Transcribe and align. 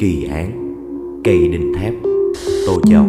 Kỳ 0.00 0.28
án 0.30 0.74
Cây 1.24 1.48
đinh 1.48 1.72
thép 1.78 1.94
Tô 2.66 2.80
Châu. 2.90 3.06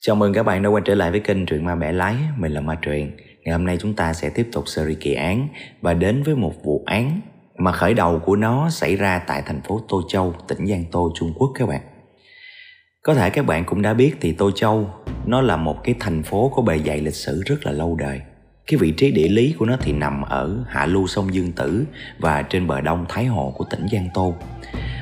Chào 0.00 0.16
mừng 0.16 0.32
các 0.32 0.42
bạn 0.42 0.62
đã 0.62 0.68
quay 0.68 0.82
trở 0.84 0.94
lại 0.94 1.10
với 1.10 1.20
kênh 1.20 1.46
Truyện 1.46 1.64
Ma 1.64 1.74
Bẻ 1.76 1.92
Lái. 1.92 2.16
Mình 2.38 2.52
là 2.52 2.60
Ma 2.60 2.78
Truyện 2.82 3.16
Ngày 3.44 3.52
hôm 3.52 3.66
nay 3.66 3.76
chúng 3.80 3.94
ta 3.94 4.12
sẽ 4.12 4.30
tiếp 4.30 4.48
tục 4.52 4.68
series 4.68 4.98
kỳ 5.00 5.14
án 5.14 5.48
Và 5.80 5.94
đến 5.94 6.22
với 6.22 6.36
một 6.36 6.52
vụ 6.64 6.82
án 6.86 7.20
Mà 7.58 7.72
khởi 7.72 7.94
đầu 7.94 8.18
của 8.18 8.36
nó 8.36 8.70
xảy 8.70 8.96
ra 8.96 9.18
tại 9.26 9.42
thành 9.46 9.60
phố 9.62 9.80
Tô 9.88 10.02
Châu, 10.08 10.34
tỉnh 10.48 10.66
Giang 10.66 10.84
Tô, 10.92 11.12
Trung 11.14 11.32
Quốc 11.36 11.52
các 11.54 11.68
bạn. 11.68 11.80
Có 13.02 13.14
thể 13.14 13.30
các 13.30 13.46
bạn 13.46 13.64
cũng 13.64 13.82
đã 13.82 13.94
biết 13.94 14.14
thì 14.20 14.32
Tô 14.32 14.50
Châu 14.50 14.90
Nó 15.26 15.40
là 15.40 15.56
một 15.56 15.84
cái 15.84 15.94
thành 16.00 16.22
phố 16.22 16.52
có 16.56 16.62
bề 16.62 16.78
dày 16.78 17.00
lịch 17.00 17.14
sử 17.14 17.42
rất 17.46 17.66
là 17.66 17.72
lâu 17.72 17.96
đời 17.96 18.20
cái 18.66 18.78
vị 18.78 18.90
trí 18.90 19.10
địa 19.10 19.28
lý 19.28 19.54
của 19.58 19.66
nó 19.66 19.76
thì 19.80 19.92
nằm 19.92 20.22
ở 20.22 20.64
hạ 20.68 20.86
lưu 20.86 21.06
sông 21.06 21.34
Dương 21.34 21.52
Tử 21.52 21.84
và 22.18 22.42
trên 22.42 22.66
bờ 22.66 22.80
đông 22.80 23.06
Thái 23.08 23.26
Hồ 23.26 23.54
của 23.56 23.64
tỉnh 23.70 23.86
Giang 23.92 24.08
Tô. 24.14 24.34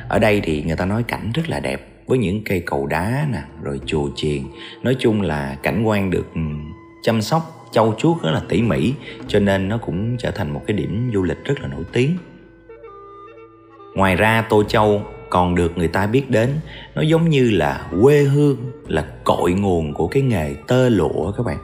Ở 0.09 0.19
đây 0.19 0.41
thì 0.45 0.63
người 0.63 0.77
ta 0.77 0.85
nói 0.85 1.03
cảnh 1.03 1.31
rất 1.35 1.49
là 1.49 1.61
đẹp 1.61 1.89
với 2.07 2.19
những 2.19 2.45
cây 2.45 2.63
cầu 2.67 2.87
đá 2.87 3.27
nè, 3.33 3.43
rồi 3.63 3.81
chùa 3.87 4.09
chiền. 4.17 4.43
Nói 4.83 4.97
chung 4.99 5.23
là 5.23 5.57
cảnh 5.63 5.83
quan 5.85 6.11
được 6.11 6.27
ừ, 6.35 6.41
chăm 7.03 7.23
sóc 7.23 7.69
châu 7.73 7.95
chuốt 7.99 8.23
rất 8.23 8.31
là 8.31 8.43
tỉ 8.49 8.63
mỉ 8.63 8.93
cho 9.29 9.41
nên 9.41 9.69
nó 9.69 9.79
cũng 9.79 10.17
trở 10.19 10.31
thành 10.31 10.51
một 10.51 10.63
cái 10.67 10.77
điểm 10.77 11.11
du 11.15 11.23
lịch 11.23 11.45
rất 11.45 11.61
là 11.61 11.69
nổi 11.69 11.85
tiếng. 11.93 12.17
Ngoài 13.95 14.17
ra 14.17 14.45
Tô 14.51 14.63
Châu 14.63 15.03
còn 15.31 15.55
được 15.55 15.79
người 15.79 15.89
ta 15.89 16.07
biết 16.07 16.31
đến 16.31 16.51
nó 16.95 17.03
giống 17.03 17.29
như 17.29 17.51
là 17.51 17.91
quê 18.03 18.23
hương 18.23 18.57
là 18.89 19.05
cội 19.25 19.53
nguồn 19.53 19.95
của 19.95 20.09
cái 20.09 20.23
nghề 20.23 20.55
tơ 20.67 20.89
lụa 20.89 21.33
các 21.33 21.47
bạn 21.47 21.59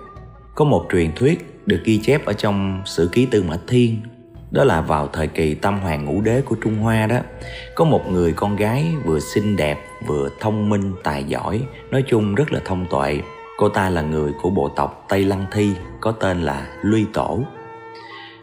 có 0.54 0.64
một 0.64 0.86
truyền 0.92 1.12
thuyết 1.16 1.57
được 1.68 1.80
ghi 1.84 1.98
chép 1.98 2.24
ở 2.24 2.32
trong 2.32 2.82
sử 2.84 3.08
ký 3.12 3.26
Tư 3.26 3.42
Mã 3.42 3.56
Thiên. 3.66 3.96
Đó 4.50 4.64
là 4.64 4.80
vào 4.80 5.08
thời 5.12 5.26
kỳ 5.26 5.54
tâm 5.54 5.80
hoàng 5.80 6.04
ngũ 6.04 6.20
đế 6.20 6.40
của 6.40 6.56
Trung 6.64 6.76
Hoa 6.76 7.06
đó 7.06 7.16
có 7.74 7.84
một 7.84 8.12
người 8.12 8.32
con 8.32 8.56
gái 8.56 8.86
vừa 9.04 9.20
xinh 9.20 9.56
đẹp 9.56 9.78
vừa 10.06 10.28
thông 10.40 10.68
minh 10.68 10.92
tài 11.04 11.24
giỏi 11.24 11.62
nói 11.90 12.04
chung 12.08 12.34
rất 12.34 12.52
là 12.52 12.60
thông 12.64 12.86
tuệ. 12.90 13.20
Cô 13.58 13.68
ta 13.68 13.90
là 13.90 14.02
người 14.02 14.32
của 14.42 14.50
bộ 14.50 14.68
tộc 14.68 15.06
Tây 15.08 15.24
Lăng 15.24 15.46
Thi 15.52 15.72
có 16.00 16.12
tên 16.12 16.42
là 16.42 16.66
Luy 16.82 17.04
Tổ. 17.12 17.40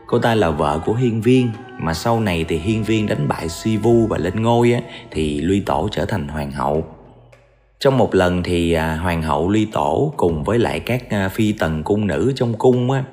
Cô 0.08 0.20
ta 0.20 0.36
là 0.36 0.50
vợ 0.50 0.80
của 0.86 0.94
Hiên 0.94 1.22
Viên 1.22 1.50
mà 1.80 1.94
sau 1.94 2.20
này 2.20 2.46
thì 2.48 2.58
Hiên 2.58 2.84
Viên 2.84 3.08
đánh 3.08 3.28
bại 3.28 3.50
Si 3.50 3.78
Vu 3.78 4.08
và 4.08 4.18
lên 4.18 4.42
ngôi 4.42 4.72
á, 4.72 4.80
thì 5.12 5.42
Luy 5.42 5.60
Tổ 5.60 5.90
trở 5.92 6.06
thành 6.06 6.28
hoàng 6.28 6.52
hậu 6.52 6.95
trong 7.80 7.98
một 7.98 8.16
lần 8.16 8.44
thì 8.44 8.74
à, 8.74 8.96
hoàng 8.96 9.22
hậu 9.22 9.50
ly 9.50 9.68
tổ 9.72 10.14
cùng 10.18 10.44
với 10.44 10.60
lại 10.60 10.80
các 10.80 11.10
à, 11.10 11.30
phi 11.30 11.52
tần 11.52 11.84
cung 11.84 12.08
nữ 12.08 12.34
trong 12.36 12.54
cung 12.54 12.92
á, 12.92 13.04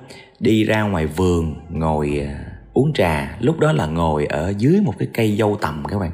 đi 0.41 0.65
ra 0.65 0.83
ngoài 0.83 1.07
vườn 1.07 1.55
ngồi 1.71 2.27
à, 2.29 2.45
uống 2.73 2.93
trà. 2.93 3.37
Lúc 3.41 3.61
đó 3.61 3.73
là 3.73 3.87
ngồi 3.87 4.27
ở 4.27 4.53
dưới 4.59 4.81
một 4.85 4.95
cái 4.99 5.09
cây 5.15 5.37
dâu 5.39 5.59
tầm 5.61 5.85
các 5.89 5.99
bạn. 5.99 6.11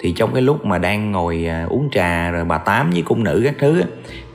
Thì 0.00 0.12
trong 0.16 0.32
cái 0.32 0.42
lúc 0.42 0.64
mà 0.64 0.78
đang 0.78 1.12
ngồi 1.12 1.46
à, 1.46 1.66
uống 1.70 1.88
trà 1.92 2.30
rồi 2.30 2.44
bà 2.44 2.58
tám 2.58 2.90
với 2.90 3.02
cung 3.02 3.24
nữ 3.24 3.40
các 3.44 3.54
thứ 3.58 3.80
á, 3.80 3.86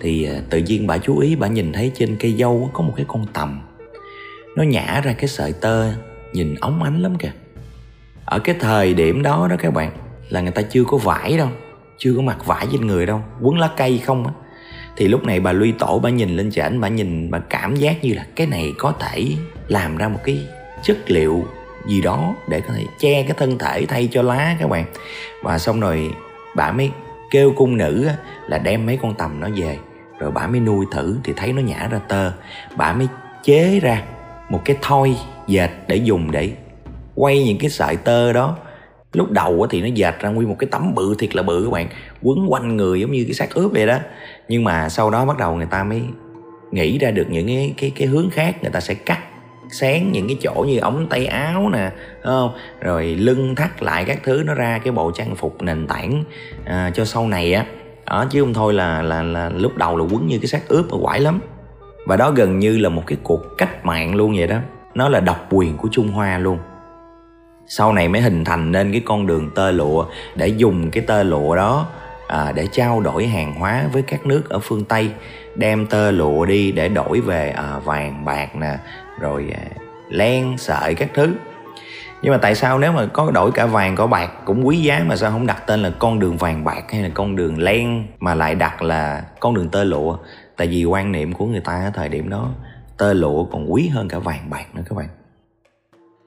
thì 0.02 0.26
à, 0.26 0.42
tự 0.50 0.58
nhiên 0.58 0.88
bà 0.88 0.98
chú 0.98 1.20
ý 1.20 1.36
bà 1.36 1.48
nhìn 1.48 1.74
thấy 1.74 1.92
trên 1.96 2.18
cây 2.20 2.34
dâu 2.34 2.70
có 2.74 2.84
một 2.84 2.94
cái 2.96 3.06
con 3.08 3.26
tầm. 3.34 3.62
Nó 4.56 4.64
nhả 4.64 5.02
ra 5.04 5.14
cái 5.14 5.28
sợi 5.28 5.54
tơ 5.54 5.94
nhìn 6.34 6.56
óng 6.62 6.84
ánh 6.84 7.02
lắm 7.02 7.16
kìa. 7.16 7.32
Ở 8.26 8.40
cái 8.40 8.56
thời 8.60 8.94
điểm 8.94 9.24
đó 9.24 9.48
đó 9.50 9.56
các 9.60 9.74
bạn 9.74 9.92
là 10.30 10.42
người 10.42 10.52
ta 10.52 10.62
chưa 10.62 10.84
có 10.84 10.98
vải 10.98 11.38
đâu 11.38 11.50
chưa 11.98 12.14
có 12.16 12.22
mặc 12.22 12.46
vải 12.46 12.68
trên 12.72 12.88
người 12.88 13.06
đâu, 13.06 13.22
quấn 13.42 13.58
lá 13.58 13.70
cây 13.78 13.98
không 13.98 14.28
á. 14.28 14.34
Thì 14.98 15.08
lúc 15.08 15.24
này 15.24 15.40
bà 15.40 15.52
luy 15.52 15.72
tổ 15.72 16.00
bà 16.00 16.10
nhìn 16.10 16.38
lên 16.38 16.52
trển 16.52 16.82
bà 16.82 16.88
nhìn, 16.88 17.32
bà 17.32 17.40
cảm 17.40 17.76
giác 17.76 18.04
như 18.04 18.14
là 18.14 18.26
cái 18.36 18.48
này 18.48 18.74
có 18.78 18.94
thể 19.00 19.26
làm 19.68 19.98
ra 19.98 20.08
một 20.08 20.20
cái 20.24 20.48
chất 20.84 21.12
liệu 21.12 21.46
gì 21.88 22.02
đó 22.02 22.36
để 22.48 22.62
có 22.62 22.74
thể 22.74 22.84
che 23.00 23.24
cái 23.24 23.34
thân 23.38 23.58
thể 23.58 23.86
thay 23.86 24.10
cho 24.12 24.22
lá 24.22 24.56
các 24.60 24.70
bạn. 24.70 24.86
Và 25.44 25.60
xong 25.60 25.80
rồi 25.80 26.12
bà 26.56 26.72
mới 26.72 26.92
kêu 27.32 27.54
cung 27.56 27.78
nữ 27.78 28.10
là 28.48 28.58
đem 28.58 28.86
mấy 28.86 28.98
con 29.02 29.14
tầm 29.16 29.40
nó 29.40 29.48
về. 29.56 29.78
Rồi 30.20 30.32
bà 30.32 30.48
mới 30.48 30.60
nuôi 30.60 30.86
thử 30.92 31.18
thì 31.24 31.34
thấy 31.36 31.54
nó 31.54 31.62
nhả 31.62 31.88
ra 31.92 32.00
tơ. 32.08 32.32
Bà 32.76 32.94
mới 32.94 33.08
chế 33.44 33.80
ra 33.80 34.04
một 34.50 34.62
cái 34.66 34.78
thoi 34.82 35.16
dệt 35.48 35.70
để 35.88 35.96
dùng 35.96 36.32
để 36.32 36.52
quay 37.16 37.44
những 37.44 37.58
cái 37.58 37.70
sợi 37.70 37.96
tơ 37.96 38.34
đó 38.34 38.58
lúc 39.16 39.32
đầu 39.32 39.68
thì 39.70 39.82
nó 39.82 39.88
dệt 39.88 40.16
ra 40.20 40.30
nguyên 40.30 40.50
một 40.50 40.56
cái 40.60 40.68
tấm 40.72 40.96
bự 40.96 41.16
thiệt 41.20 41.36
là 41.36 41.44
bự 41.44 41.64
các 41.66 41.72
bạn 41.72 41.88
quấn 42.22 42.52
quanh 42.52 42.78
người 42.78 43.02
giống 43.02 43.12
như 43.12 43.24
cái 43.24 43.34
xác 43.34 43.54
ướp 43.54 43.72
vậy 43.72 43.88
đó. 43.88 43.98
Nhưng 44.48 44.64
mà 44.64 44.90
sau 44.90 45.10
đó 45.10 45.26
bắt 45.26 45.38
đầu 45.38 45.56
người 45.56 45.68
ta 45.72 45.84
mới 45.84 46.02
nghĩ 46.72 46.98
ra 46.98 47.12
được 47.12 47.26
những 47.30 47.48
cái 47.48 47.74
cái 47.78 47.92
cái 47.96 48.08
hướng 48.08 48.30
khác 48.30 48.64
người 48.64 48.72
ta 48.72 48.80
sẽ 48.80 48.94
cắt 48.94 49.20
xén 49.72 50.12
những 50.12 50.28
cái 50.28 50.38
chỗ 50.42 50.66
như 50.68 50.80
ống 50.80 51.08
tay 51.10 51.26
áo 51.26 51.70
nè 51.70 51.92
không? 52.24 52.52
Rồi 52.82 53.06
lưng 53.06 53.56
thắt 53.56 53.84
lại 53.84 54.06
các 54.06 54.20
thứ 54.24 54.44
nó 54.46 54.54
ra 54.54 54.80
cái 54.84 54.94
bộ 54.94 55.12
trang 55.12 55.36
phục 55.36 55.62
nền 55.62 55.88
tảng 55.88 56.24
à, 56.66 56.92
cho 56.94 57.06
sau 57.06 57.28
này 57.28 57.54
á. 57.54 57.66
Đó 58.06 58.26
chứ 58.30 58.42
không 58.42 58.54
thôi 58.54 58.74
là 58.74 59.02
là 59.02 59.24
là 59.24 59.50
lúc 59.50 59.78
đầu 59.78 59.98
là 59.98 60.04
quấn 60.04 60.28
như 60.28 60.38
cái 60.40 60.48
xác 60.48 60.68
ướp 60.68 60.86
mà 60.92 60.98
quải 61.02 61.20
lắm. 61.20 61.40
Và 62.08 62.16
đó 62.16 62.32
gần 62.32 62.60
như 62.60 62.78
là 62.78 62.90
một 62.90 63.04
cái 63.08 63.18
cuộc 63.24 63.42
cách 63.58 63.86
mạng 63.86 64.16
luôn 64.16 64.36
vậy 64.38 64.48
đó. 64.48 64.58
Nó 64.96 65.10
là 65.10 65.20
độc 65.20 65.48
quyền 65.54 65.78
của 65.78 65.88
trung 65.92 66.08
hoa 66.08 66.38
luôn 66.38 66.58
sau 67.68 67.94
này 67.94 68.08
mới 68.08 68.22
hình 68.22 68.44
thành 68.44 68.72
nên 68.72 68.92
cái 68.92 69.02
con 69.06 69.28
đường 69.28 69.50
tơ 69.56 69.72
lụa 69.72 70.06
để 70.36 70.48
dùng 70.48 70.92
cái 70.92 71.04
tơ 71.08 71.24
lụa 71.24 71.56
đó 71.56 71.88
à, 72.28 72.52
để 72.56 72.68
trao 72.72 73.02
đổi 73.02 73.28
hàng 73.28 73.54
hóa 73.54 73.86
với 73.92 74.02
các 74.02 74.26
nước 74.26 74.50
ở 74.50 74.60
phương 74.60 74.86
tây 74.86 75.12
đem 75.56 75.86
tơ 75.86 76.12
lụa 76.12 76.46
đi 76.46 76.72
để 76.72 76.90
đổi 76.90 77.22
về 77.22 77.50
à, 77.50 77.80
vàng 77.80 78.26
bạc 78.26 78.56
nè 78.56 78.78
rồi 79.20 79.48
à, 79.54 79.64
len 80.10 80.58
sợi 80.58 80.96
các 80.96 81.10
thứ. 81.14 81.34
Nhưng 82.22 82.32
mà 82.32 82.38
tại 82.38 82.56
sao 82.56 82.80
nếu 82.80 82.92
mà 82.92 83.06
có 83.06 83.32
đổi 83.32 83.52
cả 83.52 83.66
vàng 83.66 83.96
có 83.96 84.08
bạc 84.08 84.32
cũng 84.46 84.68
quý 84.68 84.78
giá 84.78 85.04
mà 85.08 85.16
sao 85.16 85.32
không 85.32 85.48
đặt 85.48 85.64
tên 85.68 85.84
là 85.84 85.92
con 86.00 86.20
đường 86.20 86.38
vàng 86.38 86.64
bạc 86.64 86.84
hay 86.92 87.02
là 87.02 87.10
con 87.14 87.36
đường 87.36 87.62
len 87.62 88.08
mà 88.20 88.36
lại 88.36 88.56
đặt 88.56 88.82
là 88.82 89.24
con 89.40 89.54
đường 89.54 89.70
tơ 89.70 89.84
lụa? 89.84 90.18
Tại 90.58 90.68
vì 90.68 90.86
quan 90.86 91.12
niệm 91.12 91.34
của 91.34 91.46
người 91.46 91.62
ta 91.62 91.74
ở 91.74 91.92
thời 91.94 92.10
điểm 92.10 92.30
đó 92.30 92.50
tơ 92.98 93.14
lụa 93.14 93.44
còn 93.44 93.74
quý 93.74 93.88
hơn 93.88 94.08
cả 94.08 94.20
vàng 94.20 94.50
bạc 94.50 94.66
nữa 94.74 94.82
các 94.90 94.98
bạn. 94.98 95.08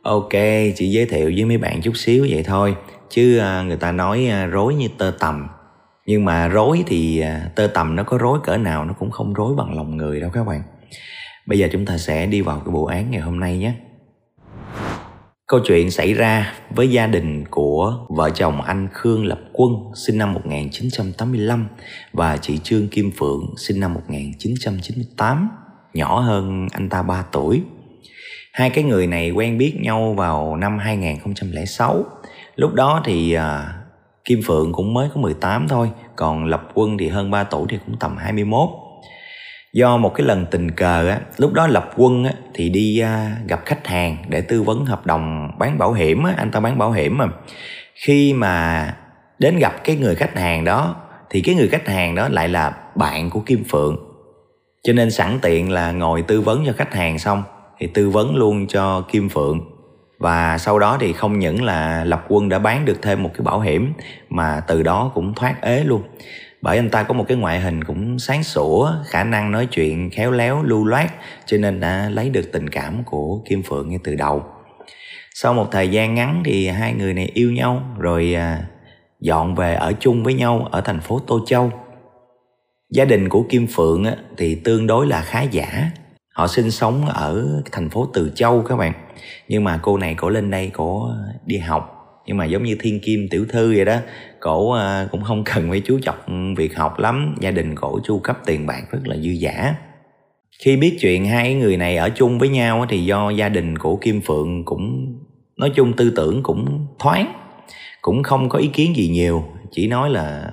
Ok, 0.09 0.33
chỉ 0.77 0.91
giới 0.91 1.07
thiệu 1.07 1.33
với 1.37 1.45
mấy 1.45 1.59
bạn 1.59 1.81
chút 1.83 1.97
xíu 1.97 2.27
vậy 2.31 2.43
thôi. 2.43 2.77
Chứ 3.11 3.39
à, 3.39 3.63
người 3.63 3.77
ta 3.77 3.93
nói 3.93 4.27
à, 4.27 4.47
rối 4.47 4.75
như 4.75 4.89
tơ 4.99 5.13
tầm 5.21 5.49
Nhưng 6.07 6.25
mà 6.25 6.49
rối 6.49 6.85
thì 6.87 7.21
à, 7.21 7.51
tơ 7.55 7.67
tầm 7.67 7.97
nó 7.97 8.03
có 8.03 8.19
rối 8.19 8.39
cỡ 8.45 8.57
nào 8.57 8.85
Nó 8.85 8.93
cũng 8.93 9.11
không 9.11 9.33
rối 9.33 9.55
bằng 9.55 9.77
lòng 9.77 9.97
người 9.97 10.21
đâu 10.21 10.31
các 10.31 10.47
bạn. 10.47 10.63
Bây 11.47 11.59
giờ 11.59 11.69
chúng 11.73 11.87
ta 11.87 11.99
sẽ 11.99 12.27
đi 12.27 12.41
vào 12.41 12.63
cái 12.65 12.73
vụ 12.73 12.87
án 12.87 13.11
ngày 13.11 13.21
hôm 13.21 13.41
nay 13.41 13.59
nhé. 13.59 13.73
Câu 15.47 15.61
chuyện 15.65 15.91
xảy 15.91 16.15
ra 16.15 16.53
với 16.71 16.91
gia 16.91 17.07
đình 17.07 17.45
của 17.51 18.07
vợ 18.09 18.31
chồng 18.31 18.63
anh 18.63 18.89
Khương 18.93 19.27
Lập 19.27 19.41
Quân 19.53 19.73
sinh 19.95 20.19
năm 20.19 20.35
1985 20.35 21.67
và 22.13 22.37
chị 22.37 22.59
Trương 22.59 22.89
Kim 22.89 23.11
Phượng 23.19 23.55
sinh 23.57 23.81
năm 23.81 23.95
1998, 23.95 25.49
nhỏ 25.95 26.21
hơn 26.21 26.69
anh 26.73 26.89
ta 26.89 27.03
3 27.03 27.25
tuổi. 27.33 27.63
Hai 28.59 28.71
cái 28.71 28.85
người 28.85 29.07
này 29.07 29.31
quen 29.31 29.59
biết 29.59 29.75
nhau 29.81 30.15
vào 30.17 30.57
năm 30.57 30.79
2006. 30.79 32.05
Lúc 32.57 32.75
đó 32.75 33.03
thì 33.05 33.33
à, 33.33 33.75
Kim 34.25 34.41
Phượng 34.47 34.73
cũng 34.73 34.95
mới 34.95 35.09
có 35.15 35.21
18 35.21 35.69
thôi, 35.69 35.91
còn 36.17 36.45
Lập 36.45 36.69
Quân 36.75 36.99
thì 36.99 37.09
hơn 37.09 37.31
3 37.31 37.45
tuổi 37.45 37.67
thì 37.69 37.79
cũng 37.87 37.97
tầm 38.01 38.17
21. 38.17 38.69
Do 39.73 39.97
một 39.97 40.15
cái 40.15 40.27
lần 40.27 40.47
tình 40.51 40.71
cờ 40.71 41.09
á, 41.09 41.21
lúc 41.37 41.53
đó 41.53 41.67
Lập 41.67 41.91
Quân 41.97 42.25
á, 42.25 42.33
thì 42.55 42.69
đi 42.69 42.99
à, 42.99 43.37
gặp 43.49 43.61
khách 43.65 43.87
hàng 43.87 44.17
để 44.29 44.41
tư 44.41 44.63
vấn 44.63 44.85
hợp 44.85 45.07
đồng 45.07 45.51
bán 45.59 45.79
bảo 45.79 45.93
hiểm 45.93 46.25
á, 46.25 46.35
anh 46.37 46.51
ta 46.51 46.61
bán 46.61 46.79
bảo 46.79 46.93
hiểm 46.93 47.19
mà. 47.19 47.27
Khi 47.95 48.33
mà 48.33 48.87
đến 49.39 49.59
gặp 49.59 49.85
cái 49.85 49.97
người 49.97 50.15
khách 50.15 50.39
hàng 50.39 50.65
đó 50.65 50.97
thì 51.31 51.41
cái 51.41 51.55
người 51.55 51.69
khách 51.69 51.89
hàng 51.89 52.15
đó 52.15 52.29
lại 52.29 52.49
là 52.49 52.73
bạn 52.95 53.31
của 53.31 53.41
Kim 53.41 53.65
Phượng. 53.65 53.97
Cho 54.83 54.93
nên 54.93 55.11
sẵn 55.11 55.39
tiện 55.43 55.71
là 55.71 55.93
ngồi 55.93 56.23
tư 56.23 56.41
vấn 56.41 56.67
cho 56.67 56.73
khách 56.73 56.95
hàng 56.95 57.19
xong 57.19 57.43
thì 57.79 57.87
tư 57.87 58.11
vấn 58.11 58.37
luôn 58.37 58.67
cho 58.67 59.01
Kim 59.01 59.29
Phượng. 59.29 59.61
Và 60.19 60.59
sau 60.59 60.79
đó 60.79 60.97
thì 61.01 61.13
không 61.13 61.39
những 61.39 61.65
là 61.65 62.05
Lập 62.05 62.25
Quân 62.29 62.49
đã 62.49 62.59
bán 62.59 62.85
được 62.85 63.03
thêm 63.03 63.23
một 63.23 63.31
cái 63.35 63.41
bảo 63.45 63.61
hiểm, 63.61 63.93
mà 64.29 64.61
từ 64.67 64.83
đó 64.83 65.11
cũng 65.15 65.35
thoát 65.35 65.63
ế 65.63 65.85
luôn. 65.85 66.03
Bởi 66.63 66.77
anh 66.77 66.91
ta 66.91 67.03
có 67.03 67.15
một 67.15 67.25
cái 67.29 67.37
ngoại 67.37 67.61
hình 67.61 67.85
cũng 67.85 68.19
sáng 68.19 68.43
sủa, 68.43 68.93
khả 69.07 69.25
năng 69.25 69.51
nói 69.51 69.67
chuyện 69.67 70.11
khéo 70.11 70.31
léo, 70.31 70.63
lưu 70.63 70.85
loát, 70.85 71.11
cho 71.47 71.59
nên 71.59 71.81
đã 71.81 72.09
lấy 72.13 72.31
được 72.31 72.53
tình 72.53 72.71
cảm 72.71 73.05
của 73.05 73.43
Kim 73.49 73.63
Phượng 73.63 73.89
ngay 73.89 73.99
từ 74.05 74.15
đầu. 74.15 74.45
Sau 75.35 75.55
một 75.55 75.69
thời 75.71 75.89
gian 75.89 76.15
ngắn 76.15 76.43
thì 76.45 76.69
hai 76.69 76.95
người 76.95 77.15
này 77.15 77.31
yêu 77.35 77.53
nhau, 77.53 77.83
rồi 77.99 78.35
à, 78.35 78.63
dọn 79.21 79.55
về 79.55 79.75
ở 79.75 79.93
chung 80.01 80.25
với 80.25 80.35
nhau 80.35 80.69
ở 80.71 80.81
thành 80.81 81.01
phố 81.01 81.19
Tô 81.27 81.41
Châu. 81.47 81.73
Gia 82.91 83.05
đình 83.05 83.29
của 83.29 83.45
Kim 83.49 83.67
Phượng 83.67 84.05
thì 84.37 84.55
tương 84.55 84.87
đối 84.87 85.07
là 85.07 85.21
khá 85.21 85.43
giả 85.43 85.91
họ 86.39 86.47
sinh 86.47 86.71
sống 86.71 87.07
ở 87.07 87.63
thành 87.73 87.91
phố 87.91 88.09
Từ 88.15 88.31
Châu 88.35 88.63
các 88.63 88.77
bạn. 88.77 88.93
Nhưng 89.49 89.65
mà 89.65 89.79
cô 89.83 89.99
này 89.99 90.15
cổ 90.15 90.29
lên 90.29 90.51
đây 90.51 90.71
cổ 90.75 91.11
đi 91.47 91.59
học. 91.59 91.95
Nhưng 92.27 92.37
mà 92.37 92.45
giống 92.45 92.63
như 92.63 92.77
thiên 92.81 93.01
kim, 93.01 93.29
tiểu 93.31 93.47
thư 93.49 93.75
vậy 93.77 93.85
đó, 93.85 93.97
cổ 94.41 94.73
à, 94.73 95.09
cũng 95.11 95.25
không 95.25 95.45
cần 95.45 95.71
phải 95.71 95.83
chú 95.85 95.99
trọng 96.03 96.55
việc 96.55 96.77
học 96.77 96.99
lắm. 96.99 97.37
Gia 97.41 97.51
đình 97.51 97.75
cổ 97.75 98.01
chu 98.05 98.19
cấp 98.19 98.39
tiền 98.47 98.67
bạc 98.67 98.83
rất 98.91 99.01
là 99.05 99.17
dư 99.17 99.31
giả 99.31 99.75
khi 100.59 100.77
biết 100.77 100.97
chuyện 101.01 101.27
hai 101.27 101.55
người 101.55 101.77
này 101.77 101.97
ở 101.97 102.11
chung 102.11 102.39
với 102.39 102.49
nhau 102.49 102.87
thì 102.89 103.05
do 103.05 103.31
gia 103.31 103.49
đình 103.49 103.79
của 103.79 103.97
kim 103.97 104.21
phượng 104.21 104.65
cũng, 104.65 105.15
nói 105.57 105.73
chung 105.75 105.93
tư 105.93 106.13
tưởng 106.17 106.43
cũng 106.43 106.87
thoáng, 106.99 107.33
cũng 108.03 108.23
không 108.23 108.49
có 108.49 108.59
ý 108.59 108.69
kiến 108.69 108.97
gì 108.97 109.09
nhiều. 109.09 109.45
Chỉ 109.71 109.89
nói 109.89 110.11
là 110.11 110.53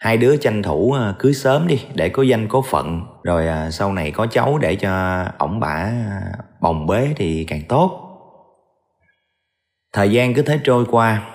hai 0.00 0.16
đứa 0.16 0.36
tranh 0.36 0.62
thủ 0.62 0.92
à, 0.92 1.14
cưới 1.18 1.34
sớm 1.34 1.66
đi, 1.66 1.78
để 1.94 2.08
có 2.08 2.22
danh 2.22 2.48
có 2.48 2.62
phận 2.70 3.02
rồi 3.24 3.48
à, 3.48 3.70
sau 3.70 3.92
này 3.92 4.10
có 4.10 4.26
cháu 4.26 4.58
để 4.58 4.76
cho 4.76 5.24
ổng 5.38 5.60
bả 5.60 5.68
à, 5.68 6.32
bồng 6.60 6.86
bế 6.86 7.08
thì 7.16 7.44
càng 7.44 7.62
tốt. 7.68 8.00
Thời 9.92 10.10
gian 10.10 10.34
cứ 10.34 10.42
thế 10.42 10.60
trôi 10.64 10.84
qua. 10.90 11.30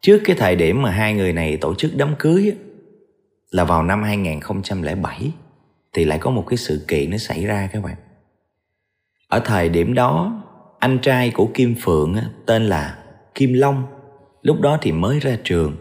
Trước 0.00 0.20
cái 0.24 0.36
thời 0.38 0.56
điểm 0.56 0.82
mà 0.82 0.90
hai 0.90 1.14
người 1.14 1.32
này 1.32 1.56
tổ 1.56 1.74
chức 1.74 1.90
đám 1.96 2.14
cưới 2.18 2.52
là 3.50 3.64
vào 3.64 3.82
năm 3.82 4.02
2007 4.02 5.32
thì 5.92 6.04
lại 6.04 6.18
có 6.18 6.30
một 6.30 6.44
cái 6.48 6.56
sự 6.56 6.84
kiện 6.88 7.10
nó 7.10 7.16
xảy 7.16 7.46
ra 7.46 7.68
các 7.72 7.82
bạn. 7.82 7.96
Ở 9.28 9.40
thời 9.44 9.68
điểm 9.68 9.94
đó 9.94 10.42
anh 10.78 10.98
trai 10.98 11.30
của 11.30 11.48
Kim 11.54 11.74
Phượng 11.80 12.16
tên 12.46 12.66
là 12.66 12.98
Kim 13.34 13.52
Long 13.52 13.86
lúc 14.42 14.60
đó 14.60 14.78
thì 14.82 14.92
mới 14.92 15.20
ra 15.20 15.36
trường 15.44 15.76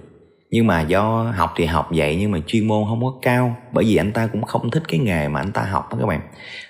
nhưng 0.51 0.67
mà 0.67 0.81
do 0.81 1.33
học 1.35 1.53
thì 1.55 1.65
học 1.65 1.89
vậy 1.95 2.17
nhưng 2.19 2.31
mà 2.31 2.39
chuyên 2.47 2.67
môn 2.67 2.85
không 2.89 3.01
có 3.01 3.13
cao 3.21 3.55
bởi 3.71 3.85
vì 3.85 3.95
anh 3.95 4.11
ta 4.11 4.27
cũng 4.27 4.43
không 4.43 4.71
thích 4.71 4.83
cái 4.87 4.99
nghề 4.99 5.27
mà 5.27 5.39
anh 5.39 5.51
ta 5.51 5.61
học 5.61 5.87
đó 5.91 5.97
các 5.99 6.05
bạn. 6.05 6.21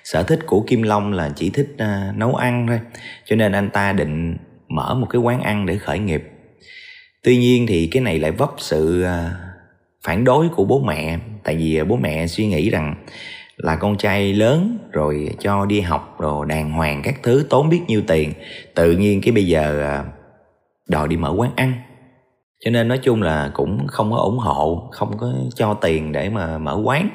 Sở 0.04 0.22
thích 0.22 0.40
của 0.46 0.64
kim 0.66 0.82
long 0.82 1.12
là 1.12 1.30
chỉ 1.36 1.50
thích 1.50 1.68
uh, 1.74 2.16
nấu 2.16 2.34
ăn 2.34 2.66
thôi 2.68 2.80
cho 3.24 3.36
nên 3.36 3.52
anh 3.52 3.70
ta 3.70 3.92
định 3.92 4.36
mở 4.68 4.94
một 4.94 5.06
cái 5.10 5.20
quán 5.20 5.40
ăn 5.40 5.66
để 5.66 5.78
khởi 5.78 5.98
nghiệp. 5.98 6.22
Tuy 7.22 7.36
nhiên 7.36 7.66
thì 7.66 7.86
cái 7.86 8.02
này 8.02 8.18
lại 8.18 8.30
vấp 8.30 8.50
sự 8.58 9.04
uh, 9.04 9.32
phản 10.02 10.24
đối 10.24 10.48
của 10.48 10.64
bố 10.64 10.80
mẹ 10.80 11.18
tại 11.44 11.56
vì 11.56 11.76
à, 11.76 11.84
bố 11.84 11.96
mẹ 11.96 12.26
suy 12.26 12.46
nghĩ 12.46 12.70
rằng 12.70 12.94
là 13.56 13.76
con 13.76 13.96
trai 13.96 14.34
lớn 14.34 14.78
rồi 14.92 15.30
cho 15.40 15.66
đi 15.66 15.80
học 15.80 16.16
rồi 16.18 16.46
đàng 16.46 16.72
hoàng 16.72 17.00
các 17.04 17.22
thứ 17.22 17.46
tốn 17.50 17.68
biết 17.68 17.80
nhiêu 17.86 18.02
tiền 18.06 18.32
tự 18.74 18.92
nhiên 18.92 19.20
cái 19.20 19.32
bây 19.32 19.46
giờ 19.46 20.02
đòi 20.88 21.08
đi 21.08 21.16
mở 21.16 21.34
quán 21.36 21.50
ăn 21.56 21.72
cho 22.64 22.70
nên 22.70 22.88
nói 22.88 22.98
chung 22.98 23.22
là 23.22 23.50
cũng 23.54 23.86
không 23.86 24.10
có 24.10 24.16
ủng 24.16 24.38
hộ, 24.38 24.88
không 24.92 25.18
có 25.18 25.32
cho 25.54 25.74
tiền 25.74 26.12
để 26.12 26.28
mà 26.28 26.58
mở 26.58 26.80
quán. 26.84 27.08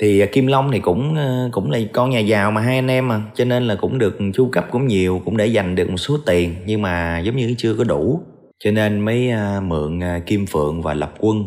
Thì 0.00 0.20
à, 0.20 0.26
Kim 0.32 0.46
Long 0.46 0.70
thì 0.72 0.78
cũng 0.78 1.14
ờ, 1.16 1.48
cũng 1.52 1.70
là 1.70 1.78
con 1.92 2.10
nhà 2.10 2.18
giàu 2.18 2.50
mà 2.50 2.60
hai 2.60 2.74
anh 2.76 2.90
em 2.90 3.08
mà, 3.08 3.22
cho 3.34 3.44
nên 3.44 3.66
là 3.66 3.74
cũng 3.74 3.98
được 3.98 4.18
chu 4.34 4.48
cấp 4.52 4.66
cũng 4.70 4.86
nhiều, 4.86 5.22
cũng 5.24 5.36
để 5.36 5.46
dành 5.46 5.74
được 5.74 5.90
một 5.90 5.96
số 5.96 6.16
tiền, 6.26 6.54
nhưng 6.66 6.82
mà 6.82 7.18
giống 7.18 7.36
như 7.36 7.54
chưa 7.58 7.74
có 7.74 7.84
đủ. 7.84 8.20
Cho 8.64 8.70
nên 8.70 9.00
mới 9.00 9.30
à, 9.30 9.60
mượn 9.60 10.02
à, 10.02 10.20
Kim 10.26 10.46
Phượng 10.46 10.82
và 10.82 10.94
Lập 10.94 11.14
Quân 11.18 11.44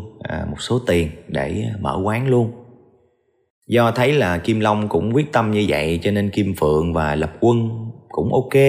một 0.50 0.60
số 0.60 0.78
tiền 0.86 1.08
để 1.28 1.64
mở 1.80 2.00
quán 2.04 2.28
luôn. 2.28 2.52
Do 3.68 3.90
thấy 3.90 4.12
là 4.12 4.38
Kim 4.38 4.60
Long 4.60 4.88
cũng 4.88 5.14
quyết 5.14 5.32
tâm 5.32 5.50
như 5.50 5.64
vậy, 5.68 6.00
cho 6.02 6.10
nên 6.10 6.30
Kim 6.30 6.54
Phượng 6.54 6.92
và 6.92 7.14
Lập 7.14 7.32
Quân 7.40 7.68
cũng 8.08 8.32
ok, 8.32 8.62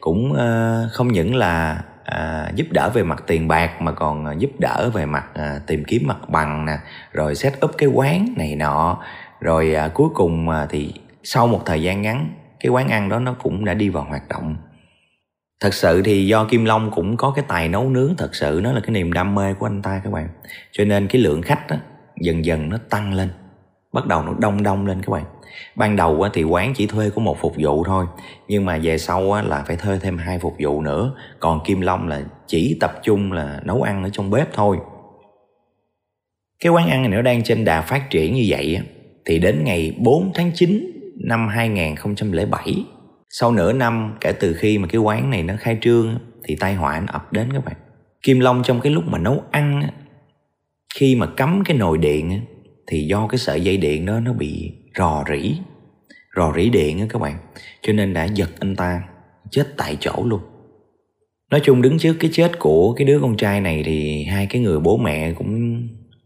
cũng 0.00 0.32
ờ, 0.32 0.88
không 0.92 1.12
những 1.12 1.34
là 1.34 1.84
à, 2.06 2.50
giúp 2.54 2.66
đỡ 2.70 2.90
về 2.94 3.02
mặt 3.02 3.24
tiền 3.26 3.48
bạc 3.48 3.82
mà 3.82 3.92
còn 3.92 4.26
à, 4.26 4.32
giúp 4.38 4.50
đỡ 4.58 4.90
về 4.94 5.06
mặt 5.06 5.24
à, 5.34 5.60
tìm 5.66 5.84
kiếm 5.84 6.02
mặt 6.06 6.28
bằng 6.28 6.66
nè 6.66 6.78
rồi 7.12 7.34
set 7.34 7.64
up 7.64 7.70
cái 7.78 7.88
quán 7.88 8.34
này 8.36 8.56
nọ. 8.56 9.02
Rồi 9.40 9.74
à, 9.74 9.88
cuối 9.88 10.08
cùng 10.14 10.48
à, 10.48 10.66
thì 10.70 10.94
sau 11.22 11.46
một 11.46 11.62
thời 11.66 11.82
gian 11.82 12.02
ngắn 12.02 12.30
cái 12.60 12.70
quán 12.70 12.88
ăn 12.88 13.08
đó 13.08 13.18
nó 13.18 13.32
cũng 13.32 13.64
đã 13.64 13.74
đi 13.74 13.88
vào 13.88 14.04
hoạt 14.04 14.28
động. 14.28 14.56
Thật 15.60 15.74
sự 15.74 16.02
thì 16.02 16.26
do 16.26 16.44
kim 16.44 16.64
long 16.64 16.90
cũng 16.90 17.16
có 17.16 17.32
cái 17.36 17.44
tài 17.48 17.68
nấu 17.68 17.90
nướng 17.90 18.14
thật 18.18 18.34
sự 18.34 18.60
nó 18.62 18.72
là 18.72 18.80
cái 18.80 18.90
niềm 18.90 19.12
đam 19.12 19.34
mê 19.34 19.54
của 19.54 19.66
anh 19.66 19.82
ta 19.82 20.00
các 20.04 20.12
bạn. 20.12 20.28
Cho 20.72 20.84
nên 20.84 21.06
cái 21.06 21.22
lượng 21.22 21.42
khách 21.42 21.66
đó, 21.68 21.76
dần 22.20 22.44
dần 22.44 22.68
nó 22.68 22.78
tăng 22.90 23.14
lên 23.14 23.28
bắt 23.92 24.06
đầu 24.06 24.22
nó 24.22 24.34
đông 24.38 24.62
đông 24.62 24.86
lên 24.86 25.02
các 25.02 25.10
bạn. 25.10 25.24
Ban 25.76 25.96
đầu 25.96 26.28
thì 26.32 26.42
quán 26.42 26.74
chỉ 26.74 26.86
thuê 26.86 27.10
có 27.10 27.22
một 27.22 27.38
phục 27.40 27.54
vụ 27.58 27.84
thôi, 27.84 28.06
nhưng 28.48 28.64
mà 28.64 28.78
về 28.82 28.98
sau 28.98 29.42
là 29.42 29.64
phải 29.66 29.76
thuê 29.76 29.98
thêm 29.98 30.18
hai 30.18 30.38
phục 30.38 30.54
vụ 30.58 30.82
nữa. 30.82 31.14
Còn 31.40 31.60
kim 31.64 31.80
long 31.80 32.08
là 32.08 32.22
chỉ 32.46 32.76
tập 32.80 32.92
trung 33.02 33.32
là 33.32 33.60
nấu 33.64 33.82
ăn 33.82 34.02
ở 34.02 34.10
trong 34.12 34.30
bếp 34.30 34.52
thôi. 34.52 34.78
Cái 36.60 36.72
quán 36.72 36.88
ăn 36.88 37.02
này 37.02 37.10
nó 37.10 37.22
đang 37.22 37.42
trên 37.42 37.64
đà 37.64 37.80
phát 37.80 38.10
triển 38.10 38.34
như 38.34 38.44
vậy 38.48 38.80
thì 39.24 39.38
đến 39.38 39.64
ngày 39.64 39.96
4 39.98 40.30
tháng 40.34 40.50
9 40.54 40.92
năm 41.24 41.48
2007 41.48 42.84
sau 43.28 43.52
nửa 43.52 43.72
năm, 43.72 44.16
kể 44.20 44.32
từ 44.32 44.54
khi 44.58 44.78
mà 44.78 44.88
cái 44.88 45.00
quán 45.00 45.30
này 45.30 45.42
nó 45.42 45.54
khai 45.58 45.78
trương 45.80 46.18
thì 46.44 46.56
tai 46.56 46.74
họa 46.74 47.00
nó 47.00 47.12
ập 47.12 47.32
đến 47.32 47.52
các 47.52 47.64
bạn. 47.64 47.74
Kim 48.22 48.40
Long 48.40 48.62
trong 48.62 48.80
cái 48.80 48.92
lúc 48.92 49.04
mà 49.06 49.18
nấu 49.18 49.42
ăn 49.50 49.82
khi 50.94 51.14
mà 51.14 51.26
cắm 51.36 51.62
cái 51.64 51.76
nồi 51.76 51.98
điện 51.98 52.40
thì 52.86 53.06
do 53.06 53.26
cái 53.26 53.38
sợi 53.38 53.60
dây 53.60 53.76
điện 53.76 54.06
đó 54.06 54.20
nó 54.20 54.32
bị 54.32 54.72
rò 54.98 55.24
rỉ. 55.28 55.54
Rò 56.36 56.52
rỉ 56.56 56.70
điện 56.70 56.98
á 57.00 57.06
các 57.08 57.18
bạn. 57.18 57.38
Cho 57.82 57.92
nên 57.92 58.14
đã 58.14 58.24
giật 58.24 58.50
anh 58.60 58.76
ta, 58.76 59.02
chết 59.50 59.66
tại 59.76 59.96
chỗ 60.00 60.12
luôn. 60.24 60.40
Nói 61.50 61.60
chung 61.64 61.82
đứng 61.82 61.98
trước 61.98 62.16
cái 62.20 62.30
chết 62.32 62.58
của 62.58 62.92
cái 62.92 63.06
đứa 63.06 63.18
con 63.20 63.36
trai 63.36 63.60
này 63.60 63.82
thì 63.86 64.24
hai 64.24 64.46
cái 64.46 64.62
người 64.62 64.80
bố 64.80 64.96
mẹ 64.96 65.32
cũng 65.32 65.82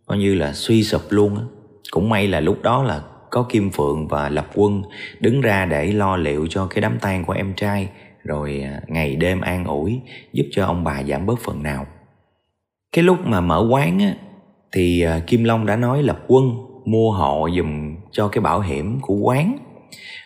coi 0.07 0.19
như 0.19 0.35
là 0.35 0.53
suy 0.53 0.85
sụp 0.85 1.03
luôn 1.11 1.37
á. 1.37 1.43
Cũng 1.91 2.09
may 2.09 2.29
là 2.29 2.41
lúc 2.41 2.63
đó 2.63 2.83
là 2.83 3.03
có 3.31 3.43
kim 3.43 3.71
phượng 3.71 4.09
và 4.09 4.29
lập 4.29 4.51
quân 4.55 4.83
đứng 5.21 5.41
ra 5.41 5.67
để 5.67 5.93
lo 5.93 6.17
liệu 6.17 6.47
cho 6.51 6.67
cái 6.67 6.81
đám 6.81 6.99
tang 7.01 7.25
của 7.25 7.33
em 7.33 7.55
trai, 7.57 7.89
rồi 8.25 8.61
à, 8.65 8.81
ngày 8.89 9.17
đêm 9.17 9.41
an 9.41 9.65
ủi, 9.65 10.01
giúp 10.33 10.45
cho 10.53 10.67
ông 10.67 10.85
bà 10.85 11.03
giảm 11.03 11.27
bớt 11.27 11.41
phần 11.41 11.63
nào. 11.63 11.87
Cái 12.93 13.05
lúc 13.05 13.27
mà 13.27 13.41
mở 13.41 13.67
quán 13.71 13.99
á 13.99 14.15
thì 14.73 15.01
à, 15.01 15.21
kim 15.27 15.45
long 15.45 15.67
đã 15.67 15.77
nói 15.77 16.03
lập 16.03 16.21
quân 16.27 16.51
mua 16.85 17.13
hộ 17.13 17.49
dùm 17.57 17.97
cho 18.11 18.29
cái 18.29 18.41
bảo 18.41 18.61
hiểm 18.61 18.99
của 19.01 19.15
quán. 19.15 19.59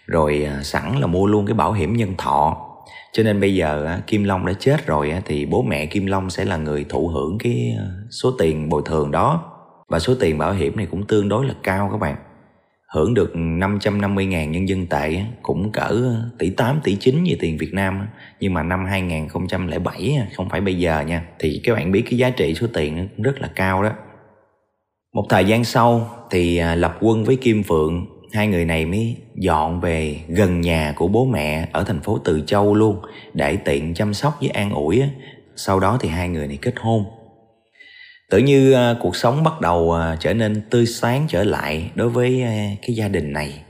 Rồi 0.07 0.45
à, 0.45 0.63
sẵn 0.63 1.01
là 1.01 1.07
mua 1.07 1.27
luôn 1.27 1.47
cái 1.47 1.55
bảo 1.55 1.73
hiểm 1.73 1.97
nhân 1.97 2.15
thọ. 2.19 2.71
Cho 3.13 3.23
nên 3.23 3.41
bây 3.41 3.55
giờ 3.55 3.99
Kim 4.07 4.25
Long 4.25 4.47
đã 4.47 4.53
chết 4.53 4.87
rồi 4.87 5.13
thì 5.25 5.47
bố 5.47 5.63
mẹ 5.63 5.87
Kim 5.87 6.07
Long 6.07 6.31
sẽ 6.31 6.45
là 6.45 6.57
người 6.57 6.85
thụ 6.89 7.09
hưởng 7.09 7.39
cái 7.39 7.77
à, 7.79 7.85
số 8.11 8.31
tiền 8.39 8.69
bồi 8.69 8.83
thường 8.85 9.11
đó. 9.11 9.51
Và 9.89 9.99
số 9.99 10.15
tiền 10.21 10.39
bảo 10.39 10.53
hiểm 10.53 10.77
này 10.77 10.87
cũng 10.91 11.07
tương 11.07 11.29
đối 11.29 11.47
là 11.47 11.55
cao 11.63 11.89
các 11.93 11.99
bạn. 11.99 12.17
Hưởng 12.95 13.15
được 13.15 13.33
550 13.37 14.27
ngàn 14.27 14.53
nhân 14.53 14.69
dân 14.69 14.87
tệ 14.87 15.17
cũng 15.43 15.73
cỡ 15.73 16.17
tỷ 16.39 16.51
8 16.51 16.81
tỷ 16.85 16.97
9 16.97 17.23
như 17.23 17.37
tiền 17.41 17.59
Việt 17.59 17.75
Nam 17.75 18.07
nhưng 18.41 18.55
mà 18.55 18.63
năm 18.63 18.85
2007 18.85 20.19
không 20.37 20.49
phải 20.49 20.61
bây 20.61 20.79
giờ 20.79 21.01
nha. 21.01 21.25
Thì 21.39 21.61
các 21.65 21.75
bạn 21.75 21.93
biết 21.93 22.03
cái 22.11 22.19
giá 22.19 22.31
trị 22.31 22.55
số 22.55 22.67
tiền 22.75 23.09
rất 23.23 23.41
là 23.41 23.49
cao 23.55 23.83
đó 23.83 23.91
một 25.15 25.27
thời 25.29 25.45
gian 25.45 25.65
sau 25.65 26.11
thì 26.31 26.57
à, 26.57 26.75
Lập 26.75 26.97
Quân 27.01 27.25
với 27.25 27.37
Kim 27.37 27.63
Phượng, 27.63 28.07
hai 28.33 28.47
người 28.47 28.65
này 28.65 28.87
mới 28.87 29.17
dọn 29.35 29.81
về 29.81 30.21
gần 30.29 30.61
nhà 30.61 30.93
của 30.97 31.09
bố 31.09 31.25
mẹ 31.25 31.69
ở 31.73 31.85
thành 31.85 32.01
phố 32.01 32.19
Từ 32.25 32.43
Châu 32.47 32.75
luôn 32.75 33.01
để 33.35 33.57
tiện 33.57 33.95
chăm 33.95 34.15
sóc 34.15 34.37
với 34.41 34.49
an 34.49 34.71
ủi. 34.71 35.03
Sau 35.57 35.81
đó 35.81 35.99
thì 36.01 36.09
hai 36.09 36.29
người 36.29 36.47
này 36.47 36.59
kết 36.63 36.75
hôn. 36.81 37.05
Tự 38.31 38.39
như 38.39 38.73
à, 38.73 38.95
cuộc 39.01 39.17
sống 39.17 39.45
bắt 39.45 39.61
đầu 39.61 39.93
à, 39.93 40.17
trở 40.21 40.35
nên 40.35 40.63
tươi 40.71 40.87
sáng 40.87 41.27
trở 41.29 41.45
lại 41.45 41.91
đối 41.95 42.09
với 42.09 42.45
cái 42.83 42.97
gia 42.97 43.09
đình 43.09 43.33
này. 43.33 43.63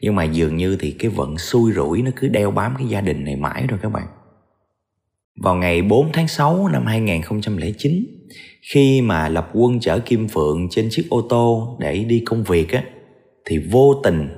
Nhưng 0.00 0.14
mà 0.14 0.24
dường 0.24 0.56
như 0.56 0.76
thì 0.80 0.90
cái 0.98 1.10
vận 1.10 1.38
xui 1.38 1.72
rủi 1.72 2.02
nó 2.02 2.10
cứ 2.16 2.28
đeo 2.28 2.50
bám 2.50 2.74
cái 2.78 2.88
gia 2.88 3.00
đình 3.00 3.24
này 3.24 3.36
mãi 3.36 3.64
rồi 3.68 3.78
các 3.82 3.92
bạn. 3.92 4.06
Vào 5.42 5.54
ngày 5.54 5.82
4 5.82 6.12
tháng 6.12 6.28
6 6.28 6.68
năm 6.68 6.86
2009 6.86 8.21
khi 8.70 9.00
mà 9.00 9.28
lập 9.28 9.50
quân 9.52 9.80
chở 9.80 9.98
Kim 9.98 10.28
Phượng 10.28 10.68
trên 10.70 10.88
chiếc 10.90 11.06
ô 11.10 11.22
tô 11.28 11.76
để 11.80 12.04
đi 12.04 12.22
công 12.26 12.44
việc 12.44 12.72
á 12.72 12.82
thì 13.44 13.58
vô 13.58 14.00
tình 14.04 14.28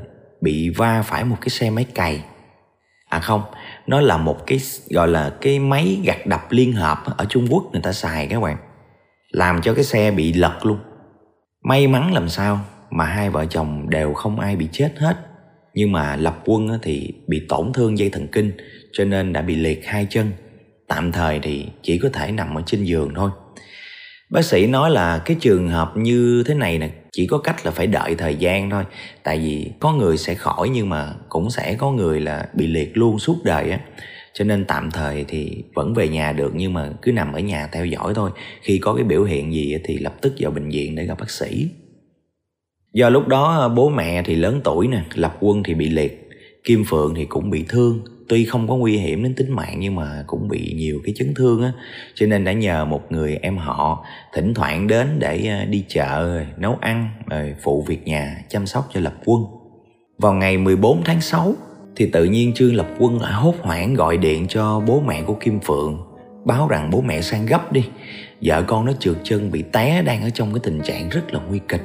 bị 0.41 0.69
va 0.69 1.03
phải 1.03 1.25
một 1.25 1.37
cái 1.41 1.49
xe 1.49 1.71
máy 1.71 1.85
cày. 1.85 2.25
À 3.09 3.21
không, 3.21 3.43
nó 3.87 4.01
là 4.01 4.17
một 4.17 4.47
cái 4.47 4.59
gọi 4.91 5.09
là 5.09 5.37
cái 5.41 5.59
máy 5.59 5.99
gặt 6.05 6.27
đập 6.27 6.41
liên 6.51 6.73
hợp 6.73 6.99
ở 7.17 7.25
Trung 7.29 7.47
Quốc 7.51 7.65
người 7.73 7.83
ta 7.83 7.93
xài 7.93 8.27
các 8.27 8.41
bạn. 8.41 8.57
Làm 9.31 9.63
cho 9.63 9.75
cái 9.75 9.85
xe 9.85 10.11
bị 10.11 10.33
lật 10.33 10.59
luôn. 10.63 10.79
May 11.63 11.87
mắn 11.87 12.13
làm 12.13 12.29
sao 12.29 12.61
mà 12.91 13.05
hai 13.05 13.31
vợ 13.31 13.47
chồng 13.47 13.91
đều 13.91 14.15
không 14.15 14.41
ai 14.41 14.57
bị 14.57 14.69
chết 14.73 14.93
hết. 14.99 15.17
Nhưng 15.75 15.93
mà 15.93 16.17
lập 16.17 16.43
quân 16.45 16.69
thì 16.83 17.13
bị 17.27 17.43
tổn 17.49 17.73
thương 17.73 17.99
dây 17.99 18.11
thần 18.11 18.29
kinh 18.29 18.53
cho 18.93 19.05
nên 19.05 19.33
đã 19.33 19.43
bị 19.43 19.55
liệt 19.55 19.87
hai 19.87 20.07
chân. 20.11 20.33
Tạm 20.89 21.13
thời 21.13 21.39
thì 21.39 21.69
chỉ 21.83 21.99
có 21.99 22.09
thể 22.13 22.33
nằm 22.33 22.55
ở 22.59 22.63
trên 22.67 22.85
giường 22.85 23.13
thôi. 23.15 23.31
Bác 24.35 24.45
sĩ 24.45 24.67
nói 24.67 24.91
là 24.91 25.19
cái 25.19 25.37
trường 25.41 25.69
hợp 25.69 25.97
như 25.97 26.43
thế 26.47 26.55
này 26.55 26.79
nè, 26.79 26.91
chỉ 27.13 27.27
có 27.27 27.39
cách 27.39 27.67
là 27.67 27.71
phải 27.71 27.87
đợi 27.87 28.15
thời 28.15 28.35
gian 28.37 28.71
thôi. 28.71 28.85
Tại 29.23 29.39
vì 29.39 29.71
có 29.81 29.93
người 29.93 30.17
sẽ 30.17 30.35
khỏi 30.35 30.69
nhưng 30.69 30.89
mà 30.89 31.15
cũng 31.29 31.51
sẽ 31.51 31.75
có 31.79 31.91
người 31.91 32.21
là 32.21 32.49
bị 32.55 32.67
liệt 32.67 32.97
luôn 32.97 33.19
suốt 33.19 33.37
đời 33.45 33.71
á. 33.71 33.81
Cho 34.33 34.45
nên 34.45 34.65
tạm 34.65 34.91
thời 34.91 35.25
thì 35.29 35.63
vẫn 35.75 35.95
về 35.95 36.09
nhà 36.09 36.33
được 36.33 36.53
nhưng 36.55 36.75
mà 36.75 36.91
cứ 37.03 37.13
nằm 37.13 37.33
ở 37.33 37.41
nhà 37.41 37.69
theo 37.73 37.87
dõi 37.87 38.15
thôi. 38.15 38.31
Khi 38.63 38.79
có 38.79 38.95
cái 38.95 39.05
biểu 39.05 39.25
hiện 39.25 39.55
gì 39.55 39.77
thì 39.85 39.99
lập 39.99 40.15
tức 40.21 40.35
vào 40.39 40.51
bệnh 40.51 40.69
viện 40.69 40.95
để 40.95 41.05
gặp 41.05 41.19
bác 41.21 41.31
sĩ. 41.31 41.69
Do 42.93 43.09
lúc 43.09 43.29
đó, 43.29 43.69
bố 43.77 43.89
mẹ 43.89 44.23
thì 44.23 44.35
lớn 44.35 44.61
tuổi 44.65 44.89
nè, 44.89 45.03
lập 45.15 45.37
quân 45.41 45.63
thì 45.63 45.75
bị 45.75 45.89
liệt, 45.89 46.31
kim 46.65 46.85
phượng 46.85 47.15
thì 47.15 47.25
cũng 47.25 47.51
bị 47.51 47.65
thương 47.69 48.01
tuy 48.29 48.45
không 48.45 48.69
có 48.69 48.77
nguy 48.77 48.97
hiểm 48.97 49.23
đến 49.23 49.35
tính 49.35 49.53
mạng 49.53 49.77
nhưng 49.79 49.95
mà 49.95 50.25
cũng 50.27 50.49
bị 50.49 50.75
nhiều 50.77 51.01
cái 51.05 51.15
chấn 51.17 51.35
thương 51.35 51.63
á. 51.63 51.73
Cho 52.15 52.27
nên 52.27 52.45
đã 52.45 52.53
nhờ 52.53 52.85
một 52.85 53.13
người 53.13 53.39
em 53.43 53.57
họ 53.57 54.05
thỉnh 54.35 54.55
thoảng 54.55 54.87
đến 54.87 55.07
để 55.19 55.47
ờ, 55.49 55.65
đi 55.65 55.85
chợ, 55.89 56.41
nấu 56.57 56.79
ăn 56.81 57.09
rồi 57.31 57.55
phụ 57.63 57.83
việc 57.83 58.05
nhà, 58.05 58.37
chăm 58.49 58.67
sóc 58.67 58.89
cho 58.95 59.01
lập 59.01 59.15
quân. 59.25 59.45
Vào 60.19 60.33
ngày 60.33 60.59
14 60.59 61.03
tháng 61.05 61.21
6 61.21 61.55
thì 61.97 62.07
tự 62.07 62.25
nhiên 62.25 62.53
Trương 62.55 62.75
Lập 62.75 62.89
Quân 62.99 63.21
lại 63.21 63.33
hốt 63.33 63.55
hoảng 63.61 63.95
gọi 63.95 64.17
điện 64.17 64.47
cho 64.49 64.81
bố 64.87 65.01
mẹ 65.01 65.23
của 65.23 65.35
Kim 65.35 65.61
Phượng, 65.61 65.99
báo 66.45 66.69
rằng 66.69 66.91
bố 66.91 67.01
mẹ 67.01 67.21
sang 67.21 67.47
gấp 67.47 67.73
đi. 67.73 67.85
Vợ 68.43 68.63
con 68.63 68.85
nó 68.85 68.93
trượt 69.01 69.17
chân, 69.25 69.51
bị 69.51 69.65
té 69.73 70.03
đang 70.03 70.23
ở 70.23 70.31
trong 70.31 70.53
cái 70.53 70.61
tình 70.63 70.81
trạng 70.81 71.09
rất 71.09 71.35
là 71.35 71.41
nguy 71.49 71.61
kịch. 71.69 71.83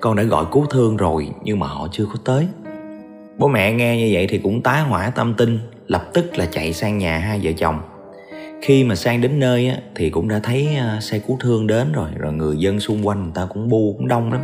Con 0.00 0.16
đã 0.16 0.22
gọi 0.22 0.44
cứu 0.52 0.66
thương 0.70 0.96
rồi 0.96 1.28
nhưng 1.44 1.58
mà 1.58 1.66
họ 1.66 1.88
chưa 1.92 2.04
có 2.06 2.18
tới 2.24 2.46
bố 3.38 3.48
mẹ 3.48 3.72
nghe 3.72 3.96
như 3.96 4.10
vậy 4.12 4.26
thì 4.26 4.38
cũng 4.38 4.62
tá 4.62 4.80
hỏa 4.80 5.10
tâm 5.10 5.34
tinh 5.38 5.58
lập 5.86 6.10
tức 6.14 6.38
là 6.38 6.46
chạy 6.46 6.72
sang 6.72 6.98
nhà 6.98 7.18
hai 7.18 7.40
vợ 7.42 7.52
chồng. 7.56 7.80
Khi 8.62 8.84
mà 8.84 8.94
sang 8.94 9.20
đến 9.20 9.38
nơi 9.38 9.68
á, 9.68 9.76
thì 9.94 10.10
cũng 10.10 10.28
đã 10.28 10.40
thấy 10.42 10.68
à, 10.76 10.98
xe 11.00 11.18
cứu 11.18 11.36
thương 11.40 11.66
đến 11.66 11.92
rồi 11.92 12.10
rồi 12.16 12.32
người 12.32 12.56
dân 12.56 12.80
xung 12.80 13.06
quanh 13.06 13.22
người 13.22 13.32
ta 13.34 13.46
cũng 13.54 13.68
bu 13.68 13.94
cũng 13.98 14.08
đông 14.08 14.32
lắm. 14.32 14.40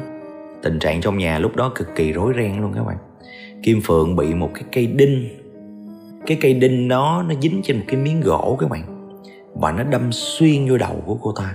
Tình 0.62 0.78
trạng 0.78 1.00
trong 1.00 1.18
nhà 1.18 1.38
lúc 1.38 1.56
đó 1.56 1.72
cực 1.74 1.88
kỳ 1.96 2.12
rối 2.12 2.32
ren 2.36 2.60
luôn 2.60 2.72
các 2.74 2.84
bạn. 2.84 2.96
Kim 3.62 3.80
phượng 3.80 4.16
bị 4.16 4.34
một 4.34 4.50
cái 4.54 4.64
cây 4.72 4.86
đinh 4.86 5.28
cái 6.26 6.38
cây 6.40 6.54
đinh 6.54 6.88
đó 6.88 7.24
nó 7.28 7.34
dính 7.40 7.60
trên 7.64 7.78
một 7.78 7.84
cái 7.88 7.96
miếng 7.96 8.20
gỗ 8.20 8.56
các 8.60 8.70
bạn 8.70 8.82
và 9.54 9.72
nó 9.72 9.84
đâm 9.84 10.12
xuyên 10.12 10.68
vô 10.68 10.78
đầu 10.78 11.02
của 11.06 11.14
cô 11.14 11.32
ta. 11.32 11.54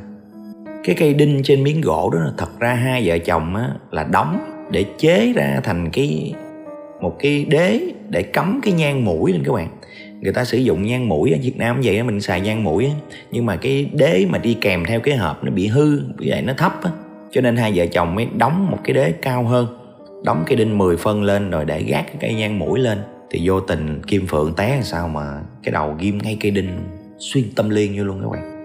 Cái 0.83 0.95
cây 0.99 1.13
đinh 1.13 1.41
trên 1.43 1.63
miếng 1.63 1.81
gỗ 1.81 2.09
đó 2.13 2.19
là 2.19 2.31
thật 2.37 2.59
ra 2.59 2.73
hai 2.73 3.03
vợ 3.05 3.17
chồng 3.17 3.55
á, 3.55 3.69
là 3.91 4.03
đóng 4.03 4.39
để 4.71 4.85
chế 4.97 5.33
ra 5.35 5.59
thành 5.63 5.89
cái 5.93 6.33
một 7.01 7.15
cái 7.19 7.45
đế 7.45 7.81
để 8.09 8.23
cắm 8.23 8.59
cái 8.63 8.73
nhang 8.73 9.05
mũi 9.05 9.31
lên 9.31 9.43
các 9.45 9.53
bạn. 9.53 9.67
Người 10.21 10.33
ta 10.33 10.45
sử 10.45 10.57
dụng 10.57 10.83
nhang 10.83 11.09
mũi 11.09 11.31
ở 11.31 11.37
Việt 11.41 11.57
Nam 11.57 11.81
vậy 11.83 12.03
mình 12.03 12.21
xài 12.21 12.41
nhang 12.41 12.63
mũi 12.63 12.91
nhưng 13.31 13.45
mà 13.45 13.55
cái 13.55 13.89
đế 13.93 14.25
mà 14.29 14.37
đi 14.37 14.53
kèm 14.61 14.85
theo 14.85 14.99
cái 14.99 15.17
hộp 15.17 15.43
nó 15.43 15.51
bị 15.51 15.67
hư 15.67 15.99
vì 16.17 16.29
vậy 16.29 16.41
nó 16.41 16.53
thấp 16.57 16.83
á. 16.83 16.91
Cho 17.31 17.41
nên 17.41 17.55
hai 17.55 17.71
vợ 17.75 17.85
chồng 17.85 18.15
mới 18.15 18.27
đóng 18.37 18.71
một 18.71 18.77
cái 18.83 18.93
đế 18.93 19.11
cao 19.11 19.43
hơn, 19.43 19.67
đóng 20.23 20.43
cái 20.45 20.55
đinh 20.55 20.77
10 20.77 20.97
phân 20.97 21.23
lên 21.23 21.51
rồi 21.51 21.65
để 21.65 21.83
gác 21.83 22.07
cái 22.07 22.15
cây 22.19 22.33
nhang 22.33 22.59
mũi 22.59 22.79
lên. 22.79 22.97
Thì 23.29 23.41
vô 23.43 23.59
tình 23.59 24.01
kim 24.07 24.27
phượng 24.27 24.53
té 24.57 24.69
làm 24.75 24.83
sao 24.83 25.07
mà 25.07 25.41
cái 25.63 25.71
đầu 25.71 25.95
ghim 25.99 26.17
ngay 26.17 26.37
cây 26.41 26.51
đinh 26.51 26.69
xuyên 27.19 27.43
tâm 27.55 27.69
liên 27.69 27.93
vô 27.97 28.03
luôn 28.03 28.21
các 28.21 28.29
bạn. 28.31 28.57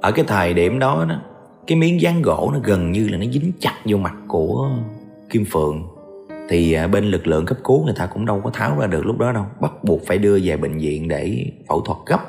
Ở 0.00 0.12
cái 0.12 0.24
thời 0.28 0.54
điểm 0.54 0.78
đó 0.78 1.06
đó, 1.08 1.20
cái 1.66 1.78
miếng 1.78 2.00
dán 2.00 2.22
gỗ 2.22 2.50
nó 2.54 2.60
gần 2.64 2.92
như 2.92 3.08
là 3.08 3.18
nó 3.18 3.24
dính 3.32 3.52
chặt 3.60 3.74
vô 3.84 3.96
mặt 3.96 4.14
của 4.28 4.70
kim 5.30 5.44
phượng 5.44 5.82
thì 6.48 6.72
à, 6.72 6.86
bên 6.86 7.04
lực 7.04 7.26
lượng 7.26 7.46
cấp 7.46 7.58
cứu 7.64 7.84
người 7.84 7.94
ta 7.96 8.06
cũng 8.06 8.26
đâu 8.26 8.40
có 8.44 8.50
tháo 8.50 8.78
ra 8.78 8.86
được 8.86 9.06
lúc 9.06 9.18
đó 9.18 9.32
đâu. 9.32 9.46
Bắt 9.60 9.72
buộc 9.84 10.00
phải 10.06 10.18
đưa 10.18 10.38
về 10.42 10.56
bệnh 10.56 10.78
viện 10.78 11.08
để 11.08 11.46
phẫu 11.68 11.80
thuật 11.80 11.98
gấp. 12.06 12.20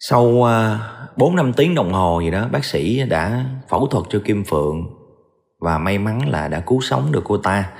Sau 0.00 0.48
à, 0.48 0.78
4 1.16 1.36
năm 1.36 1.52
tiếng 1.52 1.74
đồng 1.74 1.92
hồ 1.92 2.20
gì 2.20 2.30
đó, 2.30 2.48
bác 2.52 2.64
sĩ 2.64 3.02
đã 3.08 3.46
phẫu 3.68 3.86
thuật 3.86 4.04
cho 4.08 4.20
Kim 4.24 4.44
Phượng 4.44 4.86
và 5.60 5.78
may 5.78 5.98
mắn 5.98 6.28
là 6.28 6.48
đã 6.48 6.60
cứu 6.60 6.80
sống 6.80 7.12
được 7.12 7.22
cô 7.24 7.36
ta. 7.36 7.72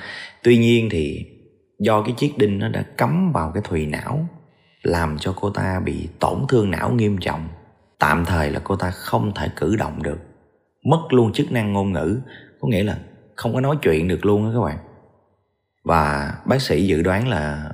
Tuy 0.42 0.58
nhiên 0.58 0.88
thì 0.90 1.26
do 1.78 2.02
cái 2.02 2.14
chiếc 2.16 2.38
đinh 2.38 2.58
nó 2.58 2.68
đã 2.68 2.82
cắm 2.82 3.32
vào 3.32 3.50
cái 3.54 3.62
thùy 3.66 3.86
não, 3.86 4.26
làm 4.82 5.18
cho 5.18 5.34
cô 5.40 5.50
ta 5.50 5.80
bị 5.84 6.08
tổn 6.18 6.38
thương 6.48 6.70
não 6.70 6.90
nghiêm 6.90 7.18
trọng. 7.18 7.48
Tạm 7.98 8.24
thời 8.24 8.50
là 8.50 8.60
cô 8.64 8.76
ta 8.76 8.90
không 8.90 9.32
thể 9.34 9.48
cử 9.56 9.76
động 9.76 10.02
được. 10.02 10.18
Mất 10.84 11.00
luôn 11.10 11.32
chức 11.32 11.52
năng 11.52 11.72
ngôn 11.72 11.92
ngữ, 11.92 12.20
có 12.60 12.68
nghĩa 12.68 12.82
là 12.82 12.98
không 13.36 13.54
có 13.54 13.60
nói 13.60 13.76
chuyện 13.82 14.08
được 14.08 14.26
luôn 14.26 14.44
á 14.44 14.50
các 14.54 14.60
bạn 14.60 14.78
và 15.84 16.34
bác 16.46 16.62
sĩ 16.62 16.86
dự 16.86 17.02
đoán 17.02 17.28
là 17.28 17.70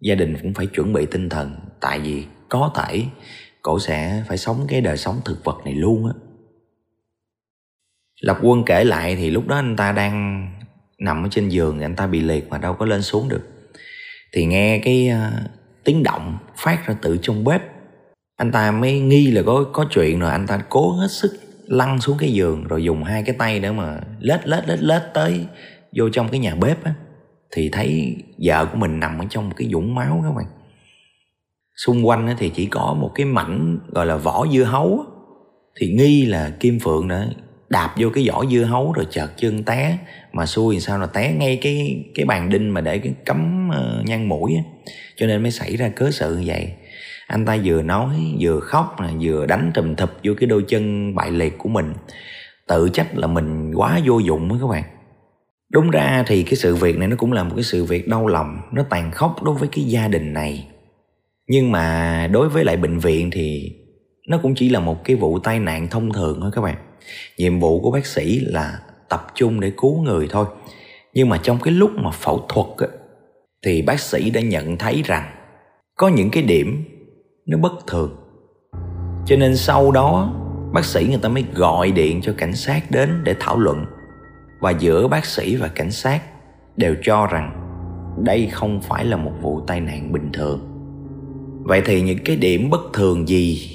gia 0.00 0.14
đình 0.14 0.36
cũng 0.42 0.54
phải 0.54 0.66
chuẩn 0.66 0.92
bị 0.92 1.06
tinh 1.06 1.28
thần 1.28 1.56
tại 1.80 2.00
vì 2.00 2.24
có 2.48 2.72
thể 2.76 3.04
cổ 3.62 3.78
sẽ 3.78 4.24
phải 4.28 4.38
sống 4.38 4.66
cái 4.68 4.80
đời 4.80 4.96
sống 4.96 5.20
thực 5.24 5.44
vật 5.44 5.58
này 5.64 5.74
luôn 5.74 6.06
á. 6.06 6.12
Lập 8.20 8.38
quân 8.42 8.62
kể 8.66 8.84
lại 8.84 9.16
thì 9.16 9.30
lúc 9.30 9.48
đó 9.48 9.56
anh 9.56 9.76
ta 9.76 9.92
đang 9.92 10.48
nằm 10.98 11.22
ở 11.22 11.28
trên 11.30 11.48
giường 11.48 11.80
anh 11.80 11.96
ta 11.96 12.06
bị 12.06 12.20
liệt 12.20 12.48
mà 12.48 12.58
đâu 12.58 12.74
có 12.74 12.86
lên 12.86 13.02
xuống 13.02 13.28
được. 13.28 13.42
Thì 14.32 14.46
nghe 14.46 14.78
cái 14.78 15.10
uh, 15.12 15.50
tiếng 15.84 16.02
động 16.02 16.38
phát 16.56 16.86
ra 16.86 16.96
từ 17.02 17.18
trong 17.22 17.44
bếp 17.44 17.62
anh 18.36 18.52
ta 18.52 18.70
mới 18.70 19.00
nghi 19.00 19.30
là 19.30 19.42
có 19.46 19.64
có 19.72 19.86
chuyện 19.90 20.20
rồi 20.20 20.30
anh 20.30 20.46
ta 20.46 20.62
cố 20.68 20.92
hết 20.92 21.10
sức 21.10 21.40
lăn 21.66 22.00
xuống 22.00 22.16
cái 22.18 22.32
giường 22.32 22.64
rồi 22.68 22.84
dùng 22.84 23.04
hai 23.04 23.22
cái 23.22 23.34
tay 23.38 23.60
để 23.60 23.70
mà 23.70 24.00
lết 24.20 24.48
lết 24.48 24.68
lết 24.68 24.82
lết 24.82 25.02
tới 25.14 25.46
vô 25.96 26.08
trong 26.08 26.28
cái 26.28 26.40
nhà 26.40 26.54
bếp 26.54 26.84
á 26.84 26.94
thì 27.50 27.68
thấy 27.68 28.16
vợ 28.38 28.66
của 28.72 28.78
mình 28.78 29.00
nằm 29.00 29.18
ở 29.18 29.24
trong 29.30 29.48
một 29.48 29.54
cái 29.56 29.68
vũng 29.72 29.94
máu 29.94 30.20
các 30.24 30.34
bạn. 30.36 30.46
Xung 31.76 32.06
quanh 32.06 32.34
thì 32.38 32.48
chỉ 32.48 32.66
có 32.66 32.96
một 33.00 33.10
cái 33.14 33.26
mảnh 33.26 33.78
gọi 33.88 34.06
là 34.06 34.16
vỏ 34.16 34.46
dưa 34.52 34.64
hấu 34.64 35.04
thì 35.76 35.92
nghi 35.92 36.26
là 36.26 36.50
kim 36.60 36.78
phượng 36.78 37.08
đã 37.08 37.26
đạp 37.68 37.94
vô 37.98 38.08
cái 38.14 38.28
vỏ 38.28 38.46
dưa 38.46 38.64
hấu 38.64 38.92
rồi 38.92 39.06
chợt 39.10 39.30
chân 39.36 39.64
té. 39.64 39.98
Mà 40.32 40.46
xui 40.46 40.80
sao 40.80 40.98
là 40.98 41.06
té 41.06 41.32
ngay 41.32 41.58
cái 41.62 42.04
cái 42.14 42.26
bàn 42.26 42.48
đinh 42.48 42.74
mà 42.74 42.80
để 42.80 42.98
cái 42.98 43.12
cắm 43.24 43.70
nhăn 43.70 44.04
nhang 44.04 44.28
mũi 44.28 44.54
á. 44.54 44.62
cho 45.16 45.26
nên 45.26 45.42
mới 45.42 45.50
xảy 45.50 45.76
ra 45.76 45.88
cớ 45.88 46.10
sự 46.10 46.36
như 46.36 46.44
vậy. 46.46 46.72
Anh 47.26 47.44
ta 47.44 47.58
vừa 47.64 47.82
nói, 47.82 48.36
vừa 48.40 48.60
khóc 48.60 48.96
vừa 49.20 49.46
đánh 49.46 49.70
trùm 49.74 49.94
thụp 49.94 50.10
vô 50.24 50.32
cái 50.40 50.46
đôi 50.46 50.64
chân 50.68 51.14
bại 51.14 51.30
liệt 51.30 51.58
của 51.58 51.68
mình. 51.68 51.94
Tự 52.66 52.88
trách 52.88 53.16
là 53.18 53.26
mình 53.26 53.74
quá 53.74 54.00
vô 54.04 54.18
dụng 54.18 54.52
á 54.52 54.58
các 54.60 54.66
bạn 54.66 54.84
đúng 55.72 55.90
ra 55.90 56.24
thì 56.26 56.42
cái 56.42 56.54
sự 56.54 56.74
việc 56.74 56.98
này 56.98 57.08
nó 57.08 57.16
cũng 57.16 57.32
là 57.32 57.44
một 57.44 57.52
cái 57.54 57.64
sự 57.64 57.84
việc 57.84 58.08
đau 58.08 58.26
lòng 58.26 58.60
nó 58.72 58.82
tàn 58.90 59.10
khốc 59.10 59.42
đối 59.42 59.54
với 59.54 59.68
cái 59.72 59.84
gia 59.84 60.08
đình 60.08 60.32
này. 60.32 60.68
Nhưng 61.48 61.72
mà 61.72 62.26
đối 62.32 62.48
với 62.48 62.64
lại 62.64 62.76
bệnh 62.76 62.98
viện 62.98 63.30
thì 63.30 63.72
nó 64.28 64.38
cũng 64.42 64.54
chỉ 64.54 64.68
là 64.68 64.80
một 64.80 65.04
cái 65.04 65.16
vụ 65.16 65.38
tai 65.38 65.60
nạn 65.60 65.88
thông 65.90 66.12
thường 66.12 66.38
thôi 66.40 66.50
các 66.54 66.60
bạn. 66.60 66.76
Nhiệm 67.38 67.60
vụ 67.60 67.80
của 67.80 67.90
bác 67.90 68.06
sĩ 68.06 68.40
là 68.40 68.78
tập 69.08 69.26
trung 69.34 69.60
để 69.60 69.72
cứu 69.76 70.02
người 70.02 70.26
thôi. 70.30 70.46
Nhưng 71.14 71.28
mà 71.28 71.40
trong 71.42 71.58
cái 71.62 71.74
lúc 71.74 71.90
mà 71.94 72.10
phẫu 72.10 72.46
thuật 72.48 72.90
á, 72.90 72.96
thì 73.64 73.82
bác 73.82 74.00
sĩ 74.00 74.30
đã 74.30 74.40
nhận 74.40 74.76
thấy 74.76 75.02
rằng 75.04 75.34
có 75.96 76.08
những 76.08 76.30
cái 76.30 76.42
điểm 76.42 76.84
nó 77.46 77.58
bất 77.58 77.86
thường. 77.86 78.16
Cho 79.26 79.36
nên 79.36 79.56
sau 79.56 79.90
đó 79.90 80.34
bác 80.72 80.84
sĩ 80.84 81.06
người 81.08 81.18
ta 81.22 81.28
mới 81.28 81.44
gọi 81.54 81.92
điện 81.92 82.20
cho 82.22 82.34
cảnh 82.38 82.56
sát 82.56 82.90
đến 82.90 83.10
để 83.24 83.34
thảo 83.40 83.58
luận 83.58 83.84
và 84.58 84.70
giữa 84.70 85.08
bác 85.08 85.24
sĩ 85.24 85.56
và 85.56 85.68
cảnh 85.68 85.90
sát 85.90 86.22
đều 86.76 86.94
cho 87.02 87.26
rằng 87.26 87.64
đây 88.24 88.48
không 88.52 88.80
phải 88.80 89.04
là 89.04 89.16
một 89.16 89.32
vụ 89.42 89.60
tai 89.66 89.80
nạn 89.80 90.12
bình 90.12 90.30
thường 90.32 90.60
vậy 91.62 91.82
thì 91.84 92.02
những 92.02 92.18
cái 92.24 92.36
điểm 92.36 92.70
bất 92.70 92.80
thường 92.92 93.28
gì 93.28 93.74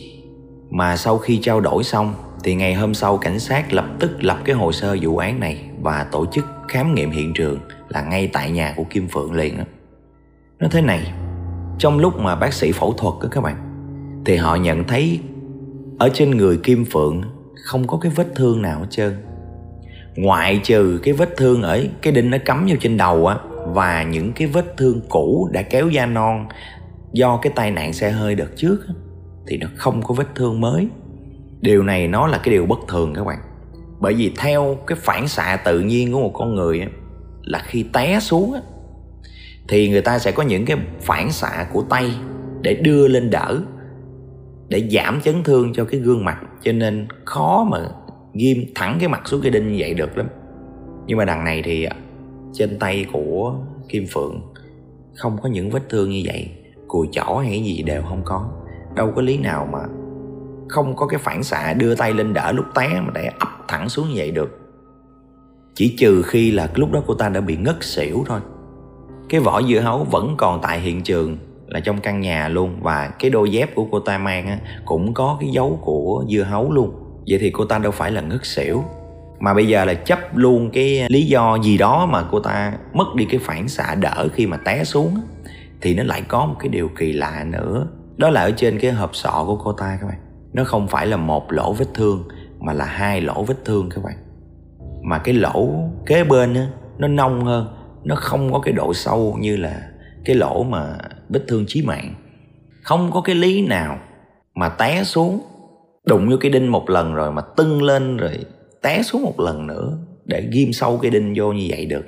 mà 0.70 0.98
sau 0.98 1.18
khi 1.18 1.40
trao 1.44 1.62
đổi 1.62 1.84
xong 1.84 2.14
thì 2.44 2.56
ngày 2.56 2.74
hôm 2.74 2.94
sau 2.94 3.18
cảnh 3.18 3.40
sát 3.40 3.74
lập 3.74 3.86
tức 4.00 4.24
lập 4.24 4.38
cái 4.46 4.56
hồ 4.56 4.72
sơ 4.72 4.98
vụ 5.02 5.18
án 5.18 5.40
này 5.40 5.62
và 5.82 6.04
tổ 6.12 6.26
chức 6.26 6.46
khám 6.68 6.96
nghiệm 6.96 7.12
hiện 7.12 7.34
trường 7.34 7.60
là 7.90 8.02
ngay 8.02 8.30
tại 8.34 8.52
nhà 8.52 8.74
của 8.78 8.84
Kim 8.90 9.08
Phượng 9.08 9.34
liền 9.34 9.58
đó. 9.58 9.64
Nó 10.60 10.68
thế 10.72 10.82
này, 10.82 11.14
trong 11.78 12.00
lúc 12.00 12.20
mà 12.20 12.36
bác 12.36 12.54
sĩ 12.54 12.72
phẫu 12.72 12.94
thuật 12.94 13.14
đó 13.22 13.28
các 13.32 13.42
bạn 13.42 13.56
thì 14.26 14.36
họ 14.36 14.56
nhận 14.56 14.84
thấy 14.84 15.20
ở 16.00 16.10
trên 16.14 16.32
người 16.32 16.58
Kim 16.58 16.86
Phượng 16.86 17.22
không 17.56 17.88
có 17.88 17.98
cái 17.98 18.12
vết 18.16 18.28
thương 18.36 18.62
nào 18.62 18.80
hết 18.80 18.88
trơn 18.90 19.14
ngoại 20.16 20.60
trừ 20.64 21.00
cái 21.04 21.14
vết 21.14 21.38
thương 21.38 21.62
ở 21.62 21.84
cái 22.02 22.14
đinh 22.14 22.30
nó 22.30 22.38
cắm 22.46 22.66
vô 22.70 22.76
trên 22.80 22.98
đầu 22.98 23.28
á 23.28 23.38
và 23.66 24.04
những 24.04 24.34
cái 24.34 24.48
vết 24.48 24.78
thương 24.78 25.02
cũ 25.10 25.50
đã 25.52 25.62
kéo 25.62 25.90
da 25.90 26.06
non 26.06 26.48
do 27.14 27.40
cái 27.42 27.54
tai 27.56 27.72
nạn 27.72 27.94
xe 27.94 28.12
hơi 28.12 28.36
đợt 28.36 28.50
trước 28.56 28.88
á, 28.88 28.94
thì 29.48 29.58
nó 29.58 29.68
không 29.76 30.02
có 30.02 30.14
vết 30.14 30.28
thương 30.36 30.62
mới. 30.62 30.88
Điều 31.62 31.84
này 31.84 32.08
nó 32.08 32.28
là 32.28 32.38
cái 32.38 32.54
điều 32.54 32.66
bất 32.66 32.80
thường 32.88 33.14
các 33.14 33.24
bạn. 33.24 33.40
Bởi 34.00 34.14
vì 34.14 34.34
theo 34.38 34.78
cái 34.88 34.98
phản 35.02 35.28
xạ 35.28 35.58
tự 35.66 35.80
nhiên 35.80 36.14
của 36.14 36.20
một 36.20 36.32
con 36.34 36.56
người 36.56 36.80
á, 36.80 36.88
là 37.42 37.62
khi 37.66 37.86
té 37.94 38.20
xuống 38.20 38.54
á, 38.54 38.62
thì 39.68 39.90
người 39.90 40.02
ta 40.02 40.20
sẽ 40.20 40.32
có 40.32 40.44
những 40.44 40.66
cái 40.66 40.78
phản 41.02 41.32
xạ 41.32 41.68
của 41.74 41.84
tay 41.90 42.12
để 42.62 42.74
đưa 42.74 43.08
lên 43.08 43.30
đỡ 43.30 43.62
để 44.68 44.90
giảm 44.92 45.22
chấn 45.22 45.44
thương 45.44 45.74
cho 45.74 45.86
cái 45.86 46.00
gương 46.00 46.26
mặt. 46.26 46.38
Cho 46.62 46.72
nên 46.72 47.08
khó 47.26 47.68
mà 47.72 47.80
ghim 48.34 48.66
thẳng 48.76 48.98
cái 49.00 49.10
mặt 49.10 49.22
xuống 49.26 49.42
cái 49.42 49.52
đinh 49.52 49.72
như 49.72 49.78
vậy 49.80 49.94
được 49.94 50.18
lắm. 50.18 50.28
Nhưng 51.08 51.18
mà 51.18 51.26
đằng 51.26 51.44
này 51.44 51.62
thì 51.66 51.88
trên 52.54 52.80
tay 52.80 53.06
của 53.14 53.56
kim 53.90 54.06
phượng 54.14 54.42
không 55.16 55.38
có 55.44 55.50
những 55.50 55.70
vết 55.70 55.90
thương 55.90 56.10
như 56.10 56.22
vậy. 56.26 56.50
Cùi 56.88 57.08
chỏ 57.12 57.42
hay 57.44 57.64
gì 57.64 57.84
đều 57.84 58.02
không 58.02 58.22
có. 58.26 58.50
Đâu 58.96 59.12
có 59.16 59.22
lý 59.22 59.38
nào 59.38 59.68
mà 59.72 59.80
không 60.70 60.96
có 60.96 61.08
cái 61.08 61.20
phản 61.20 61.44
xạ 61.44 61.74
đưa 61.74 61.96
tay 61.96 62.14
lên 62.14 62.34
đỡ 62.34 62.52
lúc 62.52 62.66
té 62.76 62.88
mà 62.88 63.12
để 63.16 63.30
ập 63.40 63.50
thẳng 63.68 63.90
xuống 63.90 64.08
như 64.08 64.14
vậy 64.16 64.32
được. 64.32 64.60
Chỉ 65.76 65.96
trừ 66.00 66.22
khi 66.22 66.52
là 66.52 66.72
lúc 66.76 66.92
đó 66.92 67.04
cô 67.08 67.14
ta 67.14 67.30
đã 67.30 67.42
bị 67.42 67.58
ngất 67.58 67.84
xỉu 67.84 68.24
thôi. 68.28 68.40
Cái 69.30 69.42
vỏ 69.42 69.62
dưa 69.62 69.80
hấu 69.80 70.04
vẫn 70.04 70.36
còn 70.38 70.60
tại 70.62 70.80
hiện 70.80 71.02
trường 71.02 71.38
là 71.68 71.80
trong 71.80 72.02
căn 72.02 72.20
nhà 72.20 72.48
luôn 72.48 72.80
và 72.82 73.12
cái 73.20 73.32
đôi 73.32 73.52
dép 73.52 73.76
của 73.76 73.86
cô 73.92 74.00
ta 74.00 74.18
mang 74.18 74.48
á, 74.48 74.60
cũng 74.86 75.14
có 75.14 75.38
cái 75.42 75.50
dấu 75.50 75.80
của 75.82 76.26
dưa 76.30 76.44
hấu 76.44 76.72
luôn 76.72 77.03
vậy 77.28 77.40
thì 77.40 77.50
cô 77.52 77.66
ta 77.66 77.78
đâu 77.78 77.92
phải 77.92 78.12
là 78.12 78.22
ngất 78.22 78.46
xỉu. 78.46 78.84
Mà 79.40 79.54
bây 79.54 79.68
giờ 79.68 79.86
là 79.86 79.94
chấp 79.94 80.38
luôn 80.38 80.70
cái 80.74 81.06
lý 81.10 81.26
do 81.26 81.58
gì 81.64 81.78
đó 81.78 82.06
mà 82.06 82.24
cô 82.32 82.40
ta 82.40 82.74
mất 82.94 83.06
đi 83.16 83.26
cái 83.26 83.40
phản 83.44 83.68
xạ 83.68 83.96
đỡ 83.96 84.28
khi 84.34 84.48
mà 84.48 84.58
té 84.58 84.84
xuống 84.84 85.18
thì 85.82 85.96
nó 85.96 86.04
lại 86.04 86.22
có 86.28 86.46
một 86.46 86.56
cái 86.60 86.70
điều 86.70 86.90
kỳ 86.98 87.14
lạ 87.14 87.46
nữa. 87.48 87.88
Đó 88.18 88.30
là 88.30 88.42
ở 88.42 88.52
trên 88.52 88.80
cái 88.80 88.92
hộp 88.92 89.16
sọ 89.16 89.44
của 89.48 89.56
cô 89.64 89.74
ta 89.74 89.98
các 90.02 90.08
bạn. 90.08 90.20
Nó 90.54 90.64
không 90.64 90.88
phải 90.88 91.08
là 91.08 91.18
một 91.18 91.52
lỗ 91.52 91.74
vết 91.74 91.88
thương 91.94 92.28
mà 92.60 92.74
là 92.74 92.86
hai 92.86 93.22
lỗ 93.22 93.44
vết 93.44 93.66
thương 93.66 93.90
các 93.90 94.04
bạn. 94.04 94.16
Mà 95.04 95.18
cái 95.18 95.36
lỗ 95.36 95.70
kế 96.06 96.24
bên 96.24 96.54
á, 96.54 96.68
nó 96.98 97.08
nông 97.08 97.46
hơn. 97.46 97.68
Nó 98.04 98.16
không 98.16 98.54
có 98.54 98.60
cái 98.60 98.74
độ 98.74 98.94
sâu 98.94 99.38
như 99.40 99.58
là 99.58 99.82
cái 100.26 100.36
lỗ 100.36 100.64
mà 100.64 100.98
vết 101.30 101.42
thương 101.48 101.66
chí 101.68 101.82
mạng. 101.82 102.14
Không 102.82 103.12
có 103.12 103.22
cái 103.22 103.36
lý 103.36 103.68
nào 103.68 104.00
mà 104.56 104.70
té 104.70 105.04
xuống 105.04 105.42
đụng 106.08 106.30
vô 106.30 106.38
cái 106.40 106.52
đinh 106.52 106.72
một 106.72 106.90
lần 106.90 107.14
rồi 107.14 107.32
mà 107.32 107.42
tưng 107.42 107.84
lên 107.84 108.18
rồi 108.18 108.46
té 108.82 109.02
xuống 109.04 109.24
một 109.24 109.40
lần 109.40 109.68
nữa, 109.68 109.98
để 110.26 110.48
ghim 110.52 110.74
sâu 110.74 111.00
cái 111.02 111.12
đinh 111.12 111.34
vô 111.36 111.52
như 111.52 111.68
vậy 111.70 111.86
được. 111.86 112.06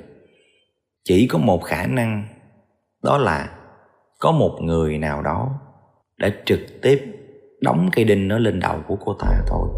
Chỉ 1.04 1.26
có 1.26 1.38
một 1.38 1.64
khả 1.64 1.86
năng, 1.86 2.28
đó 3.02 3.18
là 3.18 3.50
có 4.20 4.32
một 4.32 4.58
người 4.62 4.98
nào 4.98 5.22
đó 5.22 5.50
đã 6.18 6.30
trực 6.44 6.60
tiếp 6.82 7.02
đóng 7.60 7.88
cây 7.92 8.04
đinh 8.04 8.28
nó 8.28 8.38
lên 8.38 8.60
đầu 8.60 8.76
của 8.88 8.96
cô 9.04 9.16
ta 9.18 9.42
thôi. 9.46 9.68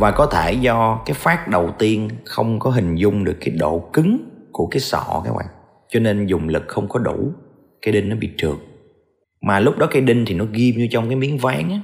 Và 0.00 0.10
có 0.10 0.26
thể 0.26 0.52
do 0.52 1.02
cái 1.06 1.14
phát 1.14 1.48
đầu 1.48 1.70
tiên 1.78 2.08
không 2.24 2.58
có 2.58 2.70
hình 2.70 2.94
dung 2.94 3.24
được 3.24 3.36
cái 3.40 3.54
độ 3.58 3.88
cứng 3.92 4.18
của 4.52 4.66
cái 4.66 4.80
sọ 4.80 5.22
các 5.24 5.32
bạn, 5.36 5.46
cho 5.88 6.00
nên 6.00 6.26
dùng 6.26 6.48
lực 6.48 6.62
không 6.68 6.88
có 6.88 6.98
đủ, 6.98 7.32
cái 7.82 7.92
đinh 7.92 8.08
nó 8.08 8.16
bị 8.16 8.30
trượt. 8.36 8.56
Mà 9.42 9.60
lúc 9.60 9.78
đó 9.78 9.86
cái 9.90 10.02
đinh 10.02 10.24
thì 10.26 10.34
nó 10.34 10.44
ghim 10.52 10.74
vô 10.78 10.86
trong 10.90 11.08
cái 11.08 11.16
miếng 11.16 11.38
ván 11.38 11.70
á 11.70 11.80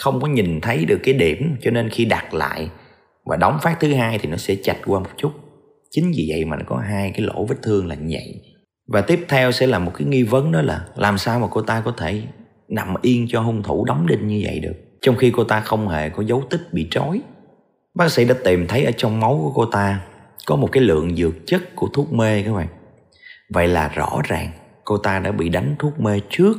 không 0.00 0.20
có 0.20 0.28
nhìn 0.28 0.60
thấy 0.60 0.84
được 0.84 0.98
cái 1.02 1.14
điểm, 1.14 1.56
cho 1.62 1.70
nên 1.70 1.88
khi 1.88 2.04
đặt 2.04 2.34
lại 2.34 2.70
và 3.24 3.36
đóng 3.36 3.58
phát 3.62 3.76
thứ 3.80 3.94
hai 3.94 4.18
thì 4.18 4.28
nó 4.28 4.36
sẽ 4.36 4.56
chạch 4.62 4.78
qua 4.86 5.00
một 5.00 5.10
chút. 5.16 5.32
Chính 5.90 6.12
vì 6.16 6.26
vậy 6.28 6.44
mà 6.44 6.56
nó 6.56 6.62
có 6.66 6.76
hai 6.76 7.10
cái 7.10 7.20
lỗ 7.26 7.44
vết 7.44 7.56
thương 7.62 7.86
là 7.86 7.94
như 7.94 8.16
vậy 8.16 8.40
và 8.92 9.00
tiếp 9.00 9.24
theo 9.28 9.52
sẽ 9.52 9.66
là 9.66 9.78
một 9.78 9.92
cái 9.94 10.06
nghi 10.06 10.22
vấn 10.22 10.52
đó 10.52 10.62
là 10.62 10.86
làm 10.96 11.18
sao 11.18 11.38
mà 11.38 11.46
cô 11.50 11.62
ta 11.62 11.82
có 11.84 11.94
thể 11.98 12.22
nằm 12.68 12.94
yên 13.02 13.26
cho 13.28 13.40
hung 13.40 13.62
thủ 13.62 13.84
đóng 13.84 14.06
đinh 14.06 14.28
như 14.28 14.40
vậy 14.44 14.60
được, 14.60 14.74
trong 15.00 15.16
khi 15.16 15.32
cô 15.36 15.44
ta 15.44 15.60
không 15.60 15.88
hề 15.88 16.08
có 16.08 16.22
dấu 16.22 16.42
tích 16.50 16.60
bị 16.72 16.88
trói. 16.90 17.20
Bác 17.94 18.12
sĩ 18.12 18.24
đã 18.24 18.34
tìm 18.44 18.66
thấy 18.66 18.84
ở 18.84 18.92
trong 18.96 19.20
máu 19.20 19.40
của 19.42 19.52
cô 19.54 19.70
ta 19.70 20.00
có 20.46 20.56
một 20.56 20.68
cái 20.72 20.82
lượng 20.82 21.16
dược 21.16 21.34
chất 21.46 21.76
của 21.76 21.88
thuốc 21.92 22.12
mê 22.12 22.42
các 22.42 22.52
bạn. 22.52 22.68
Vậy 23.54 23.68
là 23.68 23.88
rõ 23.88 24.20
ràng 24.24 24.50
cô 24.84 24.98
ta 24.98 25.18
đã 25.18 25.32
bị 25.32 25.48
đánh 25.48 25.74
thuốc 25.78 26.00
mê 26.00 26.20
trước, 26.30 26.58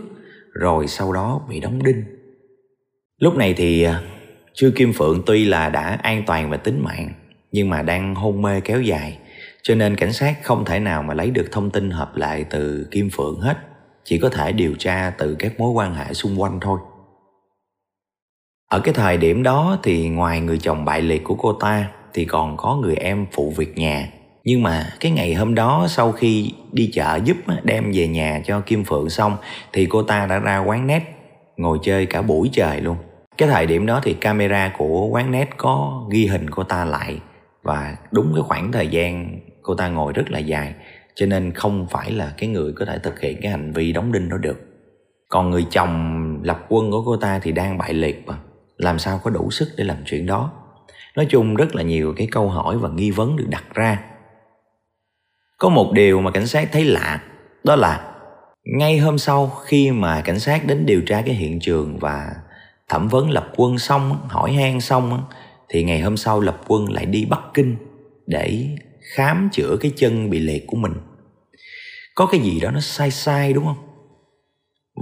rồi 0.54 0.88
sau 0.88 1.13
đó 1.13 1.42
bị 1.50 1.60
đóng 1.60 1.84
đinh 1.84 2.04
lúc 3.20 3.38
này 3.38 3.53
thì 3.53 3.84
à, 3.84 4.01
Trư 4.53 4.72
Kim 4.75 4.93
Phượng 4.93 5.24
tuy 5.25 5.46
là 5.46 5.70
đã 5.70 6.00
an 6.03 6.24
toàn 6.27 6.50
về 6.50 6.58
tính 6.58 6.84
mạng 6.84 7.13
nhưng 7.51 7.70
mà 7.70 7.82
đang 7.82 8.15
hôn 8.15 8.41
mê 8.41 8.60
kéo 8.60 8.82
dài 8.82 9.17
cho 9.63 9.75
nên 9.75 9.96
cảnh 9.96 10.13
sát 10.13 10.43
không 10.43 10.65
thể 10.65 10.79
nào 10.79 11.03
mà 11.03 11.13
lấy 11.13 11.32
được 11.32 11.48
thông 11.51 11.70
tin 11.70 11.91
hợp 11.91 12.15
lại 12.15 12.46
từ 12.50 12.88
Kim 12.91 13.10
Phượng 13.10 13.39
hết. 13.39 13.58
Chỉ 14.03 14.17
có 14.17 14.29
thể 14.29 14.51
điều 14.51 14.75
tra 14.79 15.13
từ 15.17 15.36
các 15.39 15.60
mối 15.60 15.72
quan 15.72 15.96
hệ 15.96 16.13
xung 16.13 16.41
quanh 16.41 16.60
thôi. 16.60 16.79
Ở 18.70 18.79
cái 18.79 18.93
thời 18.93 19.17
điểm 19.17 19.43
đó 19.43 19.79
thì 19.84 20.10
ngoài 20.10 20.41
người 20.41 20.58
chồng 20.58 20.86
bại 20.86 21.01
liệt 21.01 21.24
của 21.24 21.36
cô 21.36 21.53
ta 21.53 21.89
thì 22.13 22.25
còn 22.25 22.58
có 22.58 22.75
người 22.75 22.96
em 22.96 23.25
phụ 23.32 23.53
việc 23.58 23.77
nhà. 23.77 24.10
Nhưng 24.43 24.63
mà 24.63 24.93
cái 25.00 25.12
ngày 25.12 25.34
hôm 25.34 25.55
đó 25.55 25.86
sau 25.89 26.12
khi 26.12 26.53
đi 26.72 26.89
chợ 26.93 27.20
giúp 27.24 27.38
đem 27.63 27.91
về 27.93 28.08
nhà 28.08 28.41
cho 28.46 28.60
Kim 28.60 28.84
Phượng 28.84 29.10
xong 29.10 29.38
thì 29.74 29.86
cô 29.86 30.03
ta 30.03 30.25
đã 30.25 30.39
ra 30.39 30.60
quán 30.60 30.88
nét 30.88 31.12
ngồi 31.58 31.80
chơi 31.84 32.06
cả 32.06 32.22
buổi 32.22 32.50
trời 32.54 32.82
luôn. 32.82 32.98
Cái 33.38 33.50
thời 33.50 33.66
điểm 33.66 33.86
đó 33.86 34.00
thì 34.04 34.14
camera 34.14 34.74
của 34.78 35.08
quán 35.08 35.32
nét 35.32 35.50
có 35.58 36.06
ghi 36.12 36.26
hình 36.28 36.50
cô 36.50 36.64
ta 36.64 36.86
lại 36.86 37.20
và 37.64 37.98
đúng 38.12 38.32
cái 38.36 38.44
khoảng 38.44 38.72
thời 38.72 38.88
gian 38.88 39.40
cô 39.62 39.76
ta 39.76 39.88
ngồi 39.88 40.14
rất 40.14 40.32
là 40.32 40.40
dài, 40.40 40.74
cho 41.16 41.26
nên 41.26 41.52
không 41.54 41.88
phải 41.90 42.12
là 42.12 42.34
cái 42.38 42.50
người 42.50 42.74
có 42.74 42.86
thể 42.86 43.00
thực 43.00 43.20
hiện 43.20 43.38
cái 43.42 43.52
hành 43.52 43.72
vi 43.74 43.92
đóng 43.92 44.12
đinh 44.12 44.30
đó 44.30 44.38
được. 44.38 44.60
Còn 45.30 45.50
người 45.50 45.66
chồng 45.72 46.40
lập 46.44 46.66
quân 46.70 46.92
của 46.92 47.04
cô 47.06 47.18
ta 47.18 47.40
thì 47.40 47.52
đang 47.52 47.78
bại 47.78 47.94
liệt 47.94 48.24
mà, 48.26 48.38
làm 48.78 49.00
sao 49.00 49.20
có 49.24 49.30
đủ 49.30 49.52
sức 49.52 49.68
để 49.78 49.84
làm 49.84 49.98
chuyện 50.06 50.26
đó? 50.26 50.52
Nói 51.16 51.26
chung 51.30 51.56
rất 51.56 51.76
là 51.76 51.84
nhiều 51.84 52.14
cái 52.18 52.28
câu 52.32 52.50
hỏi 52.50 52.78
và 52.78 52.90
nghi 52.90 53.12
vấn 53.12 53.36
được 53.36 53.48
đặt 53.50 53.64
ra. 53.74 54.00
Có 55.58 55.70
một 55.70 55.92
điều 55.94 56.22
mà 56.22 56.32
cảnh 56.32 56.48
sát 56.48 56.70
thấy 56.72 56.86
lạ, 56.86 57.24
đó 57.64 57.76
là 57.76 58.12
ngay 58.63 58.98
hôm 58.98 59.17
sau, 59.17 59.48
khi 59.65 59.91
mà 59.91 60.22
cảnh 60.22 60.39
sát 60.39 60.65
đến 60.65 60.86
điều 60.86 61.01
tra 61.01 61.22
cái 61.22 61.36
hiện 61.36 61.60
trường 61.60 61.98
và 62.00 62.36
thẩm 62.89 63.08
vấn 63.08 63.29
lập 63.29 63.51
quân 63.55 63.77
xong, 63.77 64.17
hỏi 64.29 64.53
han 64.53 64.82
xong, 64.82 65.24
thì 65.70 65.84
ngày 65.84 66.02
hôm 66.02 66.17
sau 66.17 66.39
lập 66.39 66.62
quân 66.67 66.91
lại 66.91 67.06
đi 67.06 67.26
bắc 67.26 67.41
kinh 67.54 67.76
để 68.28 68.67
khám 69.15 69.49
chữa 69.52 69.78
cái 69.80 69.91
chân 69.95 70.30
bị 70.30 70.39
liệt 70.39 70.67
của 70.67 70.78
mình. 70.78 70.93
Có 72.15 72.26
cái 72.26 72.41
gì 72.41 72.60
đó 72.60 72.71
nó 72.71 72.80
sai 72.80 73.12
sai, 73.12 73.54
đúng 73.54 73.65
không? 73.65 73.88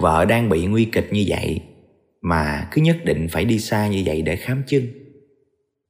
Vợ 0.02 0.26
đang 0.26 0.50
bị 0.50 0.66
nguy 0.66 0.86
kịch 0.86 1.08
như 1.12 1.26
vậy 1.28 1.62
mà 2.22 2.68
cứ 2.72 2.82
nhất 2.82 2.98
định 3.06 3.28
phải 3.32 3.46
đi 3.46 3.60
xa 3.60 3.88
như 3.88 4.04
vậy 4.06 4.22
để 4.22 4.36
khám 4.36 4.64
chân. 4.68 4.88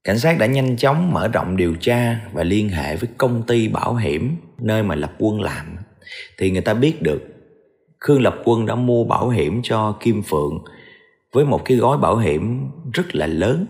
Cảnh 0.03 0.19
sát 0.19 0.39
đã 0.39 0.45
nhanh 0.45 0.77
chóng 0.77 1.11
mở 1.13 1.27
rộng 1.27 1.57
điều 1.57 1.75
tra 1.75 2.21
và 2.33 2.43
liên 2.43 2.69
hệ 2.69 2.95
với 2.95 3.09
công 3.17 3.43
ty 3.47 3.67
bảo 3.67 3.95
hiểm 3.95 4.35
nơi 4.59 4.83
mà 4.83 4.95
lập 4.95 5.13
quân 5.19 5.41
làm. 5.41 5.77
Thì 6.37 6.51
người 6.51 6.61
ta 6.61 6.73
biết 6.73 7.01
được 7.01 7.30
khương 8.01 8.21
lập 8.21 8.35
quân 8.43 8.65
đã 8.65 8.75
mua 8.75 9.03
bảo 9.03 9.29
hiểm 9.29 9.59
cho 9.63 9.97
kim 9.99 10.21
phượng 10.21 10.63
với 11.33 11.45
một 11.45 11.61
cái 11.65 11.77
gói 11.77 11.97
bảo 11.97 12.17
hiểm 12.17 12.69
rất 12.93 13.15
là 13.15 13.27
lớn 13.27 13.65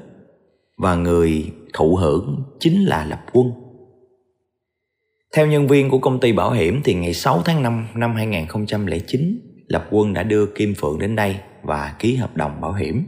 và 0.78 0.96
người 0.96 1.52
thụ 1.74 1.96
hưởng 1.96 2.44
chính 2.60 2.86
là 2.86 3.06
lập 3.06 3.22
quân 3.34 3.52
theo 5.36 5.48
nhân 5.48 5.68
viên 5.68 5.90
của 5.90 5.98
công 5.98 6.20
ty 6.20 6.34
bảo 6.34 6.52
hiểm 6.52 6.82
thì 6.84 6.94
ngày 6.94 7.14
6 7.14 7.42
tháng 7.46 7.64
5 7.64 7.88
năm 7.96 8.16
2009, 8.16 9.40
Lập 9.68 9.88
Quân 9.92 10.14
đã 10.14 10.24
đưa 10.24 10.46
Kim 10.46 10.74
Phượng 10.76 11.00
đến 11.00 11.16
đây 11.16 11.36
và 11.64 11.96
ký 12.00 12.16
hợp 12.16 12.38
đồng 12.38 12.62
bảo 12.62 12.74
hiểm. 12.74 13.06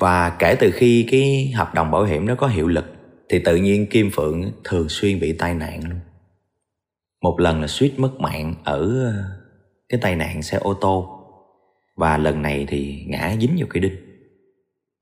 Và 0.00 0.36
kể 0.38 0.56
từ 0.60 0.70
khi 0.70 1.06
cái 1.10 1.52
hợp 1.56 1.74
đồng 1.74 1.90
bảo 1.90 2.04
hiểm 2.04 2.26
đó 2.26 2.34
có 2.34 2.46
hiệu 2.46 2.68
lực 2.68 2.84
thì 3.28 3.38
tự 3.38 3.56
nhiên 3.56 3.86
Kim 3.86 4.10
Phượng 4.10 4.52
thường 4.64 4.88
xuyên 4.88 5.20
bị 5.20 5.32
tai 5.32 5.54
nạn 5.54 5.80
luôn. 5.88 6.00
Một 7.22 7.40
lần 7.40 7.60
là 7.60 7.66
suýt 7.66 7.92
mất 7.96 8.20
mạng 8.20 8.54
ở 8.64 9.12
cái 9.88 10.00
tai 10.02 10.16
nạn 10.16 10.42
xe 10.42 10.58
ô 10.58 10.74
tô 10.74 11.14
và 11.96 12.18
lần 12.18 12.42
này 12.42 12.66
thì 12.68 13.04
ngã 13.06 13.36
dính 13.40 13.54
vào 13.58 13.66
cây 13.70 13.80
đinh. 13.80 13.96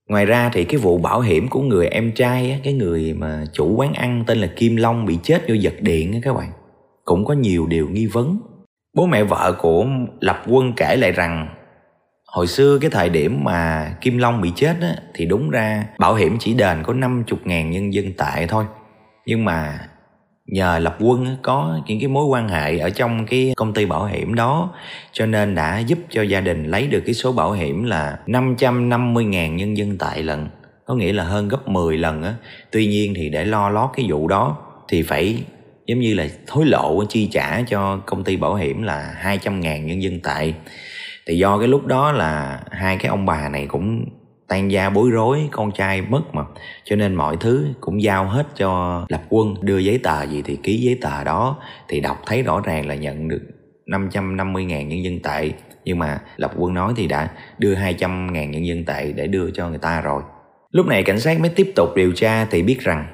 Ngoài 0.09 0.27
ra 0.27 0.51
thì 0.53 0.65
cái 0.65 0.77
vụ 0.81 0.99
bảo 0.99 1.21
hiểm 1.21 1.49
của 1.49 1.61
người 1.61 1.89
em 1.89 2.13
trai 2.13 2.61
cái 2.65 2.73
người 2.73 3.15
mà 3.15 3.45
chủ 3.53 3.75
quán 3.77 3.93
ăn 3.95 4.25
tên 4.27 4.39
là 4.39 4.47
Kim 4.57 4.77
Long 4.77 5.07
bị 5.07 5.19
chết 5.23 5.47
do 5.49 5.55
giật 5.55 5.75
điện 5.81 6.21
các 6.23 6.35
bạn 6.35 6.53
cũng 7.05 7.25
có 7.25 7.35
nhiều 7.35 7.67
điều 7.67 7.89
nghi 7.89 8.07
vấn. 8.07 8.39
Bố 8.95 9.07
mẹ 9.07 9.25
vợ 9.25 9.57
của 9.59 9.87
Lập 10.21 10.43
Quân 10.47 10.73
kể 10.77 10.97
lại 10.97 11.13
rằng 11.13 11.49
hồi 12.27 12.47
xưa 12.47 12.79
cái 12.81 12.91
thời 12.91 13.09
điểm 13.09 13.45
mà 13.45 13.91
Kim 14.01 14.19
Long 14.19 14.41
bị 14.41 14.53
chết 14.57 14.77
á, 14.81 14.97
thì 15.15 15.27
đúng 15.27 15.51
ra 15.51 15.87
bảo 15.99 16.15
hiểm 16.15 16.37
chỉ 16.41 16.55
đền 16.55 16.83
có 16.83 16.93
50 16.93 17.39
ngàn 17.45 17.71
nhân 17.71 17.95
dân 17.95 18.13
tệ 18.19 18.47
thôi. 18.47 18.65
Nhưng 19.27 19.45
mà 19.45 19.89
nhờ 20.47 20.79
lập 20.79 20.97
quân 21.01 21.37
có 21.43 21.81
những 21.87 22.01
cái 22.01 22.09
mối 22.09 22.25
quan 22.25 22.49
hệ 22.49 22.79
ở 22.79 22.91
trong 22.91 23.27
cái 23.27 23.53
công 23.57 23.73
ty 23.73 23.87
bảo 23.87 24.05
hiểm 24.05 24.35
đó, 24.35 24.71
cho 25.13 25.27
nên 25.27 25.55
đã 25.55 25.79
giúp 25.79 25.99
cho 26.11 26.23
gia 26.23 26.41
đình 26.41 26.65
lấy 26.65 26.87
được 26.87 27.03
cái 27.07 27.15
số 27.15 27.33
bảo 27.33 27.53
hiểm 27.53 27.85
là 27.85 28.19
550.000 28.27 29.55
nhân 29.55 29.77
dân 29.77 29.99
tệ 29.99 30.23
lần. 30.23 30.49
Có 30.85 30.95
nghĩa 30.95 31.13
là 31.13 31.25
hơn 31.25 31.49
gấp 31.49 31.69
10 31.69 31.99
lần 31.99 32.23
á. 32.23 32.35
Tuy 32.71 32.87
nhiên 32.87 33.15
thì 33.17 33.29
để 33.29 33.45
lo 33.45 33.71
lót 33.71 33.91
cái 33.97 34.07
vụ 34.09 34.29
đó 34.29 34.57
thì 34.89 35.03
phải 35.03 35.43
giống 35.87 36.01
như 36.01 36.15
là 36.15 36.27
thối 36.47 36.67
lộ, 36.67 37.05
chi 37.09 37.29
trả 37.33 37.63
cho 37.63 37.97
công 38.07 38.25
ty 38.25 38.37
bảo 38.37 38.55
hiểm 38.55 38.83
là 38.83 39.15
200 39.17 39.61
ngàn 39.61 39.87
nhân 39.87 40.03
dân 40.03 40.21
tệ. 40.21 40.53
Thì 41.27 41.39
do 41.39 41.59
cái 41.59 41.69
lúc 41.69 41.87
đó 41.87 42.13
là 42.13 42.61
hai 42.71 42.97
cái 42.97 43.09
ông 43.09 43.27
bà 43.27 43.49
này 43.49 43.67
cũng 43.67 44.05
tan 44.49 44.71
gia 44.71 44.91
bối 44.91 45.11
rối, 45.11 45.49
con 45.53 45.73
trai 45.73 46.03
mất 46.03 46.35
mà. 46.35 46.43
Cho 46.85 46.97
nên 46.97 47.15
mọi 47.15 47.37
thứ 47.41 47.67
cũng 47.81 48.03
giao 48.03 48.25
hết 48.25 48.47
cho 48.57 49.05
lập 49.09 49.23
quân, 49.29 49.55
đưa 49.61 49.79
giấy 49.79 49.99
tờ 49.99 50.23
gì 50.23 50.43
thì 50.43 50.57
ký 50.63 50.77
giấy 50.77 50.99
tờ 51.01 51.25
đó. 51.25 51.59
Thì 51.89 52.01
đọc 52.01 52.23
thấy 52.27 52.43
rõ 52.43 52.61
ràng 52.61 52.87
là 52.87 52.95
nhận 52.95 53.29
được 53.29 53.43
550 53.87 54.65
ngàn 54.65 54.89
nhân 54.89 55.05
dân 55.05 55.21
tệ. 55.21 55.51
Nhưng 55.85 55.99
mà 55.99 56.21
lập 56.37 56.53
quân 56.57 56.75
nói 56.75 56.93
thì 56.97 57.07
đã 57.07 57.31
đưa 57.59 57.75
200 57.75 58.33
ngàn 58.33 58.51
nhân 58.51 58.67
dân 58.67 58.85
tệ 58.85 59.13
để 59.13 59.27
đưa 59.27 59.51
cho 59.51 59.69
người 59.69 59.79
ta 59.79 60.01
rồi. 60.01 60.23
Lúc 60.71 60.87
này 60.87 61.03
cảnh 61.03 61.21
sát 61.21 61.41
mới 61.41 61.51
tiếp 61.51 61.73
tục 61.77 61.89
điều 61.97 62.13
tra 62.13 62.45
thì 62.45 62.63
biết 62.63 62.81
rằng 62.81 63.07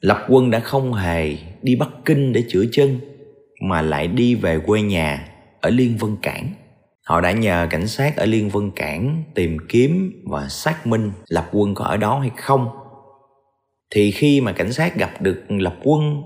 lập 0.00 0.26
quân 0.28 0.50
đã 0.50 0.60
không 0.60 0.92
hề 0.92 1.36
đi 1.62 1.76
bắc 1.76 1.88
kinh 2.04 2.32
để 2.32 2.44
chữa 2.48 2.64
chân, 2.72 3.00
mà 3.60 3.82
lại 3.82 4.08
đi 4.08 4.34
về 4.34 4.58
quê 4.58 4.82
nhà 4.82 5.28
ở 5.60 5.70
liên 5.70 5.96
vân 5.96 6.16
cảng. 6.22 6.48
Họ 7.06 7.20
đã 7.20 7.32
nhờ 7.32 7.66
cảnh 7.70 7.86
sát 7.86 8.16
ở 8.16 8.26
Liên 8.26 8.48
Vân 8.48 8.70
Cảng 8.70 9.22
tìm 9.34 9.56
kiếm 9.68 10.22
và 10.24 10.48
xác 10.48 10.86
minh 10.86 11.12
Lập 11.28 11.48
Quân 11.52 11.74
có 11.74 11.84
ở 11.84 11.96
đó 11.96 12.18
hay 12.18 12.30
không. 12.36 12.68
Thì 13.90 14.10
khi 14.10 14.40
mà 14.40 14.52
cảnh 14.52 14.72
sát 14.72 14.96
gặp 14.96 15.22
được 15.22 15.44
Lập 15.48 15.76
Quân, 15.84 16.22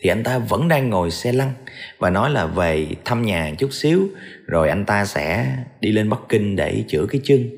thì 0.00 0.10
anh 0.10 0.24
ta 0.24 0.38
vẫn 0.38 0.68
đang 0.68 0.90
ngồi 0.90 1.10
xe 1.10 1.32
lăn 1.32 1.52
và 1.98 2.10
nói 2.10 2.30
là 2.30 2.46
về 2.46 2.86
thăm 3.04 3.22
nhà 3.22 3.54
chút 3.58 3.72
xíu, 3.72 4.08
rồi 4.46 4.68
anh 4.68 4.84
ta 4.84 5.04
sẽ 5.04 5.56
đi 5.80 5.92
lên 5.92 6.10
Bắc 6.10 6.20
Kinh 6.28 6.56
để 6.56 6.84
chữa 6.88 7.06
cái 7.06 7.20
chân. 7.24 7.50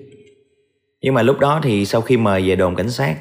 Nhưng 1.00 1.14
mà 1.14 1.22
lúc 1.22 1.38
đó 1.38 1.60
thì 1.62 1.84
sau 1.84 2.00
khi 2.00 2.16
mời 2.16 2.48
về 2.48 2.56
đồn 2.56 2.74
cảnh 2.74 2.90
sát, 2.90 3.16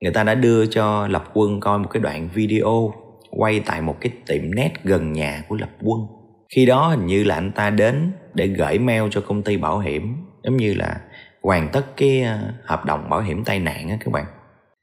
người 0.00 0.12
ta 0.12 0.24
đã 0.24 0.34
đưa 0.34 0.66
cho 0.66 1.08
Lập 1.08 1.30
Quân 1.34 1.60
coi 1.60 1.78
một 1.78 1.88
cái 1.90 2.02
đoạn 2.02 2.28
video 2.34 2.94
quay 3.30 3.60
tại 3.60 3.82
một 3.82 3.96
cái 4.00 4.12
tiệm 4.26 4.54
nét 4.54 4.70
gần 4.84 5.12
nhà 5.12 5.44
của 5.48 5.56
Lập 5.56 5.70
Quân 5.82 6.00
khi 6.48 6.66
đó 6.66 6.88
hình 6.88 7.06
như 7.06 7.24
là 7.24 7.34
anh 7.34 7.52
ta 7.52 7.70
đến 7.70 8.12
để 8.34 8.46
gửi 8.46 8.78
mail 8.78 9.02
cho 9.10 9.20
công 9.20 9.42
ty 9.42 9.56
bảo 9.56 9.78
hiểm 9.78 10.16
giống 10.44 10.56
như 10.56 10.74
là 10.74 11.00
hoàn 11.42 11.68
tất 11.72 11.96
cái 11.96 12.22
ờ, 12.22 12.38
hợp 12.64 12.84
đồng 12.84 13.10
bảo 13.10 13.20
hiểm 13.20 13.44
tai 13.44 13.58
nạn 13.58 13.88
á 13.88 13.96
các 14.00 14.12
bạn. 14.12 14.24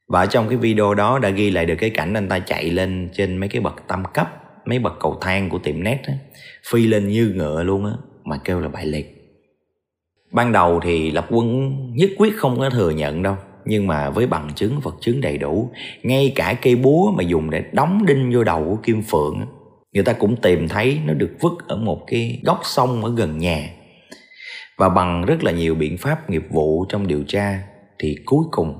Và 0.08 0.26
trong 0.26 0.48
cái 0.48 0.58
video 0.58 0.94
đó 0.94 1.18
đã 1.18 1.28
ghi 1.28 1.50
lại 1.50 1.66
được 1.66 1.74
cái 1.78 1.90
cảnh 1.90 2.14
anh 2.14 2.28
ta 2.28 2.38
chạy 2.38 2.70
lên 2.70 3.08
trên 3.12 3.36
mấy 3.36 3.48
cái 3.48 3.62
bậc 3.62 3.88
tam 3.88 4.02
cấp 4.14 4.28
mấy 4.66 4.78
bậc 4.78 4.92
cầu 5.00 5.18
thang 5.20 5.48
của 5.48 5.58
tiệm 5.58 5.82
nét 5.82 6.02
á, 6.06 6.14
phi 6.70 6.86
lên 6.86 7.08
như 7.08 7.32
ngựa 7.36 7.62
luôn 7.62 7.86
á 7.86 7.92
mà 8.24 8.36
kêu 8.44 8.60
là 8.60 8.68
bại 8.68 8.86
liệt. 8.86 9.10
Ban 10.32 10.52
đầu 10.52 10.80
thì 10.82 11.10
lập 11.10 11.26
quân 11.30 11.76
nhất 11.96 12.10
quyết 12.18 12.36
không 12.36 12.58
có 12.58 12.70
thừa 12.70 12.90
nhận 12.90 13.22
đâu 13.22 13.36
nhưng 13.64 13.86
mà 13.86 14.10
với 14.10 14.26
bằng 14.26 14.50
chứng 14.54 14.80
vật 14.80 14.94
chứng 15.00 15.20
đầy 15.20 15.38
đủ 15.38 15.70
ngay 16.02 16.32
cả 16.34 16.54
cây 16.62 16.76
búa 16.76 17.12
mà 17.16 17.22
dùng 17.22 17.50
để 17.50 17.64
đóng 17.72 18.06
đinh 18.06 18.30
vô 18.34 18.44
đầu 18.44 18.64
của 18.64 18.76
kim 18.82 19.02
phượng 19.02 19.40
á, 19.40 19.46
người 19.94 20.04
ta 20.04 20.12
cũng 20.12 20.36
tìm 20.36 20.68
thấy 20.68 21.00
nó 21.04 21.14
được 21.14 21.36
vứt 21.40 21.52
ở 21.68 21.76
một 21.76 22.04
cái 22.06 22.40
góc 22.44 22.60
sông 22.64 23.04
ở 23.04 23.14
gần 23.16 23.38
nhà. 23.38 23.70
Và 24.76 24.88
bằng 24.88 25.24
rất 25.24 25.44
là 25.44 25.52
nhiều 25.52 25.74
biện 25.74 25.98
pháp 25.98 26.30
nghiệp 26.30 26.44
vụ 26.50 26.84
trong 26.88 27.06
điều 27.06 27.24
tra 27.28 27.62
thì 27.98 28.16
cuối 28.24 28.44
cùng 28.50 28.74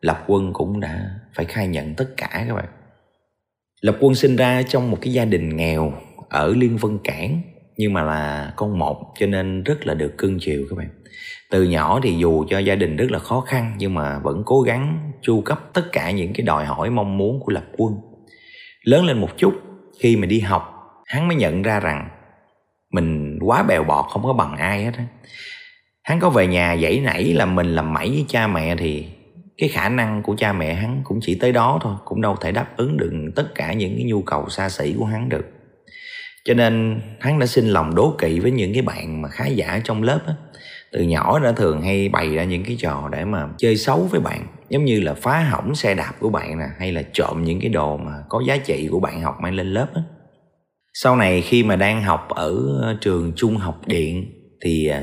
lập 0.00 0.24
quân 0.26 0.52
cũng 0.52 0.80
đã 0.80 1.10
phải 1.34 1.44
khai 1.44 1.68
nhận 1.68 1.94
tất 1.94 2.08
cả 2.16 2.28
các 2.48 2.54
bạn. 2.54 2.68
Lập 3.80 3.96
quân 4.00 4.14
sinh 4.14 4.36
ra 4.36 4.62
trong 4.62 4.90
một 4.90 4.98
cái 5.00 5.12
gia 5.12 5.24
đình 5.24 5.56
nghèo 5.56 5.92
ở 6.28 6.54
liên 6.56 6.76
vân 6.76 6.98
cảng, 7.04 7.42
nhưng 7.76 7.92
mà 7.92 8.02
là 8.02 8.52
con 8.56 8.78
một, 8.78 9.14
cho 9.18 9.26
nên 9.26 9.62
rất 9.62 9.86
là 9.86 9.94
được 9.94 10.18
cưng 10.18 10.38
chiều 10.40 10.66
các 10.70 10.78
bạn. 10.78 10.88
Từ 11.50 11.62
nhỏ 11.62 12.00
thì 12.02 12.14
dù 12.18 12.44
cho 12.48 12.58
gia 12.58 12.74
đình 12.74 12.96
rất 12.96 13.10
là 13.10 13.18
khó 13.18 13.40
khăn, 13.40 13.74
nhưng 13.78 13.94
mà 13.94 14.18
vẫn 14.18 14.42
cố 14.46 14.60
gắng 14.60 15.12
chu 15.22 15.40
cấp 15.40 15.70
tất 15.74 15.92
cả 15.92 16.10
những 16.10 16.32
cái 16.32 16.46
đòi 16.46 16.64
hỏi 16.64 16.90
mong 16.90 17.18
muốn 17.18 17.40
của 17.40 17.52
lập 17.52 17.64
quân. 17.76 17.94
Lớn 18.84 19.04
lên 19.04 19.20
một 19.20 19.30
chút 19.36 19.54
khi 20.00 20.16
mà 20.16 20.26
đi 20.26 20.40
học, 20.40 20.74
hắn 21.06 21.28
mới 21.28 21.36
nhận 21.36 21.62
ra 21.62 21.80
rằng 21.80 22.08
mình 22.92 23.38
quá 23.40 23.62
bèo 23.62 23.84
bọt, 23.84 24.04
không 24.10 24.22
có 24.22 24.32
bằng 24.32 24.56
ai 24.56 24.84
hết 24.84 24.92
á. 24.98 25.04
Hắn 26.02 26.20
có 26.20 26.30
về 26.30 26.46
nhà 26.46 26.76
dãy 26.82 27.00
nảy 27.00 27.24
là 27.24 27.46
mình 27.46 27.66
làm 27.66 27.92
mẩy 27.92 28.08
với 28.08 28.24
cha 28.28 28.46
mẹ 28.46 28.76
thì 28.76 29.06
cái 29.58 29.68
khả 29.68 29.88
năng 29.88 30.22
của 30.22 30.36
cha 30.38 30.52
mẹ 30.52 30.74
hắn 30.74 31.00
cũng 31.04 31.18
chỉ 31.22 31.34
tới 31.34 31.52
đó 31.52 31.78
thôi, 31.82 31.94
cũng 32.04 32.20
đâu 32.20 32.36
thể 32.40 32.52
đáp 32.52 32.76
ứng 32.76 32.96
được 32.96 33.12
tất 33.36 33.54
cả 33.54 33.72
những 33.72 33.96
cái 33.96 34.04
nhu 34.04 34.22
cầu 34.22 34.48
xa 34.48 34.68
xỉ 34.68 34.94
của 34.98 35.04
hắn 35.04 35.28
được. 35.28 35.46
Cho 36.44 36.54
nên 36.54 37.00
hắn 37.20 37.38
đã 37.38 37.46
sinh 37.46 37.68
lòng 37.68 37.94
đố 37.94 38.14
kỵ 38.18 38.38
với 38.38 38.50
những 38.50 38.72
cái 38.72 38.82
bạn 38.82 39.22
mà 39.22 39.28
khá 39.28 39.46
giả 39.46 39.80
trong 39.84 40.02
lớp 40.02 40.20
á. 40.26 40.34
Từ 40.92 41.02
nhỏ 41.02 41.38
đã 41.38 41.52
thường 41.52 41.82
hay 41.82 42.08
bày 42.08 42.34
ra 42.34 42.44
những 42.44 42.64
cái 42.64 42.76
trò 42.80 43.08
để 43.12 43.24
mà 43.24 43.48
chơi 43.58 43.76
xấu 43.76 44.08
với 44.10 44.20
bạn 44.20 44.46
giống 44.68 44.84
như 44.84 45.00
là 45.00 45.14
phá 45.14 45.40
hỏng 45.40 45.74
xe 45.74 45.94
đạp 45.94 46.12
của 46.20 46.30
bạn 46.30 46.58
nè 46.58 46.64
hay 46.78 46.92
là 46.92 47.02
trộm 47.12 47.44
những 47.44 47.60
cái 47.60 47.68
đồ 47.68 47.96
mà 47.96 48.12
có 48.28 48.42
giá 48.46 48.56
trị 48.56 48.88
của 48.90 49.00
bạn 49.00 49.20
học 49.20 49.36
mang 49.40 49.54
lên 49.54 49.66
lớp 49.66 49.86
á. 49.94 50.02
Sau 50.94 51.16
này 51.16 51.40
khi 51.40 51.62
mà 51.62 51.76
đang 51.76 52.02
học 52.02 52.28
ở 52.28 52.78
ờ, 52.82 52.96
trường 53.00 53.32
trung 53.36 53.56
học 53.56 53.80
điện 53.86 54.32
thì 54.60 54.86
ờ, 54.86 55.02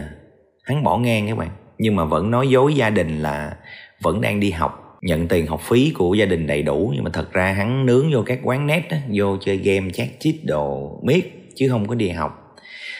hắn 0.63 0.83
bỏ 0.83 0.97
ngang 0.97 1.27
các 1.27 1.37
bạn. 1.37 1.49
Nhưng 1.77 1.95
mà 1.95 2.05
vẫn 2.05 2.31
nói 2.31 2.49
dối 2.49 2.73
gia 2.73 2.89
đình 2.89 3.21
là 3.21 3.57
vẫn 4.01 4.21
đang 4.21 4.39
đi 4.39 4.51
học 4.51 4.81
nhận 5.01 5.27
tiền 5.27 5.47
học 5.47 5.61
phí 5.61 5.91
của 5.95 6.13
gia 6.13 6.25
đình 6.25 6.47
đầy 6.47 6.61
đủ. 6.63 6.91
Nhưng 6.95 7.03
mà 7.03 7.09
thật 7.13 7.33
ra 7.33 7.51
hắn 7.51 7.85
nướng 7.85 8.13
vô 8.13 8.23
các 8.25 8.39
quán 8.43 8.67
net 8.67 8.89
á, 8.89 9.01
vô 9.13 9.37
chơi 9.37 9.57
game 9.57 9.89
chat 9.89 10.07
chít 10.19 10.35
đồ 10.43 10.99
miết 11.03 11.51
chứ 11.55 11.69
không 11.69 11.87
có 11.87 11.95
đi 11.95 12.09
học. 12.09 12.55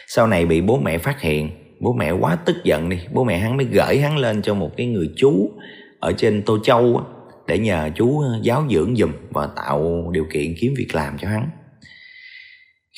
Sau 0.08 0.28
này 0.28 0.46
bị 0.46 0.62
bố 0.62 0.80
mẹ 0.80 0.98
phát 0.98 1.22
hiện 1.22 1.50
bố 1.80 1.94
mẹ 1.94 2.12
quá 2.12 2.38
tức 2.46 2.56
giận 2.64 2.90
đi. 2.90 2.98
Bố 3.14 3.24
mẹ 3.24 3.38
hắn 3.38 3.58
mới 3.58 3.66
gửi 3.66 4.00
hắn 4.00 4.18
lên 4.18 4.42
cho 4.42 4.54
một 4.54 4.72
cái 4.78 4.88
người 4.88 5.10
chú 5.16 5.52
ở 6.06 6.14
trên 6.18 6.44
tô 6.46 6.58
châu 6.64 7.02
để 7.48 7.60
nhờ 7.60 7.90
chú 7.96 8.24
giáo 8.42 8.64
dưỡng 8.70 8.96
dùm 8.96 9.12
và 9.30 9.48
tạo 9.56 10.10
điều 10.12 10.26
kiện 10.34 10.56
kiếm 10.60 10.74
việc 10.78 10.96
làm 10.96 11.18
cho 11.18 11.28
hắn. 11.28 11.50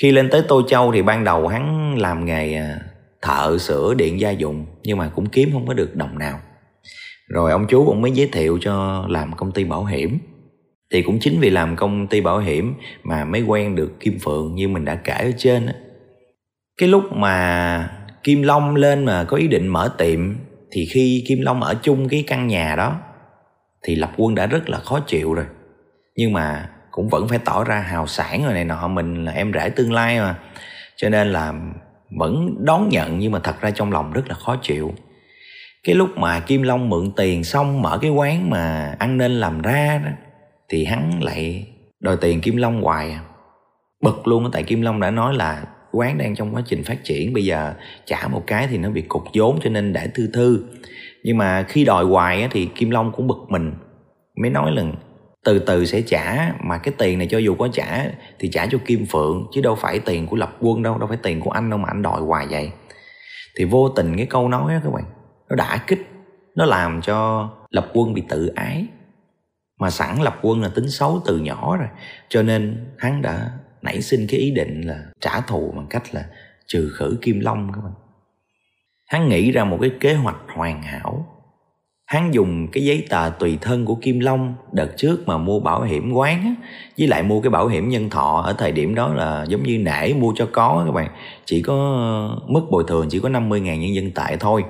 Khi 0.02 0.12
lên 0.12 0.30
tới 0.30 0.42
tô 0.48 0.62
châu 0.68 0.92
thì 0.92 1.02
ban 1.02 1.24
đầu 1.24 1.48
hắn 1.48 1.96
làm 1.98 2.26
nghề 2.26 2.54
à, 2.54 2.80
thợ 3.22 3.58
sửa 3.58 3.94
điện 3.94 4.20
gia 4.20 4.32
dụng, 4.32 4.66
nhưng 4.84 4.98
mà 4.98 5.12
cũng 5.16 5.26
kiếm 5.26 5.50
không 5.54 5.68
có 5.68 5.74
được 5.74 5.96
đồng 5.96 6.20
nào. 6.20 6.40
Rồi 7.28 7.52
ông 7.52 7.66
chú 7.70 7.86
cũng 7.86 8.02
mới 8.02 8.12
giới 8.12 8.30
thiệu 8.32 8.58
cho 8.62 9.06
làm 9.10 9.36
công 9.36 9.52
ty 9.52 9.64
bảo 9.64 9.86
hiểm. 9.86 10.20
Thì 10.94 11.02
cũng 11.02 11.20
chính 11.20 11.40
vì 11.40 11.50
làm 11.50 11.76
công 11.76 12.08
ty 12.08 12.22
bảo 12.22 12.40
hiểm 12.40 12.74
mà 13.04 13.26
mới 13.26 13.42
quen 13.42 13.76
được 13.76 14.00
kim 14.00 14.20
phượng 14.20 14.56
như 14.56 14.68
mình 14.68 14.86
đã 14.86 14.96
kể 14.96 15.14
ở 15.14 15.32
trên 15.38 15.68
cái 16.78 16.90
lúc 16.90 17.04
mà 17.12 17.90
kim 18.24 18.42
long 18.42 18.76
lên 18.76 19.06
mà 19.06 19.24
có 19.24 19.38
ý 19.38 19.48
định 19.48 19.68
mở 19.68 19.96
tiệm 19.98 20.36
thì 20.72 20.86
khi 20.86 21.24
kim 21.28 21.42
long 21.42 21.64
ở 21.64 21.76
chung 21.82 22.10
cái 22.10 22.24
căn 22.28 22.48
nhà 22.48 22.76
đó, 22.76 22.96
thì 23.84 23.96
lập 23.96 24.12
quân 24.18 24.36
đã 24.36 24.46
rất 24.46 24.70
là 24.70 24.80
khó 24.80 25.00
chịu 25.00 25.34
rồi. 25.34 25.46
Nhưng 26.16 26.34
mà 26.34 26.70
cũng 26.92 27.10
vẫn 27.10 27.28
phải 27.28 27.40
tỏ 27.40 27.64
ra 27.64 27.80
hào 27.80 28.08
sản 28.08 28.44
rồi 28.44 28.54
này 28.54 28.66
nọ, 28.66 28.88
mình 28.88 29.26
là 29.26 29.32
em 29.32 29.54
rể 29.54 29.70
tương 29.70 29.94
lai 29.94 30.20
mà. 30.20 30.36
Cho 30.96 31.10
nên 31.10 31.28
là 31.28 31.54
vẫn 32.20 32.66
đón 32.66 32.90
nhận 32.90 33.20
nhưng 33.20 33.32
mà 33.32 33.40
thật 33.40 33.62
ra 33.62 33.72
trong 33.72 33.92
lòng 33.92 34.12
rất 34.12 34.28
là 34.28 34.36
khó 34.36 34.56
chịu. 34.62 34.94
Cái 35.84 35.96
lúc 35.96 36.18
mà 36.18 36.40
kim 36.40 36.64
long 36.64 36.90
mượn 36.90 37.12
tiền 37.16 37.44
xong 37.44 37.82
mở 37.82 38.00
cái 38.02 38.12
quán 38.12 38.50
mà 38.50 38.96
ăn 39.00 39.18
nên 39.18 39.32
làm 39.32 39.62
ra 39.62 40.02
đó, 40.06 40.12
thì 40.70 40.86
hắn 40.86 41.24
lại 41.24 41.68
đòi 42.00 42.18
tiền 42.22 42.42
kim 42.42 42.58
long 42.58 42.82
hoài 42.82 43.12
à. 43.12 43.22
bực 44.02 44.28
luôn 44.28 44.50
tại 44.52 44.64
kim 44.64 44.82
long 44.82 45.00
đã 45.00 45.12
nói 45.12 45.34
là 45.34 45.64
quán 45.92 46.18
đang 46.18 46.36
trong 46.36 46.56
quá 46.56 46.62
trình 46.66 46.84
phát 46.84 47.04
triển. 47.04 47.34
Bây 47.34 47.46
giờ 47.46 47.74
trả 48.06 48.28
một 48.28 48.44
cái 48.48 48.68
thì 48.68 48.78
nó 48.78 48.90
bị 48.90 49.02
cục 49.02 49.24
vốn 49.34 49.60
cho 49.64 49.70
nên 49.70 49.94
đã 49.94 50.08
thư 50.16 50.28
thư. 50.34 50.64
Nhưng 51.24 51.38
mà 51.38 51.64
khi 51.64 51.86
đòi 51.86 52.06
hoài 52.06 52.42
á, 52.42 52.48
thì 52.52 52.66
kim 52.76 52.90
long 52.90 53.12
cũng 53.12 53.28
bực 53.28 53.38
mình 53.50 53.74
mới 54.42 54.50
nói 54.50 54.72
lần 54.72 54.94
từ 55.48 55.60
từ 55.60 55.86
sẽ 55.86 56.02
trả 56.02 56.52
mà 56.64 56.78
cái 56.78 56.94
tiền 56.98 57.18
này 57.18 57.28
cho 57.28 57.38
dù 57.38 57.56
có 57.56 57.68
trả 57.74 58.06
thì 58.40 58.50
trả 58.50 58.66
cho 58.66 58.78
kim 58.86 59.06
phượng 59.06 59.48
chứ 59.54 59.62
đâu 59.62 59.76
phải 59.76 60.00
tiền 60.00 60.28
của 60.28 60.36
lập 60.36 60.58
quân 60.60 60.84
đâu 60.84 60.98
đâu 60.98 61.08
phải 61.08 61.18
tiền 61.24 61.40
của 61.40 61.52
anh 61.52 61.70
đâu 61.70 61.80
mà 61.80 61.88
anh 61.88 62.02
đòi 62.02 62.22
hoài 62.22 62.48
vậy. 62.50 62.72
Thì 63.58 63.66
vô 63.66 63.90
tình 63.90 64.18
cái 64.18 64.26
câu 64.26 64.50
nói 64.50 64.74
đó 64.74 64.80
các 64.84 64.94
bạn 64.94 65.04
nó 65.50 65.56
đã 65.56 65.84
kích 65.88 66.08
nó 66.56 66.66
làm 66.66 67.02
cho 67.02 67.50
lập 67.70 67.90
quân 67.94 68.14
bị 68.14 68.24
tự 68.30 68.48
ái. 68.48 68.86
Mà 69.80 69.90
sẵn 69.90 70.22
lập 70.22 70.40
quân 70.42 70.62
là 70.62 70.70
tính 70.76 70.90
xấu 70.90 71.22
từ 71.26 71.38
nhỏ 71.38 71.78
rồi 71.78 71.88
cho 72.30 72.44
nên 72.44 72.86
hắn 72.98 73.22
đã 73.22 73.52
nảy 73.82 74.02
sinh 74.02 74.28
cái 74.30 74.40
ý 74.40 74.52
định 74.52 74.82
là 74.82 75.04
trả 75.22 75.42
thù 75.42 75.74
bằng 75.76 75.88
cách 75.90 76.04
là 76.12 76.26
trừ 76.68 76.92
khử 76.94 77.18
kim 77.22 77.40
long 77.40 77.72
các 77.74 77.82
bạn. 77.84 77.94
Hắn 79.08 79.30
nghĩ 79.30 79.52
ra 79.52 79.64
một 79.64 79.78
cái 79.82 79.92
kế 80.00 80.14
hoạch 80.14 80.38
hoàn 80.56 80.84
hảo. 80.84 81.26
Hắn 82.06 82.34
dùng 82.34 82.68
cái 82.72 82.86
giấy 82.86 83.06
tờ 83.10 83.32
tùy 83.40 83.58
thân 83.62 83.86
của 83.86 83.96
kim 83.96 84.20
long 84.20 84.56
đợt 84.72 84.94
trước 84.98 85.28
mà 85.28 85.38
mua 85.38 85.60
bảo 85.60 85.82
hiểm 85.82 86.14
quán 86.14 86.44
á, 86.44 86.56
với 86.98 87.08
lại 87.08 87.24
mua 87.24 87.42
cái 87.42 87.50
bảo 87.50 87.68
hiểm 87.68 87.90
nhân 87.90 88.10
thọ 88.10 88.42
ở 88.46 88.54
thời 88.54 88.72
điểm 88.72 88.96
đó 88.96 89.14
là 89.14 89.46
giống 89.50 89.64
như 89.64 89.78
nể 89.78 90.14
mua 90.14 90.34
cho 90.36 90.50
có 90.52 90.84
các 90.86 90.92
bạn. 90.92 91.10
Chỉ 91.46 91.62
có 91.62 91.76
mức 92.48 92.62
bồi 92.72 92.84
thường 92.88 93.08
chỉ 93.10 93.20
có 93.20 93.30
50 93.30 93.60
ngàn 93.60 93.82
nhân 93.82 93.96
dân 93.96 94.12
tệ 94.12 94.38
thôi. 94.40 94.64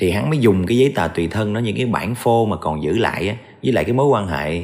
Thì 0.00 0.10
hắn 0.10 0.30
mới 0.30 0.38
dùng 0.38 0.66
cái 0.66 0.78
giấy 0.78 0.92
tờ 0.94 1.08
tùy 1.08 1.28
thân 1.30 1.54
đó 1.54 1.58
những 1.58 1.76
cái 1.76 1.86
bản 1.86 2.14
phô 2.14 2.46
mà 2.46 2.56
còn 2.56 2.82
giữ 2.82 2.98
lại 2.98 3.28
á, 3.28 3.36
với 3.62 3.72
lại 3.72 3.84
cái 3.84 3.92
mối 3.92 4.06
quan 4.06 4.28
hệ 4.28 4.62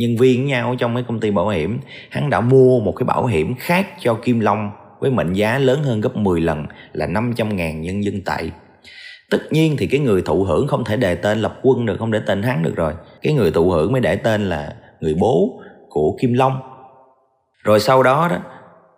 nhân 0.00 0.16
viên 0.16 0.40
với 0.40 0.46
nhau 0.46 0.74
trong 0.78 0.94
mấy 0.94 1.02
công 1.02 1.20
ty 1.20 1.30
bảo 1.30 1.48
hiểm, 1.48 1.80
hắn 2.10 2.30
đã 2.30 2.40
mua 2.40 2.80
một 2.80 2.92
cái 2.96 3.04
bảo 3.04 3.26
hiểm 3.26 3.54
khác 3.58 3.88
cho 4.00 4.14
Kim 4.14 4.40
Long 4.40 4.70
với 5.00 5.10
mệnh 5.10 5.32
giá 5.32 5.58
lớn 5.58 5.82
hơn 5.82 6.00
gấp 6.00 6.16
10 6.16 6.40
lần 6.40 6.66
là 6.92 7.06
500 7.06 7.56
ngàn 7.56 7.80
nhân 7.80 8.04
dân 8.04 8.20
tệ. 8.24 8.50
Tất 9.30 9.38
nhiên 9.50 9.76
thì 9.78 9.86
cái 9.86 10.00
người 10.00 10.22
thụ 10.22 10.44
hưởng 10.44 10.66
không 10.66 10.84
thể 10.84 10.96
đề 10.96 11.14
tên 11.14 11.38
lập 11.38 11.58
quân 11.62 11.86
được 11.86 11.96
không 11.98 12.10
để 12.10 12.20
tên 12.26 12.42
hắn 12.42 12.62
được 12.62 12.76
rồi. 12.76 12.94
Cái 13.22 13.32
người 13.32 13.50
thụ 13.50 13.70
hưởng 13.70 13.92
mới 13.92 14.00
để 14.00 14.16
tên 14.16 14.48
là 14.48 14.74
người 15.00 15.14
bố 15.20 15.60
của 15.88 16.16
Kim 16.20 16.32
Long. 16.32 16.60
Rồi 17.64 17.80
sau 17.80 18.02
đó 18.02 18.28
đó, 18.30 18.36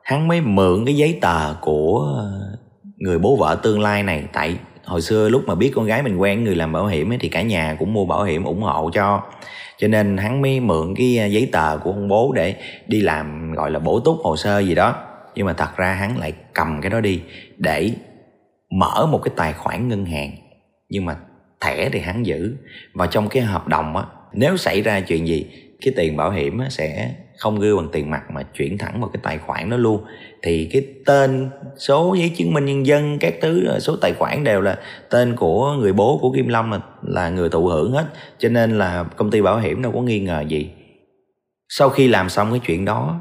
hắn 0.02 0.28
mới 0.28 0.40
mượn 0.40 0.84
cái 0.84 0.96
giấy 0.96 1.18
tờ 1.20 1.54
của 1.60 2.14
ờ, 2.16 2.58
người 2.96 3.18
bố 3.18 3.36
vợ 3.36 3.60
tương 3.62 3.80
lai 3.80 4.02
này, 4.02 4.24
tại 4.32 4.56
hồi 4.84 5.02
xưa 5.02 5.28
lúc 5.28 5.42
mà 5.46 5.54
biết 5.54 5.72
con 5.74 5.86
gái 5.86 6.02
mình 6.02 6.16
quen 6.16 6.44
người 6.44 6.54
làm 6.54 6.72
bảo 6.72 6.86
hiểm 6.86 7.12
ấy, 7.12 7.18
thì 7.18 7.28
cả 7.28 7.42
nhà 7.42 7.76
cũng 7.78 7.92
mua 7.92 8.04
bảo 8.04 8.24
hiểm 8.24 8.44
ủng 8.44 8.62
hộ 8.62 8.90
cho. 8.94 9.22
Cho 9.78 9.88
nên 9.88 10.16
hắn 10.16 10.42
mới 10.42 10.60
mượn 10.60 10.94
cái 10.96 11.18
à, 11.18 11.26
giấy 11.26 11.48
tờ 11.52 11.78
của 11.78 11.90
ông 11.90 12.08
bố 12.08 12.32
để 12.36 12.54
đi 12.86 13.00
làm 13.00 13.52
gọi 13.52 13.70
là 13.70 13.78
bổ 13.78 14.00
túc 14.00 14.18
hồ 14.22 14.36
sơ 14.36 14.58
gì 14.58 14.74
đó. 14.74 14.96
Nhưng 15.34 15.46
mà 15.46 15.52
thật 15.52 15.76
ra 15.76 15.94
hắn 15.94 16.18
lại 16.18 16.32
cầm 16.52 16.80
cái 16.80 16.90
đó 16.90 17.00
đi 17.00 17.20
để 17.56 17.90
mở 18.70 19.06
một 19.06 19.20
cái 19.24 19.34
tài 19.36 19.52
khoản 19.52 19.88
ngân 19.88 20.04
hàng. 20.04 20.30
Nhưng 20.88 21.04
mà 21.04 21.16
thẻ 21.60 21.88
thì 21.92 22.00
hắn 22.00 22.26
giữ. 22.26 22.56
Và 22.94 23.06
trong 23.06 23.28
cái 23.28 23.42
hợp 23.42 23.68
đồng 23.68 23.96
á 23.96 24.04
nếu 24.32 24.56
xảy 24.56 24.82
ra 24.82 25.00
chuyện 25.00 25.26
gì 25.26 25.46
cái 25.80 25.94
tiền 25.96 26.16
bảo 26.16 26.30
hiểm 26.30 26.58
á, 26.58 26.66
sẽ 26.70 27.14
không 27.38 27.60
gửi 27.60 27.76
bằng 27.76 27.88
tiền 27.92 28.10
mặt 28.10 28.30
mà 28.30 28.42
chuyển 28.42 28.78
thẳng 28.78 29.00
vào 29.00 29.10
cái 29.12 29.20
tài 29.22 29.38
khoản 29.38 29.70
đó 29.70 29.76
luôn. 29.76 30.04
Thì 30.42 30.68
cái 30.72 30.86
tên 31.06 31.50
số 31.78 32.14
giấy 32.18 32.28
chứng 32.28 32.54
minh 32.54 32.64
nhân 32.64 32.86
dân 32.86 33.18
các 33.18 33.34
thứ 33.42 33.64
ờ, 33.64 33.80
số 33.80 33.96
tài 33.96 34.12
khoản 34.12 34.44
đều 34.44 34.60
là 34.60 34.78
tên 35.10 35.36
của 35.36 35.72
người 35.72 35.92
bố 35.92 36.18
của 36.22 36.32
Kim 36.32 36.48
Long 36.48 36.72
là, 36.72 36.80
là 37.02 37.28
người 37.28 37.48
thụ 37.48 37.66
hưởng 37.66 37.92
hết. 37.92 38.04
Cho 38.38 38.48
nên 38.48 38.78
là 38.78 39.04
công 39.16 39.30
ty 39.30 39.42
bảo 39.42 39.58
hiểm 39.58 39.82
đâu 39.82 39.92
có 39.92 40.00
nghi 40.00 40.20
ngờ 40.20 40.44
gì. 40.48 40.70
Sau 41.68 41.88
khi 41.88 42.08
làm 42.08 42.28
xong 42.28 42.50
cái 42.50 42.60
chuyện 42.66 42.84
đó 42.84 43.20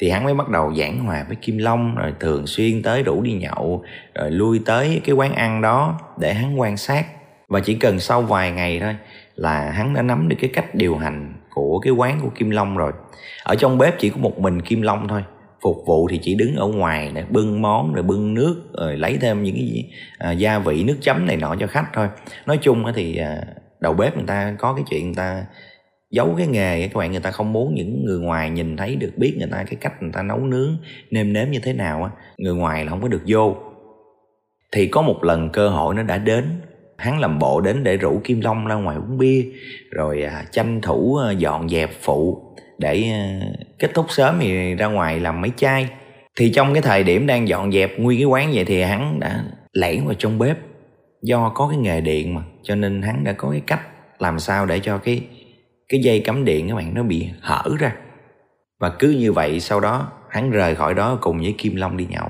thì 0.00 0.10
hắn 0.10 0.24
mới 0.24 0.34
bắt 0.34 0.48
đầu 0.48 0.74
giảng 0.74 1.04
hòa 1.04 1.24
với 1.28 1.36
Kim 1.36 1.58
Long 1.58 1.94
rồi 1.94 2.12
thường 2.20 2.46
xuyên 2.46 2.82
tới 2.82 3.02
rủ 3.02 3.22
đi 3.22 3.32
nhậu 3.32 3.84
rồi 4.14 4.30
lui 4.30 4.60
tới 4.64 5.00
cái 5.04 5.14
quán 5.14 5.34
ăn 5.34 5.62
đó 5.62 6.00
để 6.20 6.34
hắn 6.34 6.60
quan 6.60 6.76
sát. 6.76 7.06
Và 7.48 7.60
chỉ 7.60 7.74
cần 7.74 8.00
sau 8.00 8.22
vài 8.22 8.52
ngày 8.52 8.78
thôi 8.80 8.96
là 9.34 9.70
hắn 9.70 9.94
đã 9.94 10.02
nắm 10.02 10.28
được 10.28 10.36
cái 10.40 10.50
cách 10.54 10.74
điều 10.74 10.96
hành 10.96 11.34
của 11.58 11.78
cái 11.78 11.92
quán 11.92 12.20
của 12.22 12.30
Kim 12.34 12.50
Long 12.50 12.76
rồi. 12.76 12.92
Ở 13.44 13.54
trong 13.54 13.78
bếp 13.78 13.98
chỉ 13.98 14.10
có 14.10 14.16
một 14.16 14.38
mình 14.38 14.62
Kim 14.62 14.82
Long 14.82 15.08
thôi. 15.08 15.24
Phục 15.62 15.76
vụ 15.86 16.08
thì 16.08 16.18
chỉ 16.22 16.34
đứng 16.34 16.56
ở 16.56 16.66
ngoài 16.66 17.10
để 17.14 17.24
bưng 17.30 17.62
món 17.62 17.92
rồi 17.92 18.02
bưng 18.02 18.34
nước 18.34 18.62
rồi 18.78 18.96
lấy 18.96 19.18
thêm 19.20 19.42
những 19.42 19.54
cái 19.54 19.90
à, 20.18 20.32
gia 20.32 20.58
vị 20.58 20.84
nước 20.84 20.96
chấm 21.00 21.26
này 21.26 21.36
nọ 21.36 21.56
cho 21.60 21.66
khách 21.66 21.86
thôi. 21.92 22.08
Nói 22.46 22.58
chung 22.62 22.84
thì 22.94 23.16
à, 23.16 23.42
đầu 23.80 23.92
bếp 23.92 24.16
người 24.16 24.26
ta 24.26 24.54
có 24.58 24.74
cái 24.74 24.84
chuyện 24.90 25.06
người 25.06 25.14
ta 25.14 25.44
giấu 26.10 26.34
cái 26.38 26.46
nghề 26.46 26.88
các 26.88 26.98
bạn 26.98 27.10
người 27.10 27.20
ta 27.20 27.30
không 27.30 27.52
muốn 27.52 27.74
những 27.74 28.04
người 28.04 28.18
ngoài 28.18 28.50
nhìn 28.50 28.76
thấy 28.76 28.96
được 28.96 29.12
biết 29.16 29.34
người 29.38 29.48
ta 29.52 29.64
cái 29.64 29.76
cách 29.80 30.02
người 30.02 30.10
ta 30.12 30.22
nấu 30.22 30.38
nướng 30.38 30.76
nêm 31.10 31.32
nếm 31.32 31.50
như 31.50 31.60
thế 31.62 31.72
nào 31.72 32.04
á 32.04 32.10
người 32.38 32.54
ngoài 32.54 32.84
là 32.84 32.90
không 32.90 33.00
có 33.00 33.08
được 33.08 33.22
vô. 33.26 33.56
Thì 34.72 34.86
có 34.86 35.02
một 35.02 35.24
lần 35.24 35.50
cơ 35.50 35.68
hội 35.68 35.94
nó 35.94 36.02
đã 36.02 36.18
đến 36.18 36.60
hắn 36.98 37.20
làm 37.20 37.38
bộ 37.38 37.60
đến 37.60 37.84
để 37.84 37.96
rủ 37.96 38.20
kim 38.24 38.40
long 38.40 38.66
ra 38.66 38.74
ngoài 38.74 38.96
uống 38.96 39.18
bia 39.18 39.44
rồi 39.90 40.22
à, 40.22 40.44
tranh 40.52 40.80
thủ 40.80 41.16
à, 41.16 41.32
dọn 41.32 41.68
dẹp 41.68 41.90
phụ 42.00 42.42
để 42.78 43.10
à, 43.12 43.40
kết 43.78 43.90
thúc 43.94 44.06
sớm 44.08 44.38
thì 44.40 44.74
ra 44.74 44.86
ngoài 44.86 45.20
làm 45.20 45.40
mấy 45.40 45.50
chai. 45.56 45.88
Thì 46.36 46.50
trong 46.50 46.74
cái 46.74 46.82
thời 46.82 47.02
điểm 47.02 47.26
đang 47.26 47.48
dọn 47.48 47.72
dẹp 47.72 47.98
nguyên 47.98 48.18
cái 48.18 48.24
quán 48.24 48.50
vậy 48.54 48.64
thì 48.64 48.82
hắn 48.82 49.20
đã 49.20 49.44
lẻn 49.72 50.04
vào 50.04 50.14
trong 50.14 50.38
bếp. 50.38 50.58
Do 51.22 51.48
có 51.54 51.68
cái 51.68 51.78
nghề 51.78 52.00
điện 52.00 52.34
mà 52.34 52.42
cho 52.62 52.74
nên 52.74 53.02
hắn 53.02 53.24
đã 53.24 53.32
có 53.32 53.50
cái 53.50 53.60
cách 53.66 53.80
làm 54.18 54.38
sao 54.38 54.66
để 54.66 54.80
cho 54.80 54.98
cái 54.98 55.22
cái 55.88 56.00
dây 56.00 56.20
cắm 56.20 56.44
điện 56.44 56.68
các 56.68 56.74
bạn 56.74 56.94
nó 56.94 57.02
bị 57.02 57.28
hở 57.40 57.70
ra. 57.78 57.92
Và 58.80 58.92
cứ 58.98 59.10
như 59.10 59.32
vậy 59.32 59.60
sau 59.60 59.80
đó 59.80 60.12
hắn 60.30 60.50
rời 60.50 60.74
khỏi 60.74 60.94
đó 60.94 61.18
cùng 61.20 61.38
với 61.38 61.54
kim 61.58 61.76
long 61.76 61.96
đi 61.96 62.06
nhậu 62.10 62.28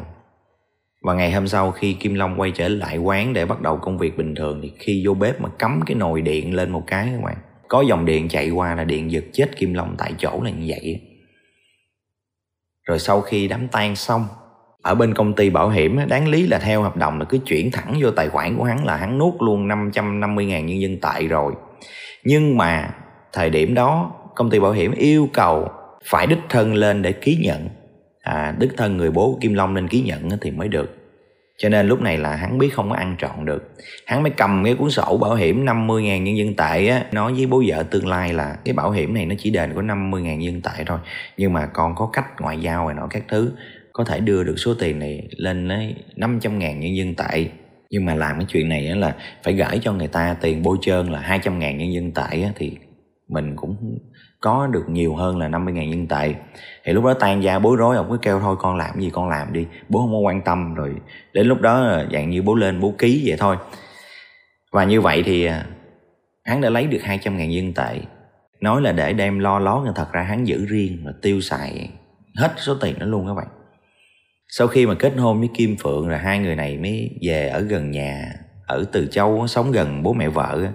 và 1.03 1.15
ngày 1.15 1.33
hôm 1.33 1.49
sau 1.49 1.71
khi 1.71 1.93
Kim 1.93 2.15
Long 2.15 2.41
quay 2.41 2.51
trở 2.51 2.69
lại 2.69 2.99
quán 2.99 3.33
để 3.33 3.47
bắt 3.47 3.61
đầu 3.61 3.77
công 3.77 3.99
việc 3.99 4.17
bình 4.17 4.35
thường, 4.35 4.61
thì 4.63 4.73
khi 4.79 5.03
vô 5.07 5.15
bếp 5.15 5.41
mà 5.41 5.49
cắm 5.59 5.81
cái 5.87 5.95
nồi 5.95 6.23
điện 6.23 6.55
lên 6.55 6.71
một 6.71 6.83
cái 6.87 7.09
các 7.13 7.23
bạn, 7.25 7.37
có 7.69 7.81
dòng 7.81 8.05
điện 8.05 8.29
chạy 8.29 8.51
qua 8.51 8.75
là 8.75 8.85
điện 8.85 9.11
giật 9.11 9.25
chết 9.33 9.57
Kim 9.57 9.75
Long 9.75 9.95
tại 9.99 10.13
chỗ 10.19 10.43
là 10.43 10.51
như 10.51 10.67
vậy. 10.69 11.01
Rồi 12.87 12.99
sau 12.99 13.21
khi 13.21 13.49
đám 13.49 13.69
tang 13.69 13.97
xong, 13.97 14.27
ở 14.83 14.95
bên 14.95 15.15
công 15.15 15.35
ty 15.35 15.51
bảo 15.51 15.69
hiểm 15.69 15.99
đáng 16.09 16.29
lý 16.29 16.47
là 16.47 16.59
theo 16.59 16.83
hợp 16.83 16.97
đồng 16.97 17.19
là 17.19 17.25
cứ 17.25 17.39
chuyển 17.47 17.71
thẳng 17.71 17.95
vô 18.01 18.11
tài 18.11 18.29
khoản 18.29 18.57
của 18.57 18.65
hắn 18.65 18.85
là 18.85 18.97
hắn 18.97 19.19
nuốt 19.19 19.35
luôn 19.41 19.69
550 19.69 20.47
ngàn 20.47 20.67
nhân 20.67 20.81
dân 20.81 21.01
tệ 21.01 21.27
rồi. 21.27 21.53
Nhưng 22.25 22.57
mà 22.57 22.95
thời 23.33 23.51
điểm 23.51 23.75
đó, 23.75 24.13
công 24.35 24.51
ty 24.51 24.61
bảo 24.61 24.73
hiểm 24.73 24.93
yêu 24.93 25.29
cầu 25.33 25.69
phải 26.05 26.27
đích 26.27 26.39
thân 26.49 26.75
lên 26.75 27.03
để 27.03 27.13
ký 27.13 27.39
nhận 27.43 27.69
à, 28.29 28.55
đích 28.59 28.71
thân 28.77 28.97
người 28.97 29.11
bố 29.11 29.33
của 29.33 29.39
Kim 29.41 29.55
Long 29.55 29.75
nên 29.75 29.89
ký 29.89 30.01
nhận 30.01 30.29
thì 30.41 30.51
mới 30.51 30.69
được. 30.69 30.95
Cho 31.59 31.69
nên 31.69 31.89
lúc 31.89 32.01
này 32.01 32.19
là 32.19 32.37
hắn 32.37 32.59
biết 32.59 32.69
không 32.75 32.91
có 32.91 32.97
ăn 32.97 33.17
trọn 33.19 33.45
được. 33.45 33.75
Hắn 34.07 34.23
mới 34.23 34.33
cầm 34.37 34.65
cái 34.65 34.75
cuốn 34.75 34.91
sổ 34.91 35.19
bảo 35.21 35.35
hiểm 35.35 35.65
50 35.65 36.03
ngàn 36.03 36.25
nhân 36.25 36.37
dân 36.37 36.55
tệ 36.55 36.87
á 36.87 37.05
nói 37.13 37.33
với 37.33 37.47
bố 37.47 37.63
vợ 37.67 37.83
tương 37.83 38.07
lai 38.07 38.33
là 38.33 38.57
cái 38.65 38.75
bảo 38.75 38.91
hiểm 38.91 39.15
này 39.15 39.27
nó 39.27 39.35
chỉ 39.39 39.51
đền 39.51 39.73
có 39.75 39.83
50 39.83 40.23
ngàn 40.23 40.39
nhân 40.39 40.53
dân 40.53 40.63
tệ 40.63 40.85
thôi. 40.87 40.99
Nhưng 41.37 41.53
mà 41.53 41.67
còn 41.67 41.95
có 41.95 42.11
cách 42.13 42.27
ngoại 42.41 42.59
giao 42.59 42.87
này 42.87 42.95
nọ 42.95 43.07
các 43.11 43.23
thứ 43.29 43.53
có 43.93 44.05
thể 44.05 44.21
đưa 44.21 44.45
được 44.45 44.57
số 44.57 44.75
tiền 44.75 44.99
này 44.99 45.29
lên 45.37 45.69
tới 45.69 45.95
500 46.17 46.59
ngàn 46.59 46.81
nhân 46.81 46.97
dân 46.97 47.15
tệ. 47.15 47.47
Nhưng 47.91 48.05
mà 48.05 48.15
làm 48.15 48.37
cái 48.39 48.47
chuyện 48.49 48.69
này 48.69 48.83
là 48.83 49.15
phải 49.43 49.55
gửi 49.55 49.79
cho 49.83 49.93
người 49.93 50.09
ta 50.09 50.37
tiền 50.41 50.63
bôi 50.63 50.77
trơn 50.81 51.07
là 51.07 51.21
200 51.21 51.59
ngàn 51.59 51.79
nhân 51.79 51.93
dân 51.93 52.13
tệ 52.13 52.51
thì 52.57 52.77
mình 53.29 53.57
cũng 53.57 53.99
có 54.41 54.67
được 54.67 54.85
nhiều 54.89 55.15
hơn 55.15 55.39
là 55.39 55.49
50 55.49 55.75
ngàn 55.75 55.91
nhân 55.91 56.07
tệ. 56.07 56.35
Thì 56.85 56.93
lúc 56.93 57.05
đó 57.05 57.15
tan 57.15 57.43
gia 57.43 57.59
bối 57.59 57.77
rối, 57.77 57.97
ông 57.97 58.11
cứ 58.11 58.19
kêu 58.23 58.41
thôi, 58.41 58.57
con 58.59 58.77
làm 58.77 59.01
gì 59.01 59.11
con 59.11 59.29
làm 59.29 59.53
đi, 59.53 59.67
bố 59.89 60.01
không 60.01 60.13
có 60.13 60.19
quan 60.19 60.41
tâm. 60.41 60.75
Rồi 60.75 60.95
đến 61.33 61.47
lúc 61.47 61.61
đó 61.61 61.85
à, 61.85 62.07
dạng 62.13 62.31
như 62.31 62.43
bố 62.43 62.55
lên 62.55 62.81
bố 62.81 62.95
ký 62.99 63.23
vậy 63.27 63.37
thôi. 63.41 63.57
Và 64.73 64.85
như 64.85 65.01
vậy 65.01 65.23
thì 65.23 65.45
à, 65.45 65.67
hắn 66.45 66.61
đã 66.61 66.71
lấy 66.71 66.87
được 66.87 67.01
200 67.03 67.37
ngàn 67.37 67.51
nhân 67.51 67.73
tệ. 67.73 68.01
Nói 68.61 68.83
là 68.83 68.93
để 68.93 69.13
đem 69.13 69.39
lo 69.39 69.59
lót, 69.59 69.83
nhưng 69.85 69.95
thật 69.95 70.13
ra 70.13 70.23
hắn 70.23 70.47
giữ 70.47 70.67
riêng 70.67 71.03
và 71.05 71.13
tiêu 71.23 71.41
xài 71.41 71.91
hết 72.37 72.53
số 72.57 72.75
tiền 72.75 72.99
đó 72.99 73.07
luôn 73.07 73.27
các 73.27 73.35
bạn. 73.35 73.47
Sau 74.49 74.67
khi 74.67 74.87
mà 74.87 74.95
kết 74.95 75.13
hôn 75.17 75.39
với 75.41 75.49
Kim 75.55 75.77
Phượng 75.77 76.09
rồi 76.09 76.19
hai 76.19 76.39
người 76.39 76.57
này 76.57 76.77
mới 76.77 77.11
về 77.23 77.49
ở 77.49 77.61
gần 77.61 77.91
nhà, 77.91 78.33
ở 78.67 78.85
Từ 78.93 79.07
Châu, 79.11 79.47
sống 79.47 79.73
gần 79.73 80.03
bố 80.03 80.13
mẹ 80.13 80.29
vợ 80.29 80.69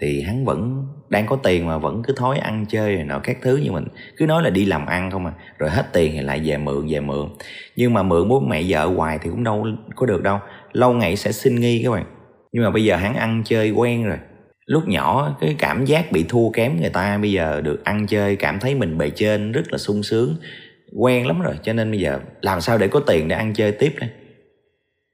thì 0.00 0.22
hắn 0.22 0.44
vẫn 0.44 0.86
đang 1.08 1.26
có 1.26 1.36
tiền 1.36 1.66
mà 1.66 1.78
vẫn 1.78 2.02
cứ 2.06 2.14
thói 2.16 2.38
ăn 2.38 2.66
chơi 2.68 2.94
rồi 2.94 3.04
nọ, 3.04 3.20
các 3.22 3.36
thứ. 3.42 3.56
Như 3.56 3.72
mình 3.72 3.84
cứ 4.16 4.26
nói 4.26 4.42
là 4.42 4.50
đi 4.50 4.64
làm 4.64 4.86
ăn 4.86 5.10
không 5.10 5.26
à. 5.26 5.32
Rồi 5.58 5.70
hết 5.70 5.92
tiền 5.92 6.12
thì 6.12 6.20
lại 6.20 6.40
về 6.44 6.56
mượn 6.56 6.86
về 6.88 7.00
mượn. 7.00 7.28
Nhưng 7.76 7.94
mà 7.94 8.02
mượn 8.02 8.28
bố 8.28 8.40
mẹ 8.40 8.62
vợ 8.68 8.86
hoài 8.86 9.18
thì 9.22 9.30
cũng 9.30 9.44
đâu 9.44 9.66
có 9.96 10.06
được 10.06 10.22
đâu. 10.22 10.38
Lâu 10.72 10.92
ngày 10.92 11.16
sẽ 11.16 11.32
sinh 11.32 11.54
nghi 11.54 11.82
các 11.84 11.90
bạn. 11.90 12.04
Nhưng 12.52 12.64
mà 12.64 12.70
bây 12.70 12.84
giờ 12.84 12.96
hắn 12.96 13.14
ăn 13.14 13.42
chơi 13.44 13.70
quen 13.70 14.04
rồi. 14.04 14.18
Lúc 14.66 14.88
nhỏ 14.88 15.36
cái 15.40 15.56
cảm 15.58 15.84
giác 15.84 16.12
bị 16.12 16.24
thua 16.28 16.50
kém 16.50 16.80
người 16.80 16.90
ta, 16.90 17.18
bây 17.18 17.32
giờ 17.32 17.60
được 17.60 17.84
ăn 17.84 18.06
chơi, 18.06 18.36
cảm 18.36 18.58
thấy 18.58 18.74
mình 18.74 18.98
bề 18.98 19.10
trên 19.10 19.52
rất 19.52 19.72
là 19.72 19.78
sung 19.78 20.02
sướng. 20.02 20.36
Quen 20.96 21.26
lắm 21.26 21.40
rồi, 21.40 21.54
cho 21.62 21.72
nên 21.72 21.90
bây 21.90 22.00
giờ 22.00 22.18
làm 22.40 22.60
sao 22.60 22.78
để 22.78 22.88
có 22.88 23.00
tiền 23.00 23.28
để 23.28 23.36
ăn 23.36 23.54
chơi 23.54 23.72
tiếp 23.72 23.94
đây? 24.00 24.10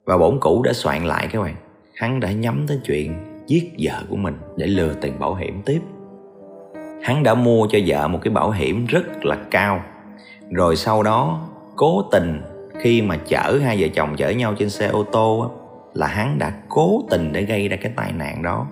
Và 0.06 0.18
bổn 0.18 0.38
cũ 0.40 0.62
đã 0.62 0.72
soạn 0.72 1.04
lại 1.04 1.28
các 1.32 1.42
bạn. 1.42 1.54
Hắn 1.94 2.20
đã 2.20 2.32
nhắm 2.32 2.64
tới 2.68 2.78
chuyện 2.84 3.33
giết 3.46 3.72
vợ 3.78 4.02
của 4.08 4.16
mình 4.16 4.34
để 4.56 4.66
lừa 4.66 4.94
tiền 5.00 5.18
bảo 5.18 5.34
hiểm 5.34 5.62
tiếp. 5.62 5.80
Hắn 7.02 7.22
đã 7.22 7.34
mua 7.34 7.66
cho 7.70 7.78
vợ 7.86 8.08
một 8.08 8.18
cái 8.22 8.32
bảo 8.34 8.50
hiểm 8.50 8.86
rất 8.86 9.24
là 9.24 9.36
cao. 9.50 9.80
Rồi 10.50 10.76
sau 10.76 11.02
đó 11.02 11.48
cố 11.76 12.02
tình 12.12 12.40
khi 12.78 13.02
mà 13.02 13.16
chở 13.26 13.58
hai 13.64 13.76
vợ 13.80 13.88
chồng 13.94 14.16
chở 14.16 14.30
nhau 14.30 14.54
trên 14.58 14.70
xe 14.70 14.86
ô 14.86 15.02
tô 15.02 15.50
là 15.94 16.06
hắn 16.06 16.38
đã 16.38 16.52
cố 16.68 17.02
tình 17.10 17.32
để 17.32 17.42
gây 17.42 17.68
ra 17.68 17.76
cái 17.76 17.92
tai 17.96 18.12
nạn 18.12 18.42
đó. 18.42 18.66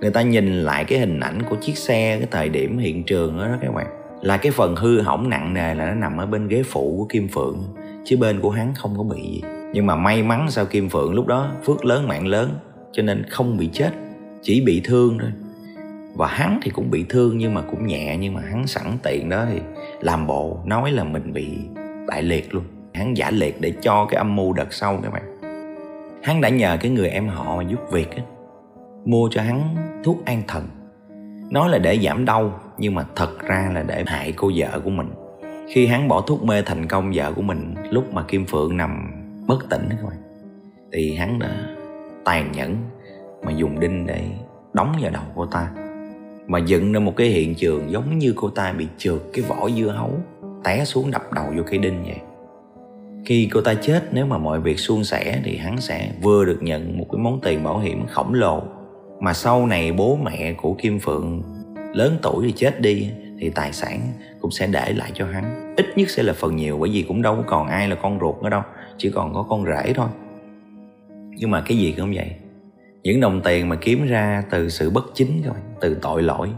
Người 0.00 0.10
ta 0.10 0.22
nhìn 0.22 0.62
lại 0.62 0.84
cái 0.84 0.98
hình 0.98 1.20
ảnh 1.20 1.42
của 1.42 1.56
chiếc 1.56 1.78
xe 1.78 2.18
cái 2.18 2.28
thời 2.30 2.48
điểm 2.48 2.78
hiện 2.78 3.04
trường 3.04 3.38
đó, 3.38 3.46
đó 3.46 3.56
các 3.60 3.74
bạn 3.74 3.86
là 4.22 4.36
cái 4.36 4.52
phần 4.52 4.76
hư 4.76 5.00
hỏng 5.00 5.28
nặng 5.28 5.54
nề 5.54 5.74
là 5.74 5.86
nó 5.86 5.94
nằm 5.94 6.16
ở 6.16 6.26
bên 6.26 6.48
ghế 6.48 6.62
phụ 6.62 6.94
của 6.98 7.06
kim 7.08 7.28
phượng 7.28 7.58
chứ 8.04 8.16
bên 8.16 8.40
của 8.40 8.50
hắn 8.50 8.74
không 8.74 8.94
có 8.96 9.02
bị 9.02 9.22
gì. 9.22 9.42
Nhưng 9.72 9.86
mà 9.86 9.96
may 9.96 10.22
mắn 10.22 10.46
sao 10.50 10.64
kim 10.64 10.88
phượng 10.88 11.14
lúc 11.14 11.26
đó 11.26 11.50
phước 11.64 11.84
lớn 11.84 12.08
mạng 12.08 12.26
lớn 12.26 12.50
cho 12.92 13.02
nên 13.02 13.24
không 13.30 13.56
bị 13.56 13.70
chết 13.72 13.90
chỉ 14.42 14.60
bị 14.60 14.80
thương 14.84 15.18
thôi. 15.18 15.30
Và 16.14 16.26
hắn 16.26 16.60
thì 16.62 16.70
cũng 16.70 16.90
bị 16.90 17.04
thương 17.08 17.38
nhưng 17.38 17.54
mà 17.54 17.62
cũng 17.62 17.86
nhẹ 17.86 18.16
nhưng 18.20 18.34
mà 18.34 18.40
hắn 18.40 18.66
sẵn 18.66 18.86
tiện 19.02 19.28
đó 19.28 19.46
thì 19.50 19.60
làm 20.00 20.26
bộ 20.26 20.58
nói 20.64 20.92
là 20.92 21.04
mình 21.04 21.32
bị 21.32 21.58
bại 22.06 22.22
liệt 22.22 22.54
luôn. 22.54 22.64
Hắn 22.94 23.16
giả 23.16 23.30
liệt 23.30 23.60
để 23.60 23.72
cho 23.82 24.06
cái 24.10 24.18
âm 24.18 24.36
mưu 24.36 24.52
đợt 24.52 24.72
sau 24.72 25.00
các 25.02 25.12
bạn. 25.12 25.22
Hắn 26.22 26.40
đã 26.40 26.48
nhờ 26.48 26.76
cái 26.80 26.90
người 26.90 27.08
em 27.08 27.28
họ 27.28 27.56
mà 27.56 27.62
giúp 27.62 27.80
việc 27.92 28.10
ấy, 28.10 28.24
mua 29.04 29.28
cho 29.30 29.42
hắn 29.42 29.76
thuốc 30.04 30.24
an 30.24 30.42
thần. 30.48 30.68
Nói 31.50 31.68
là 31.68 31.78
để 31.78 31.98
giảm 31.98 32.24
đau 32.24 32.60
nhưng 32.78 32.94
mà 32.94 33.04
thật 33.16 33.38
ra 33.42 33.70
là 33.74 33.82
để 33.82 34.04
hại 34.06 34.32
cô 34.36 34.50
vợ 34.56 34.80
của 34.84 34.90
mình. 34.90 35.08
Khi 35.68 35.86
hắn 35.86 36.08
bỏ 36.08 36.20
thuốc 36.20 36.42
mê 36.44 36.62
thành 36.62 36.86
công 36.86 37.12
vợ 37.14 37.32
của 37.32 37.42
mình 37.42 37.74
lúc 37.90 38.14
mà 38.14 38.22
kim 38.28 38.46
phượng 38.46 38.76
nằm 38.76 39.10
bất 39.46 39.70
tỉnh 39.70 39.88
các 39.90 40.02
bạn 40.02 40.16
thì 40.92 41.14
hắn 41.14 41.38
đã 41.38 41.76
tàn 42.24 42.52
nhẫn 42.52 42.76
mà 43.44 43.52
dùng 43.52 43.80
đinh 43.80 44.06
để 44.06 44.20
đóng 44.72 44.96
vào 45.00 45.10
đầu 45.10 45.22
cô 45.34 45.46
ta. 45.46 45.70
Mà 46.46 46.58
dựng 46.58 46.92
ra 46.92 47.00
một 47.00 47.16
cái 47.16 47.26
hiện 47.26 47.54
trường 47.54 47.90
giống 47.90 48.18
như 48.18 48.32
cô 48.36 48.50
ta 48.50 48.72
bị 48.72 48.86
trượt 48.98 49.20
cái 49.32 49.44
vỏ 49.48 49.70
dưa 49.70 49.88
hấu, 49.88 50.10
té 50.64 50.84
xuống 50.84 51.10
đập 51.10 51.32
đầu 51.32 51.44
vô 51.56 51.62
cây 51.66 51.78
đinh 51.78 52.02
vậy. 52.02 52.16
Khi 53.24 53.48
cô 53.52 53.60
ta 53.60 53.74
chết, 53.74 54.02
nếu 54.12 54.26
mà 54.26 54.38
mọi 54.38 54.60
việc 54.60 54.78
suôn 54.78 55.04
sẻ 55.04 55.40
thì 55.44 55.56
hắn 55.56 55.80
sẽ 55.80 56.12
vừa 56.22 56.44
được 56.44 56.58
nhận 56.62 56.98
một 56.98 57.06
cái 57.12 57.18
món 57.18 57.40
tiền 57.40 57.64
bảo 57.64 57.78
hiểm 57.78 58.06
khổng 58.06 58.34
lồ. 58.34 58.62
Mà 59.20 59.32
sau 59.32 59.66
này 59.66 59.92
bố 59.92 60.18
mẹ 60.22 60.52
của 60.52 60.74
Kim 60.74 60.98
Phượng 60.98 61.42
lớn 61.92 62.16
tuổi 62.22 62.46
thì 62.46 62.52
chết 62.52 62.80
đi, 62.80 63.10
thì 63.40 63.50
tài 63.50 63.72
sản 63.72 64.00
cũng 64.40 64.50
sẽ 64.50 64.66
để 64.66 64.92
lại 64.92 65.10
cho 65.14 65.26
hắn. 65.26 65.74
Ít 65.76 65.86
nhất 65.96 66.10
sẽ 66.10 66.22
là 66.22 66.32
phần 66.32 66.56
nhiều, 66.56 66.78
bởi 66.78 66.90
vì 66.90 67.04
cũng 67.08 67.22
đâu 67.22 67.44
còn 67.46 67.68
ai 67.68 67.88
là 67.88 67.94
con 67.94 68.18
ruột 68.20 68.42
nữa 68.42 68.50
đâu, 68.50 68.62
chỉ 68.98 69.10
còn 69.10 69.34
có 69.34 69.42
con 69.42 69.64
rể 69.64 69.92
thôi. 69.92 70.08
Nhưng 71.36 71.50
mà 71.50 71.62
cái 71.66 71.78
gì 71.78 71.94
cũng 71.96 72.12
vậy 72.14 72.30
những 73.02 73.20
đồng 73.20 73.40
tiền 73.44 73.68
mà 73.68 73.76
kiếm 73.80 74.06
ra 74.06 74.44
từ 74.50 74.68
sự 74.68 74.90
bất 74.90 75.04
chính 75.14 75.42
các 75.44 75.52
bạn 75.52 75.74
từ 75.80 75.98
tội 76.02 76.22
lỗi 76.22 76.48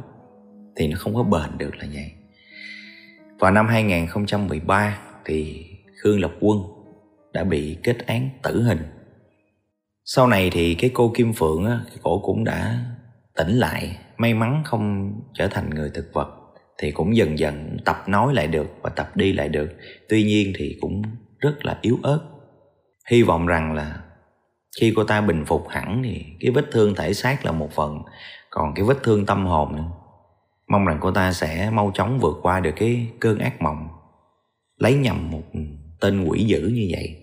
thì 0.77 0.89
nó 0.89 0.97
không 0.99 1.15
có 1.15 1.23
bền 1.23 1.59
được 1.59 1.77
là 1.77 1.87
vậy. 1.95 2.13
Vào 3.39 3.51
năm 3.51 3.67
2013 3.69 4.99
thì 5.25 5.67
Khương 6.03 6.21
Lập 6.21 6.33
Quân 6.41 6.59
đã 7.33 7.45
bị 7.45 7.77
kết 7.83 8.07
án 8.07 8.29
tử 8.43 8.63
hình. 8.63 8.83
Sau 10.05 10.27
này 10.27 10.51
thì 10.53 10.75
cái 10.75 10.91
cô 10.95 11.13
Kim 11.15 11.33
Phượng 11.33 11.65
á, 11.65 11.81
cổ 12.03 12.19
cũng 12.19 12.45
đã 12.45 12.85
tỉnh 13.37 13.51
lại 13.51 13.99
may 14.17 14.35
mắn 14.35 14.63
không 14.65 15.13
trở 15.35 15.49
thành 15.49 15.71
người 15.71 15.91
thực 15.95 16.11
vật 16.13 16.29
thì 16.79 16.91
cũng 16.91 17.17
dần 17.17 17.39
dần 17.39 17.77
tập 17.85 17.97
nói 18.07 18.35
lại 18.35 18.47
được 18.47 18.67
và 18.83 18.91
tập 18.91 19.17
đi 19.17 19.33
lại 19.33 19.49
được. 19.49 19.71
Tuy 20.09 20.25
nhiên 20.25 20.53
thì 20.57 20.77
cũng 20.81 21.03
rất 21.39 21.65
là 21.65 21.79
yếu 21.81 21.99
ớt. 22.03 22.21
Hy 23.11 23.23
vọng 23.23 23.47
rằng 23.47 23.73
là 23.73 24.04
khi 24.81 24.93
cô 24.97 25.05
ta 25.05 25.21
bình 25.21 25.45
phục 25.45 25.69
hẳn 25.69 26.03
thì 26.05 26.25
cái 26.41 26.51
vết 26.51 26.65
thương 26.73 26.95
thể 26.95 27.15
xác 27.15 27.45
là 27.45 27.53
một 27.53 27.73
phần, 27.73 28.03
còn 28.51 28.75
cái 28.75 28.85
vết 28.85 28.97
thương 29.03 29.27
tâm 29.27 29.47
hồn 29.47 29.77
nữa. 29.77 29.91
Mong 30.69 30.87
rằng 30.87 30.99
cô 31.01 31.11
ta 31.11 31.33
sẽ 31.33 31.71
mau 31.71 31.91
chóng 31.95 32.19
vượt 32.19 32.37
qua 32.43 32.61
được 32.61 32.73
cái 32.77 33.07
cơn 33.21 33.39
ác 33.39 33.63
mộng, 33.63 33.89
lấy 34.79 34.95
nhầm 34.95 35.31
một 35.31 35.43
tên 36.01 36.25
quỷ 36.25 36.45
dữ 36.45 36.71
như 36.75 36.89
vậy. 36.91 37.17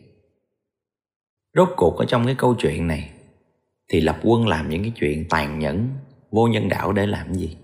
Rốt 1.56 1.70
cuộc 1.78 1.98
ở 1.98 2.06
trong 2.06 2.26
cái 2.26 2.36
câu 2.36 2.56
chuyện 2.60 2.88
này 2.88 3.10
thì 3.90 4.02
lập 4.02 4.20
quân 4.24 4.48
làm 4.48 4.70
những 4.70 4.82
cái 4.82 4.92
chuyện 4.96 5.26
tàn 5.30 5.60
nhẫn, 5.60 5.90
vô 6.32 6.48
nhân 6.48 6.70
đạo 6.70 6.94
để 6.94 7.06
làm 7.06 7.34
gì? 7.34 7.58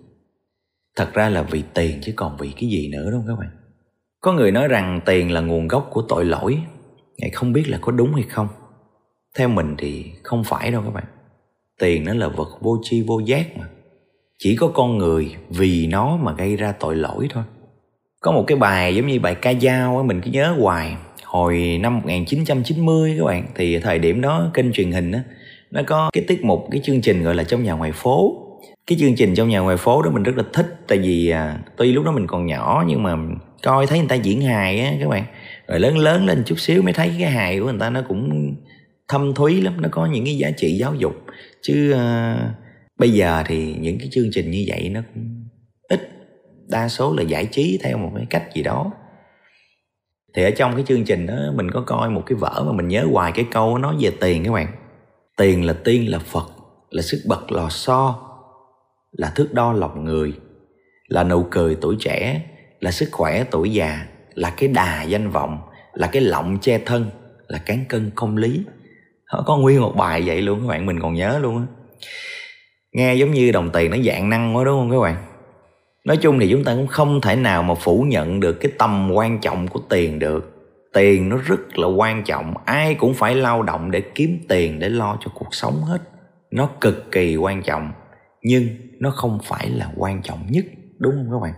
Thật 0.96 1.14
ra 1.14 1.30
là 1.30 1.42
vì 1.42 1.64
tiền 1.74 2.00
chứ 2.02 2.14
còn 2.16 2.38
vì 2.38 2.52
cái 2.52 2.70
gì 2.70 2.90
nữa 2.92 3.12
đâu 3.12 3.24
các 3.28 3.36
bạn? 3.40 3.50
Có 4.22 4.34
người 4.34 4.52
nói 4.52 4.68
rằng 4.68 5.02
tiền 5.06 5.32
là 5.32 5.42
nguồn 5.42 5.68
gốc 5.68 5.90
của 5.92 6.02
tội 6.02 6.26
lỗi, 6.26 6.62
ngài 7.18 7.30
không 7.30 7.54
biết 7.54 7.64
là 7.68 7.78
có 7.82 7.92
đúng 7.92 8.14
hay 8.14 8.24
không 8.24 8.48
theo 9.38 9.50
mình 9.50 9.76
thì 9.78 10.06
không 10.24 10.44
phải 10.44 10.72
đâu 10.72 10.82
các 10.86 10.94
bạn. 10.94 11.04
Tiền 11.80 12.06
nó 12.06 12.14
là 12.14 12.28
vật 12.28 12.50
vô 12.62 12.78
chi 12.84 13.04
vô 13.08 13.20
giác 13.20 13.58
mà. 13.58 13.66
Chỉ 14.40 14.56
có 14.56 14.68
con 14.68 14.98
người 14.98 15.36
vì 15.50 15.88
nó 15.88 16.18
mà 16.18 16.34
gây 16.38 16.56
ra 16.56 16.72
tội 16.72 16.96
lỗi 16.96 17.28
thôi. 17.34 17.44
Có 18.22 18.32
một 18.32 18.44
cái 18.48 18.58
bài 18.58 18.96
giống 18.96 19.08
như 19.08 19.20
bài 19.20 19.36
ca 19.36 19.54
dao 19.54 19.98
á 19.98 20.04
mình 20.04 20.22
cứ 20.22 20.32
nhớ 20.32 20.56
hoài. 20.60 20.96
Hồi 21.24 21.80
năm 21.82 21.98
1990 21.98 23.16
các 23.18 23.26
bạn 23.26 23.48
thì 23.56 23.80
thời 23.80 24.00
điểm 24.00 24.22
đó 24.22 24.52
kênh 24.54 24.72
truyền 24.74 24.92
hình 24.92 25.12
á 25.12 25.24
nó 25.72 25.82
có 25.88 26.10
cái 26.14 26.24
tiết 26.28 26.46
mục 26.46 26.68
cái 26.72 26.82
chương 26.84 27.02
trình 27.02 27.24
gọi 27.24 27.36
là 27.36 27.44
trong 27.44 27.64
nhà 27.64 27.74
ngoài 27.74 27.92
phố. 27.92 28.44
Cái 28.88 28.98
chương 29.00 29.16
trình 29.16 29.36
trong 29.36 29.50
nhà 29.50 29.60
ngoài 29.60 29.78
phố 29.78 30.02
đó 30.02 30.12
mình 30.12 30.24
rất 30.24 30.38
là 30.38 30.44
thích 30.54 30.76
tại 30.88 30.98
vì 30.98 31.30
à, 31.30 31.60
tuy 31.78 31.92
lúc 31.92 32.06
đó 32.06 32.12
mình 32.12 32.28
còn 32.28 32.46
nhỏ 32.46 32.84
nhưng 32.88 33.04
mà 33.04 33.16
coi 33.64 33.88
thấy 33.88 34.00
người 34.00 34.08
ta 34.08 34.16
diễn 34.16 34.42
hài 34.42 34.80
á 34.80 34.94
các 35.00 35.10
bạn. 35.10 35.24
Rồi 35.68 35.80
lớn 35.80 35.98
lớn 35.98 36.26
lên 36.26 36.44
chút 36.46 36.60
xíu 36.60 36.82
mới 36.82 36.94
thấy 36.94 37.12
cái 37.20 37.32
hài 37.32 37.60
của 37.60 37.66
người 37.66 37.80
ta 37.80 37.90
nó 37.90 38.02
cũng 38.08 38.56
thâm 39.08 39.34
thúy 39.34 39.62
lắm 39.62 39.82
nó 39.82 39.90
có 39.92 40.06
những 40.06 40.26
cái 40.26 40.38
giá 40.38 40.52
trị 40.52 40.78
giáo 40.78 40.96
dục. 40.96 41.14
Chứ 41.62 41.94
uh, 41.94 42.40
bây 43.00 43.10
giờ 43.10 43.44
thì 43.46 43.76
những 43.80 43.98
cái 44.00 44.08
chương 44.12 44.30
trình 44.32 44.52
như 44.52 44.66
vậy 44.68 44.90
nó 44.90 45.02
cũng 45.14 45.48
ít. 45.90 46.10
Đa 46.68 46.88
số 46.88 47.14
là 47.18 47.24
giải 47.24 47.46
trí 47.46 47.80
theo 47.84 47.98
một 47.98 48.12
cái 48.16 48.26
cách 48.30 48.44
gì 48.54 48.64
đó. 48.64 48.92
Thì 50.36 50.44
ở 50.44 50.52
trong 50.52 50.76
cái 50.76 50.84
chương 50.88 51.04
trình 51.04 51.26
đó 51.26 51.36
mình 51.56 51.72
có 51.72 51.82
coi 51.82 52.10
một 52.10 52.24
cái 52.26 52.36
vở 52.36 52.64
mà 52.66 52.72
mình 52.72 52.88
nhớ 52.88 53.08
hoài 53.12 53.32
cái 53.32 53.46
câu 53.52 53.78
nói 53.78 53.96
về 54.00 54.12
tiền 54.22 54.44
các 54.44 54.52
bạn. 54.52 54.68
Tiền 55.38 55.66
là 55.66 55.74
tiên 55.74 56.12
là 56.12 56.20
phật 56.20 56.52
là 56.90 57.02
sức 57.02 57.22
bật 57.28 57.52
lò 57.52 57.70
xo 57.70 58.24
là 59.12 59.32
thước 59.36 59.54
đo 59.54 59.74
lòng 59.74 60.06
người 60.06 60.34
là 61.08 61.24
nụ 61.24 61.46
cười 61.52 61.78
tuổi 61.82 61.96
trẻ 62.00 62.42
là 62.80 62.92
sức 62.92 63.10
khỏe 63.12 63.44
tuổi 63.52 63.74
già 63.74 64.06
là 64.34 64.54
cái 64.58 64.70
đà 64.70 65.04
danh 65.04 65.30
vọng 65.30 65.60
là 65.94 66.08
cái 66.08 66.22
lọng 66.22 66.58
che 66.62 66.80
thân 66.86 67.10
là 67.48 67.60
cán 67.66 67.86
cân 67.90 68.12
công 68.16 68.38
lý 68.38 68.64
họ 69.28 69.44
có 69.46 69.58
nguyên 69.58 69.82
một 69.82 69.96
bài 69.96 70.24
vậy 70.26 70.42
luôn 70.42 70.60
các 70.62 70.68
bạn, 70.68 70.86
mình 70.86 71.00
còn 71.00 71.14
nhớ 71.14 71.40
luôn 71.40 71.58
á. 71.58 71.64
Nghe 72.94 73.16
giống 73.16 73.32
như 73.32 73.52
đồng 73.52 73.70
tiền 73.70 73.92
nó 73.92 73.98
dạng 73.98 74.30
năng 74.30 74.56
quá 74.56 74.64
đúng 74.64 74.80
không 74.80 74.92
các 74.92 75.00
bạn? 75.00 75.16
Nói 76.06 76.18
chung 76.18 76.40
thì 76.40 76.50
chúng 76.52 76.64
ta 76.64 76.74
cũng 76.76 76.88
không 76.88 77.22
thể 77.22 77.36
nào 77.36 77.64
mà 77.64 77.74
phủ 77.74 78.06
nhận 78.08 78.40
được 78.40 78.54
cái 78.54 78.72
tầm 78.78 79.12
quan 79.14 79.40
trọng 79.40 79.68
của 79.68 79.80
tiền 79.90 80.20
được. 80.20 80.54
Tiền 80.94 81.30
nó 81.30 81.38
rất 81.38 81.78
là 81.78 81.88
quan 81.88 82.24
trọng, 82.24 82.54
ai 82.66 82.96
cũng 82.96 83.14
phải 83.14 83.36
lao 83.36 83.64
động 83.64 83.92
để 83.92 84.02
kiếm 84.16 84.40
tiền 84.48 84.80
để 84.80 84.90
lo 84.90 85.18
cho 85.20 85.32
cuộc 85.34 85.56
sống 85.56 85.82
hết. 85.84 86.02
Nó 86.52 86.70
cực 86.82 87.12
kỳ 87.12 87.36
quan 87.36 87.62
trọng, 87.62 87.92
nhưng 88.42 88.68
nó 89.00 89.10
không 89.10 89.40
phải 89.44 89.70
là 89.70 89.92
quan 89.98 90.22
trọng 90.22 90.40
nhất, 90.50 90.66
đúng 91.00 91.14
không 91.16 91.32
các 91.32 91.40
bạn? 91.42 91.54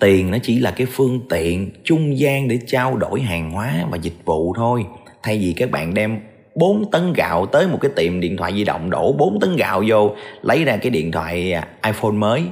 Tiền 0.00 0.30
nó 0.30 0.38
chỉ 0.42 0.58
là 0.58 0.70
cái 0.70 0.86
phương 0.90 1.20
tiện 1.30 1.70
trung 1.84 2.18
gian 2.18 2.48
để 2.48 2.58
trao 2.66 2.96
đổi 2.96 3.20
hàng 3.20 3.50
hóa 3.50 3.86
và 3.90 3.96
dịch 3.96 4.24
vụ 4.24 4.54
thôi. 4.56 4.86
Thay 5.22 5.38
vì 5.38 5.54
các 5.56 5.70
bạn 5.70 5.94
đem 5.94 6.20
4 6.54 6.90
tấn 6.90 7.12
gạo 7.12 7.46
tới 7.46 7.66
một 7.66 7.78
cái 7.80 7.90
tiệm 7.96 8.20
điện 8.20 8.36
thoại 8.36 8.52
di 8.54 8.64
động 8.64 8.90
đổ 8.90 9.12
4 9.12 9.40
tấn 9.40 9.56
gạo 9.56 9.82
vô, 9.86 10.14
lấy 10.42 10.64
ra 10.64 10.76
cái 10.76 10.90
điện 10.90 11.12
thoại 11.12 11.52
à, 11.52 11.68
iPhone 11.84 12.12
mới, 12.12 12.42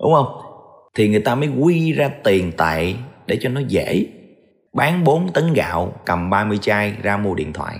đúng 0.00 0.14
không? 0.14 0.26
Thì 0.94 1.08
người 1.08 1.20
ta 1.20 1.34
mới 1.34 1.48
quy 1.48 1.92
ra 1.92 2.10
tiền 2.24 2.52
tệ 2.52 2.94
để 3.26 3.38
cho 3.40 3.48
nó 3.48 3.60
dễ. 3.68 4.06
Bán 4.72 5.04
4 5.04 5.32
tấn 5.32 5.52
gạo, 5.52 5.92
cầm 6.06 6.30
30 6.30 6.58
chai 6.62 6.92
ra 7.02 7.16
mua 7.16 7.34
điện 7.34 7.52
thoại. 7.52 7.76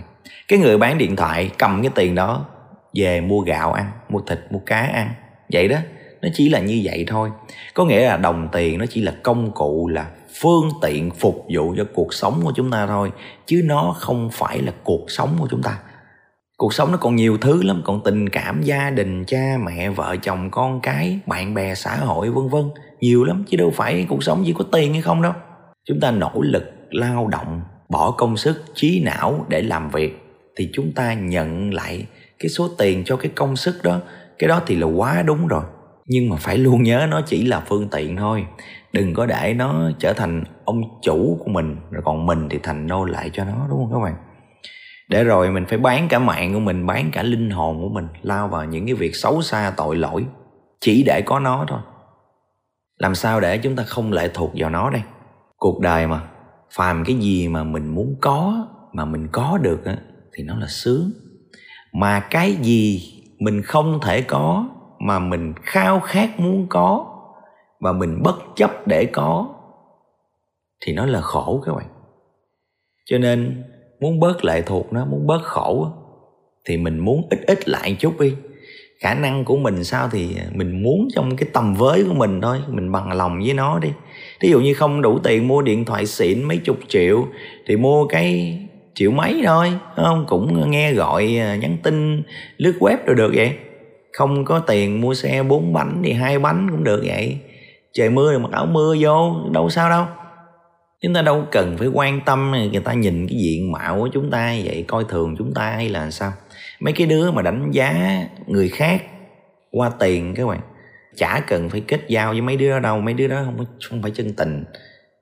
Cái 0.49 0.59
người 0.59 0.79
bán 0.79 0.99
điện 0.99 1.17
thoại 1.17 1.51
cầm 1.59 1.83
cái 1.83 1.91
tiền 1.95 2.15
đó 2.15 2.47
về 2.95 3.21
mua 3.21 3.41
gạo 3.41 3.73
ăn, 3.73 3.91
mua 4.09 4.21
thịt, 4.21 4.39
mua 4.51 4.61
cá 4.67 4.81
ăn. 4.81 5.11
Vậy 5.53 5.69
đó, 5.69 5.79
nó 6.23 6.29
chỉ 6.35 6.49
là 6.49 6.61
như 6.61 6.81
vậy 6.85 7.05
thôi. 7.09 7.31
Có 7.75 7.85
nghĩa 7.85 8.07
là 8.07 8.17
đồng 8.17 8.49
tiền 8.53 8.79
nó 8.79 8.85
chỉ 8.91 9.03
là 9.03 9.13
công 9.23 9.53
cụ 9.53 9.89
là 9.89 10.07
phương 10.41 10.69
tiện 10.83 11.11
phục 11.11 11.47
vụ 11.55 11.75
cho 11.77 11.85
cuộc 11.95 12.15
sống 12.15 12.41
của 12.45 12.53
chúng 12.55 12.71
ta 12.71 12.87
thôi, 12.87 13.13
chứ 13.47 13.63
nó 13.65 13.95
không 13.99 14.31
phải 14.33 14.63
là 14.63 14.73
cuộc 14.85 15.11
sống 15.11 15.37
của 15.41 15.49
chúng 15.51 15.63
ta. 15.63 15.79
Cuộc 16.57 16.75
sống 16.75 16.93
nó 16.93 16.99
còn 16.99 17.17
nhiều 17.17 17.39
thứ 17.41 17.63
lắm, 17.63 17.83
còn 17.85 18.01
tình 18.05 18.29
cảm 18.29 18.63
gia 18.63 18.91
đình, 18.91 19.25
cha 19.25 19.57
mẹ, 19.65 19.91
vợ 19.91 20.17
chồng, 20.23 20.51
con 20.51 20.81
cái, 20.81 21.19
bạn 21.27 21.55
bè, 21.55 21.75
xã 21.75 21.97
hội, 21.97 22.31
vân 22.31 22.49
vân. 22.49 22.65
Nhiều 23.01 23.25
lắm, 23.25 23.45
chứ 23.49 23.57
đâu 23.57 23.71
phải 23.71 24.07
cuộc 24.09 24.23
sống 24.23 24.43
chỉ 24.47 24.53
có 24.53 24.65
tiền 24.73 24.93
hay 24.93 25.03
không 25.03 25.23
đâu. 25.23 25.33
Chúng 25.85 26.01
ta 26.01 26.11
nỗ 26.11 26.33
lực, 26.35 26.65
lao 26.91 27.29
động, 27.29 27.63
bỏ 27.89 28.11
công 28.11 28.37
sức, 28.37 28.65
trí 28.75 29.03
não 29.05 29.47
để 29.49 29.63
làm 29.63 29.91
việc, 29.91 30.21
thì 30.57 30.71
chúng 30.73 30.93
ta 30.93 31.15
nhận 31.15 31.75
lại 31.75 32.07
cái 32.39 32.49
số 32.49 32.69
tiền 32.79 33.03
cho 33.05 33.17
cái 33.17 33.33
công 33.35 33.57
sức 33.57 33.83
đó. 33.83 34.01
Cái 34.39 34.49
đó 34.49 34.61
thì 34.67 34.77
là 34.77 34.87
quá 34.87 35.23
đúng 35.23 35.47
rồi 35.47 35.65
nhưng 36.07 36.29
mà 36.29 36.37
phải 36.37 36.59
luôn 36.59 36.83
nhớ 36.83 37.07
nó 37.11 37.21
chỉ 37.27 37.47
là 37.47 37.61
phương 37.61 37.89
tiện 37.89 38.17
thôi. 38.17 38.47
Đừng 38.93 39.15
có 39.15 39.27
để 39.27 39.55
nó 39.57 39.91
trở 39.99 40.13
thành 40.13 40.45
ông 40.65 40.83
chủ 41.03 41.39
của 41.45 41.51
mình 41.51 41.77
rồi 41.91 42.03
còn 42.05 42.27
mình 42.27 42.49
thì 42.51 42.59
thành 42.63 42.87
nô 42.87 43.05
lại 43.05 43.31
cho 43.33 43.45
nó 43.45 43.67
đúng 43.71 43.79
không 43.79 43.93
các 43.93 44.05
bạn? 44.05 44.15
Để 45.09 45.25
rồi 45.25 45.51
mình 45.51 45.67
phải 45.67 45.79
bán 45.79 46.09
cả 46.09 46.19
mạng 46.19 46.55
của 46.55 46.61
mình 46.61 46.87
bán 46.87 47.11
cả 47.11 47.23
linh 47.23 47.51
hồn 47.51 47.83
của 47.83 47.89
mình 47.89 48.09
lao 48.23 48.49
vào 48.49 48.65
những 48.65 48.87
cái 48.87 48.95
việc 48.95 49.17
xấu 49.17 49.43
xa 49.43 49.73
tội 49.77 49.97
lỗi 49.97 50.25
chỉ 50.81 51.03
để 51.03 51.23
có 51.27 51.41
nó 51.41 51.65
thôi. 51.69 51.81
Làm 52.99 53.15
sao 53.15 53.41
để 53.41 53.59
chúng 53.59 53.77
ta 53.77 53.83
không 53.83 54.13
lệ 54.13 54.31
thuộc 54.35 54.53
vào 54.55 54.71
nó 54.71 54.91
đây? 54.91 55.03
Cuộc 55.57 55.81
đời 55.81 56.07
mà 56.07 56.21
phàm 56.73 57.05
cái 57.05 57.17
gì 57.17 57.49
mà 57.49 57.65
mình 57.65 57.95
muốn 57.95 58.17
có 58.21 58.67
mà 58.93 59.05
mình 59.05 59.29
có 59.33 59.59
được 59.63 59.85
á, 59.85 59.97
thì 60.33 60.45
nó 60.45 60.59
là 60.59 60.67
sướng. 60.69 61.11
Mà 61.93 62.21
cái 62.21 62.53
gì 62.53 63.03
mình 63.39 63.63
không 63.63 63.99
thể 64.03 64.23
có 64.23 64.69
mà 65.05 65.19
mình 65.19 65.55
khao 65.63 66.01
khát 66.01 66.41
muốn 66.41 66.67
có 66.69 67.07
và 67.81 67.93
mình 67.93 68.23
bất 68.23 68.37
chấp 68.57 68.87
để 68.87 69.05
có, 69.05 69.49
thì 70.87 70.93
nó 70.93 71.07
là 71.07 71.21
khổ 71.21 71.63
các 71.67 71.75
bạn. 71.75 71.87
Cho 73.05 73.19
nên 73.19 73.63
muốn 74.01 74.21
bớt 74.21 74.45
lệ 74.45 74.63
thuộc 74.63 74.93
nó, 74.93 75.05
muốn 75.05 75.27
bớt 75.27 75.43
khổ 75.43 75.89
thì 76.65 76.77
mình 76.77 76.99
muốn 76.99 77.23
ít 77.31 77.39
ít 77.47 77.69
lại 77.69 77.97
chút 78.01 78.21
đi. 78.21 78.35
Khả 79.01 79.15
năng 79.15 79.45
của 79.45 79.57
mình 79.57 79.85
sao 79.85 80.09
thì 80.13 80.37
mình 80.53 80.83
muốn 80.83 81.09
trong 81.15 81.37
cái 81.37 81.49
tầm 81.53 81.75
với 81.75 82.05
của 82.09 82.15
mình 82.15 82.41
thôi, 82.41 82.59
mình 82.69 82.93
bằng 82.93 83.13
lòng 83.13 83.41
với 83.45 83.55
nó 83.55 83.79
đi. 83.79 83.89
Ví 84.41 84.51
dụ 84.51 84.61
như 84.61 84.75
không 84.75 85.03
đủ 85.03 85.19
tiền 85.19 85.49
mua 85.49 85.63
điện 85.63 85.85
thoại 85.85 86.07
xịn 86.07 86.43
mấy 86.43 86.57
chục 86.57 86.77
triệu, 86.89 87.27
thì 87.67 87.77
mua 87.77 88.07
cái 88.07 88.59
triệu 88.95 89.11
mấy 89.11 89.43
thôi 89.47 89.73
không? 89.97 90.25
Cũng 90.29 90.71
nghe 90.71 90.93
gọi 90.93 91.37
à, 91.39 91.57
nhắn 91.57 91.77
tin, 91.83 92.23
lướt 92.57 92.75
web 92.81 92.97
rồi 93.07 93.17
được 93.17 93.33
vậy 93.35 93.53
không 94.19 94.45
có 94.45 94.59
tiền 94.59 95.01
mua 95.01 95.15
xe 95.15 95.43
bốn 95.43 95.73
bánh 95.73 96.03
thì 96.05 96.13
hai 96.13 96.39
bánh 96.39 96.69
cũng 96.71 96.85
được 96.85 97.03
vậy. 97.07 97.39
Trời 97.93 98.11
mưa 98.11 98.33
thì 98.33 98.39
mặc 98.39 98.53
áo 98.53 98.67
mưa 98.67 98.97
vô, 99.01 99.35
đâu 99.53 99.71
sao 99.71 99.91
đâu. 99.91 100.07
Chúng 101.03 101.15
ta 101.15 101.23
đâu 101.23 101.45
cần 101.51 101.77
phải 101.79 101.89
quan 101.89 102.21
tâm 102.21 102.51
người 102.51 102.83
ta 102.85 102.93
nhìn 102.93 103.27
cái 103.29 103.39
diện 103.39 103.73
mạo 103.73 103.99
của 103.99 104.09
chúng 104.13 104.31
ta 104.31 104.55
vậy, 104.65 104.85
coi 104.89 105.05
thường 105.09 105.35
chúng 105.39 105.55
ta 105.55 105.71
hay 105.71 105.89
là 105.89 106.11
sao. 106.11 106.33
Mấy 106.81 106.93
cái 106.93 107.07
đứa 107.07 107.31
mà 107.31 107.43
đánh 107.43 107.71
giá 107.71 108.21
người 108.47 108.69
khác 108.69 109.03
qua 109.71 109.91
tiền 110.01 110.35
các 110.35 110.47
bạn, 110.47 110.61
chả 111.17 111.41
cần 111.47 111.71
phải 111.71 111.81
kết 111.81 112.01
giao 112.09 112.33
với 112.33 112.41
mấy 112.41 112.57
đứa 112.57 112.71
đó 112.71 112.79
đâu. 112.79 113.01
Mấy 113.01 113.15
đứa 113.15 113.29
đó 113.29 113.43
không 113.45 113.67
không 113.91 114.03
phải 114.03 114.11
chân 114.11 114.33
tình, 114.33 114.65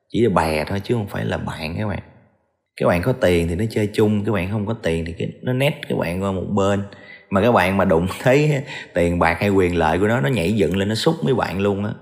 chỉ 0.09 0.21
là 0.21 0.31
bè 0.31 0.65
thôi 0.65 0.81
chứ 0.85 0.95
không 0.95 1.09
phải 1.09 1.25
là 1.25 1.39
bạn 1.39 1.75
các 1.79 1.89
bạn. 1.89 2.03
Các 2.77 2.89
bạn 2.89 3.03
có 3.03 3.13
tiền 3.13 3.49
thì 3.49 3.55
nó 3.55 3.65
chơi 3.71 3.91
chung, 3.93 4.25
các 4.25 4.33
bạn 4.33 4.51
không 4.51 4.67
có 4.67 4.75
tiền 4.83 5.05
thì 5.05 5.27
nó 5.43 5.53
nét 5.53 5.81
các 5.89 5.99
bạn 5.99 6.23
qua 6.23 6.33
một 6.33 6.47
bên 6.57 6.83
mà 7.33 7.43
các 7.43 7.53
bạn 7.53 7.77
mà 7.77 7.85
đụng 7.85 8.07
thấy 8.23 8.63
tiền 8.95 9.19
bạc 9.19 9.37
hay 9.41 9.51
quyền 9.51 9.77
lợi 9.77 9.99
của 9.99 10.07
nó 10.07 10.21
nó 10.21 10.29
nhảy 10.29 10.53
dựng 10.53 10.77
lên, 10.77 10.89
nó 10.89 10.95
xúc 10.95 11.15
mấy 11.25 11.35
bạn 11.35 11.61
luôn 11.61 11.85
á. 11.85 11.93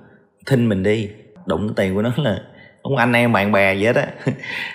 Thinh 0.46 0.68
mình 0.68 0.82
đi. 0.82 1.08
Đụng 1.46 1.74
tiền 1.76 1.94
của 1.94 2.02
nó 2.02 2.10
là 2.16 2.38
không 2.82 2.96
anh 2.96 3.12
em 3.12 3.32
bạn 3.32 3.52
bè 3.52 3.74
gì 3.74 3.84
hết 3.84 3.96
á 3.96 4.06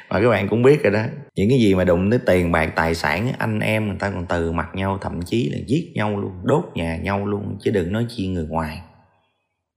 mà 0.09 0.21
các 0.21 0.29
bạn 0.29 0.47
cũng 0.47 0.63
biết 0.63 0.83
rồi 0.83 0.93
đó. 0.93 1.01
Những 1.35 1.49
cái 1.49 1.59
gì 1.59 1.75
mà 1.75 1.83
đụng 1.83 2.09
tới 2.09 2.19
tiền 2.25 2.51
bạc, 2.51 2.71
tài 2.75 2.95
sản 2.95 3.31
anh 3.37 3.59
em 3.59 3.87
người 3.87 3.97
ta 3.99 4.09
còn 4.09 4.25
từ 4.25 4.51
mặt 4.51 4.67
nhau, 4.73 4.97
thậm 5.01 5.21
chí 5.21 5.49
là 5.49 5.57
giết 5.67 5.91
nhau 5.95 6.19
luôn, 6.19 6.31
đốt 6.43 6.63
nhà 6.75 6.97
nhau 6.97 7.25
luôn, 7.25 7.57
chứ 7.61 7.71
đừng 7.71 7.93
nói 7.93 8.05
chi 8.09 8.27
người 8.27 8.45
ngoài. 8.49 8.81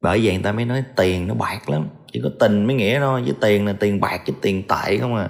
Bởi 0.03 0.21
vậy 0.23 0.35
người 0.35 0.43
ta 0.43 0.53
mới 0.53 0.65
nói 0.65 0.83
tiền 0.97 1.27
nó 1.27 1.35
bạc 1.35 1.69
lắm. 1.69 1.89
Chỉ 2.13 2.21
có 2.25 2.31
tình 2.41 2.67
mới 2.67 2.77
nghĩa 2.77 2.99
thôi, 2.99 3.23
chứ 3.27 3.33
tiền 3.41 3.67
là 3.67 3.75
tiền 3.81 4.01
bạc, 4.01 4.21
chứ 4.27 4.33
tiền 4.43 4.63
tệ 4.63 4.99
không 4.99 5.17
à. 5.17 5.29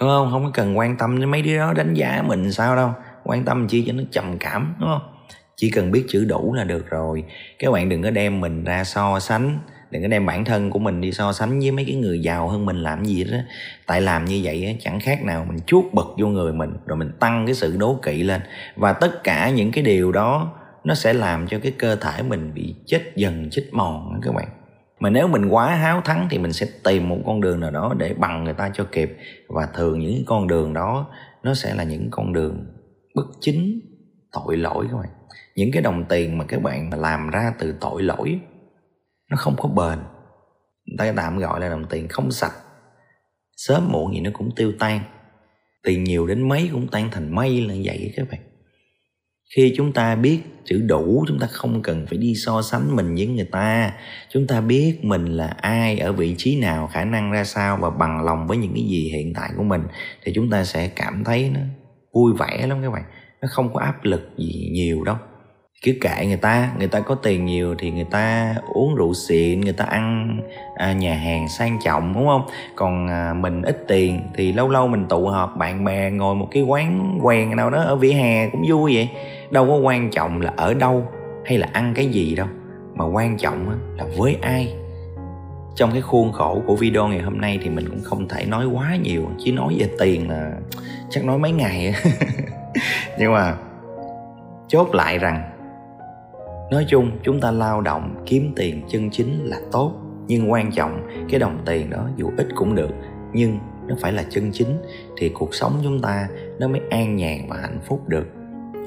Đúng 0.00 0.08
không? 0.08 0.28
Không 0.30 0.44
có 0.44 0.50
cần 0.54 0.78
quan 0.78 0.96
tâm 0.96 1.20
đến 1.20 1.30
mấy 1.30 1.42
đứa 1.42 1.58
đó 1.58 1.72
đánh 1.72 1.94
giá 1.94 2.22
mình 2.26 2.52
sao 2.52 2.76
đâu 2.76 2.90
quan 3.26 3.44
tâm 3.44 3.68
chi 3.68 3.84
cho 3.86 3.92
nó 3.92 4.02
trầm 4.10 4.38
cảm, 4.40 4.74
đúng 4.80 4.88
không? 4.88 5.12
Chỉ 5.56 5.70
cần 5.70 5.90
biết 5.90 6.04
chữ 6.08 6.24
đủ 6.24 6.54
là 6.54 6.64
được 6.64 6.90
rồi. 6.90 7.24
Các 7.58 7.70
bạn 7.70 7.88
đừng 7.88 8.02
có 8.02 8.10
đem 8.10 8.40
mình 8.40 8.64
ra 8.64 8.84
so 8.84 9.20
sánh, 9.20 9.58
đừng 9.90 10.02
có 10.02 10.08
đem 10.08 10.26
bản 10.26 10.44
thân 10.44 10.70
của 10.70 10.78
mình 10.78 11.00
đi 11.00 11.12
so 11.12 11.32
sánh 11.32 11.60
với 11.60 11.70
mấy 11.70 11.84
cái 11.84 11.94
người 11.94 12.20
giàu 12.20 12.48
hơn 12.48 12.66
mình 12.66 12.82
làm 12.82 13.04
gì 13.04 13.24
đó 13.24 13.38
tại 13.86 14.00
làm 14.00 14.24
như 14.24 14.40
vậy 14.44 14.76
chẳng 14.80 15.00
khác 15.00 15.24
nào 15.24 15.46
mình 15.48 15.58
chuốt 15.66 15.84
bực 15.92 16.14
vô 16.18 16.26
người 16.26 16.52
mình, 16.52 16.70
rồi 16.86 16.98
mình 16.98 17.10
tăng 17.20 17.46
cái 17.46 17.54
sự 17.54 17.76
đố 17.76 17.98
kỵ 18.02 18.22
lên. 18.22 18.40
Và 18.76 18.92
tất 18.92 19.24
cả 19.24 19.50
những 19.50 19.72
cái 19.72 19.84
điều 19.84 20.12
đó, 20.12 20.52
nó 20.84 20.94
sẽ 20.94 21.12
làm 21.12 21.46
cho 21.46 21.58
cái 21.62 21.72
cơ 21.78 21.96
thể 21.96 22.22
mình 22.22 22.54
bị 22.54 22.74
chết 22.86 23.02
dần, 23.16 23.50
chết 23.50 23.64
mòn 23.72 24.20
các 24.22 24.34
bạn. 24.34 24.48
Mà 25.00 25.10
nếu 25.10 25.28
mình 25.28 25.48
quá 25.48 25.74
háo 25.74 26.00
thắng 26.00 26.26
thì 26.30 26.38
mình 26.38 26.52
sẽ 26.52 26.66
tìm 26.84 27.08
một 27.08 27.18
con 27.26 27.40
đường 27.40 27.60
nào 27.60 27.70
đó 27.70 27.94
để 27.98 28.14
bằng 28.14 28.44
người 28.44 28.54
ta 28.54 28.70
cho 28.74 28.84
kịp. 28.92 29.16
Và 29.48 29.68
thường 29.74 30.00
những 30.00 30.22
con 30.26 30.46
đường 30.46 30.72
đó, 30.72 31.06
nó 31.42 31.54
sẽ 31.54 31.74
là 31.74 31.84
những 31.84 32.08
con 32.10 32.32
đường 32.32 32.66
bất 33.16 33.26
chính 33.40 33.80
tội 34.32 34.56
lỗi 34.56 34.86
các 34.90 34.96
bạn. 34.96 35.08
Những 35.56 35.70
cái 35.72 35.82
đồng 35.82 36.04
tiền 36.08 36.38
mà 36.38 36.44
các 36.44 36.62
bạn 36.62 36.90
làm 37.00 37.30
ra 37.30 37.52
từ 37.58 37.74
tội 37.80 38.02
lỗi, 38.02 38.40
nó 39.30 39.36
không 39.36 39.56
có 39.58 39.68
bền. 39.68 39.98
Người 40.86 40.96
ta 40.98 41.12
tạm 41.16 41.38
gọi 41.38 41.60
là 41.60 41.68
đồng 41.68 41.86
tiền 41.90 42.08
không 42.08 42.30
sạch. 42.30 42.54
Sớm 43.56 43.88
muộn 43.92 44.14
gì 44.14 44.20
nó 44.20 44.30
cũng 44.34 44.50
tiêu 44.56 44.72
tan. 44.78 45.00
Tiền 45.82 46.04
nhiều 46.04 46.26
đến 46.26 46.48
mấy 46.48 46.68
cũng 46.72 46.88
tan 46.88 47.08
thành 47.12 47.34
mây 47.34 47.60
là 47.60 47.74
vậy 47.84 48.12
các 48.16 48.28
bạn. 48.30 48.40
Khi 49.56 49.74
chúng 49.76 49.92
ta 49.92 50.16
biết 50.16 50.40
chữ 50.64 50.82
đủ, 50.86 51.24
chúng 51.28 51.38
ta 51.38 51.46
không 51.46 51.82
cần 51.82 52.06
phải 52.06 52.18
đi 52.18 52.34
so 52.34 52.62
sánh 52.62 52.96
mình 52.96 53.14
với 53.14 53.26
người 53.26 53.48
ta. 53.52 53.92
Chúng 54.28 54.46
ta 54.46 54.60
biết 54.60 54.98
mình 55.02 55.26
là 55.26 55.46
ai, 55.46 55.98
ở 55.98 56.12
vị 56.12 56.34
trí 56.38 56.60
nào, 56.60 56.86
khả 56.92 57.04
năng 57.04 57.32
ra 57.32 57.44
sao 57.44 57.78
và 57.80 57.90
bằng 57.90 58.24
lòng 58.24 58.46
với 58.46 58.56
những 58.56 58.74
cái 58.74 58.84
gì 58.84 59.10
hiện 59.10 59.32
tại 59.34 59.50
của 59.56 59.62
mình, 59.62 59.82
thì 60.24 60.32
chúng 60.34 60.50
ta 60.50 60.64
sẽ 60.64 60.88
cảm 60.88 61.24
thấy 61.24 61.50
nó 61.50 61.60
vui 62.16 62.32
vẻ 62.38 62.66
lắm 62.66 62.78
các 62.82 62.90
bạn. 62.90 63.02
Nó 63.42 63.48
không 63.50 63.74
có 63.74 63.80
áp 63.80 64.04
lực 64.04 64.30
gì 64.36 64.70
nhiều 64.72 65.04
đâu. 65.04 65.16
Cứ 65.82 65.92
kệ 66.00 66.26
người 66.26 66.36
ta 66.36 66.72
người 66.78 66.88
ta 66.88 67.00
có 67.00 67.14
tiền 67.14 67.44
nhiều 67.44 67.74
thì 67.78 67.90
người 67.90 68.06
ta 68.10 68.54
uống 68.74 68.94
rượu 68.94 69.14
xịn 69.14 69.60
người 69.60 69.72
ta 69.72 69.84
ăn 69.84 70.38
à, 70.74 70.92
nhà 70.92 71.14
hàng 71.14 71.48
sang 71.48 71.78
trọng 71.84 72.14
đúng 72.14 72.26
không? 72.26 72.42
Còn 72.74 73.08
à, 73.08 73.34
mình 73.34 73.62
ít 73.62 73.84
tiền 73.88 74.20
thì 74.34 74.52
lâu 74.52 74.68
lâu 74.68 74.88
mình 74.88 75.06
tụ 75.08 75.28
họp 75.28 75.56
bạn 75.56 75.84
bè 75.84 76.10
ngồi 76.10 76.34
một 76.34 76.48
cái 76.50 76.62
quán 76.62 77.18
quen 77.22 77.56
nào 77.56 77.70
đó 77.70 77.82
ở 77.82 77.96
vỉa 77.96 78.12
hè 78.12 78.50
cũng 78.50 78.62
vui 78.68 78.94
vậy. 78.94 79.08
Đâu 79.50 79.66
có 79.66 79.76
quan 79.76 80.10
trọng 80.10 80.40
là 80.40 80.52
ở 80.56 80.74
đâu 80.74 81.08
hay 81.44 81.58
là 81.58 81.68
ăn 81.72 81.92
cái 81.96 82.06
gì 82.06 82.34
đâu. 82.34 82.48
Mà 82.94 83.04
quan 83.04 83.38
trọng 83.38 83.80
là 83.96 84.04
với 84.18 84.36
ai 84.42 84.74
trong 85.76 85.92
cái 85.92 86.00
khuôn 86.00 86.32
khổ 86.32 86.62
của 86.66 86.76
video 86.76 87.08
ngày 87.08 87.20
hôm 87.22 87.40
nay 87.40 87.58
thì 87.62 87.70
mình 87.70 87.88
cũng 87.88 88.02
không 88.02 88.28
thể 88.28 88.44
nói 88.46 88.66
quá 88.66 88.96
nhiều, 89.02 89.30
chỉ 89.38 89.52
nói 89.52 89.76
về 89.78 89.90
tiền 89.98 90.30
là 90.30 90.52
chắc 91.10 91.24
nói 91.24 91.38
mấy 91.38 91.52
ngày 91.52 91.94
nhưng 93.18 93.32
mà 93.32 93.56
chốt 94.68 94.94
lại 94.94 95.18
rằng, 95.18 95.50
nói 96.70 96.86
chung 96.88 97.10
chúng 97.22 97.40
ta 97.40 97.50
lao 97.50 97.80
động 97.80 98.22
kiếm 98.26 98.52
tiền 98.56 98.82
chân 98.88 99.10
chính 99.10 99.44
là 99.44 99.56
tốt, 99.72 99.92
nhưng 100.26 100.50
quan 100.50 100.72
trọng 100.72 101.08
cái 101.28 101.40
đồng 101.40 101.58
tiền 101.66 101.90
đó 101.90 102.08
dù 102.16 102.30
ít 102.36 102.48
cũng 102.54 102.74
được, 102.74 102.90
nhưng 103.32 103.58
nó 103.86 103.94
phải 104.00 104.12
là 104.12 104.24
chân 104.30 104.50
chính 104.52 104.78
thì 105.16 105.28
cuộc 105.28 105.54
sống 105.54 105.80
chúng 105.82 106.00
ta 106.00 106.28
nó 106.58 106.68
mới 106.68 106.80
an 106.90 107.16
nhàn 107.16 107.48
và 107.48 107.56
hạnh 107.56 107.78
phúc 107.86 108.08
được. 108.08 108.26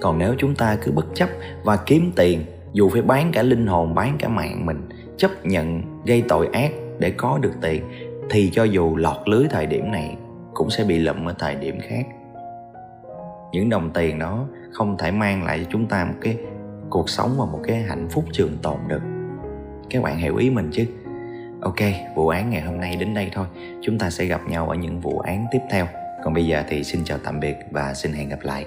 Còn 0.02 0.18
nếu 0.18 0.36
chúng 0.38 0.56
ta 0.56 0.78
cứ 0.84 0.92
bất 0.92 1.06
chấp 1.14 1.30
và 1.64 1.78
kiếm 1.86 2.12
tiền, 2.16 2.46
dù 2.74 2.90
phải 2.90 3.02
bán 3.02 3.32
cả 3.32 3.44
linh 3.44 3.68
hồn, 3.68 3.96
bán 3.96 4.16
cả 4.20 4.28
mạng 4.28 4.66
mình, 4.66 4.90
chấp 5.18 5.46
nhận 5.46 5.82
gây 6.06 6.24
tội 6.28 6.48
ác 6.54 6.72
để 7.00 7.12
có 7.12 7.38
được 7.42 7.54
tiền, 7.62 7.84
thì 8.30 8.50
cho 8.54 8.64
dù 8.64 8.96
lọt 8.96 9.18
lưới 9.26 9.48
thời 9.50 9.66
điểm 9.66 9.92
này, 9.92 10.18
cũng 10.54 10.70
sẽ 10.70 10.84
bị 10.84 11.00
lụm 11.00 11.26
ở 11.26 11.36
thời 11.40 11.56
điểm 11.56 11.80
khác. 11.82 12.06
Những 13.52 13.70
đồng 13.70 13.92
tiền 13.94 14.20
đó 14.20 14.48
không 14.72 14.98
thể 14.98 15.12
mang 15.12 15.44
lại 15.44 15.60
cho 15.60 15.70
chúng 15.72 15.86
ta 15.86 16.06
một 16.06 16.16
cái 16.22 16.38
cuộc 16.90 17.10
sống 17.10 17.36
và 17.38 17.46
một 17.46 17.60
cái 17.64 17.82
hạnh 17.82 18.08
phúc 18.10 18.26
trường 18.32 18.58
tồn 18.62 18.78
được. 18.88 19.02
Các 19.90 20.04
bạn 20.04 20.18
hiểu 20.18 20.36
ý 20.36 20.50
mình 20.50 20.70
chứ? 20.72 20.86
Ok, 21.62 21.80
vụ 22.16 22.28
án 22.28 22.50
ngày 22.50 22.62
hôm 22.62 22.80
nay 22.80 22.96
đến 23.00 23.14
đây 23.14 23.30
thôi. 23.34 23.46
Chúng 23.82 24.00
ta 24.00 24.10
sẽ 24.10 24.26
gặp 24.26 24.42
nhau 24.48 24.70
ở 24.70 24.76
những 24.76 25.00
vụ 25.00 25.20
án 25.20 25.46
tiếp 25.52 25.62
theo. 25.72 25.88
Còn 26.24 26.34
bây 26.34 26.46
giờ 26.46 26.64
thì 26.70 26.84
xin 26.84 27.04
chào 27.04 27.18
tạm 27.24 27.40
biệt 27.40 27.56
và 27.72 27.94
xin 27.94 28.14
hẹn 28.14 28.30
gặp 28.30 28.40
lại. 28.42 28.66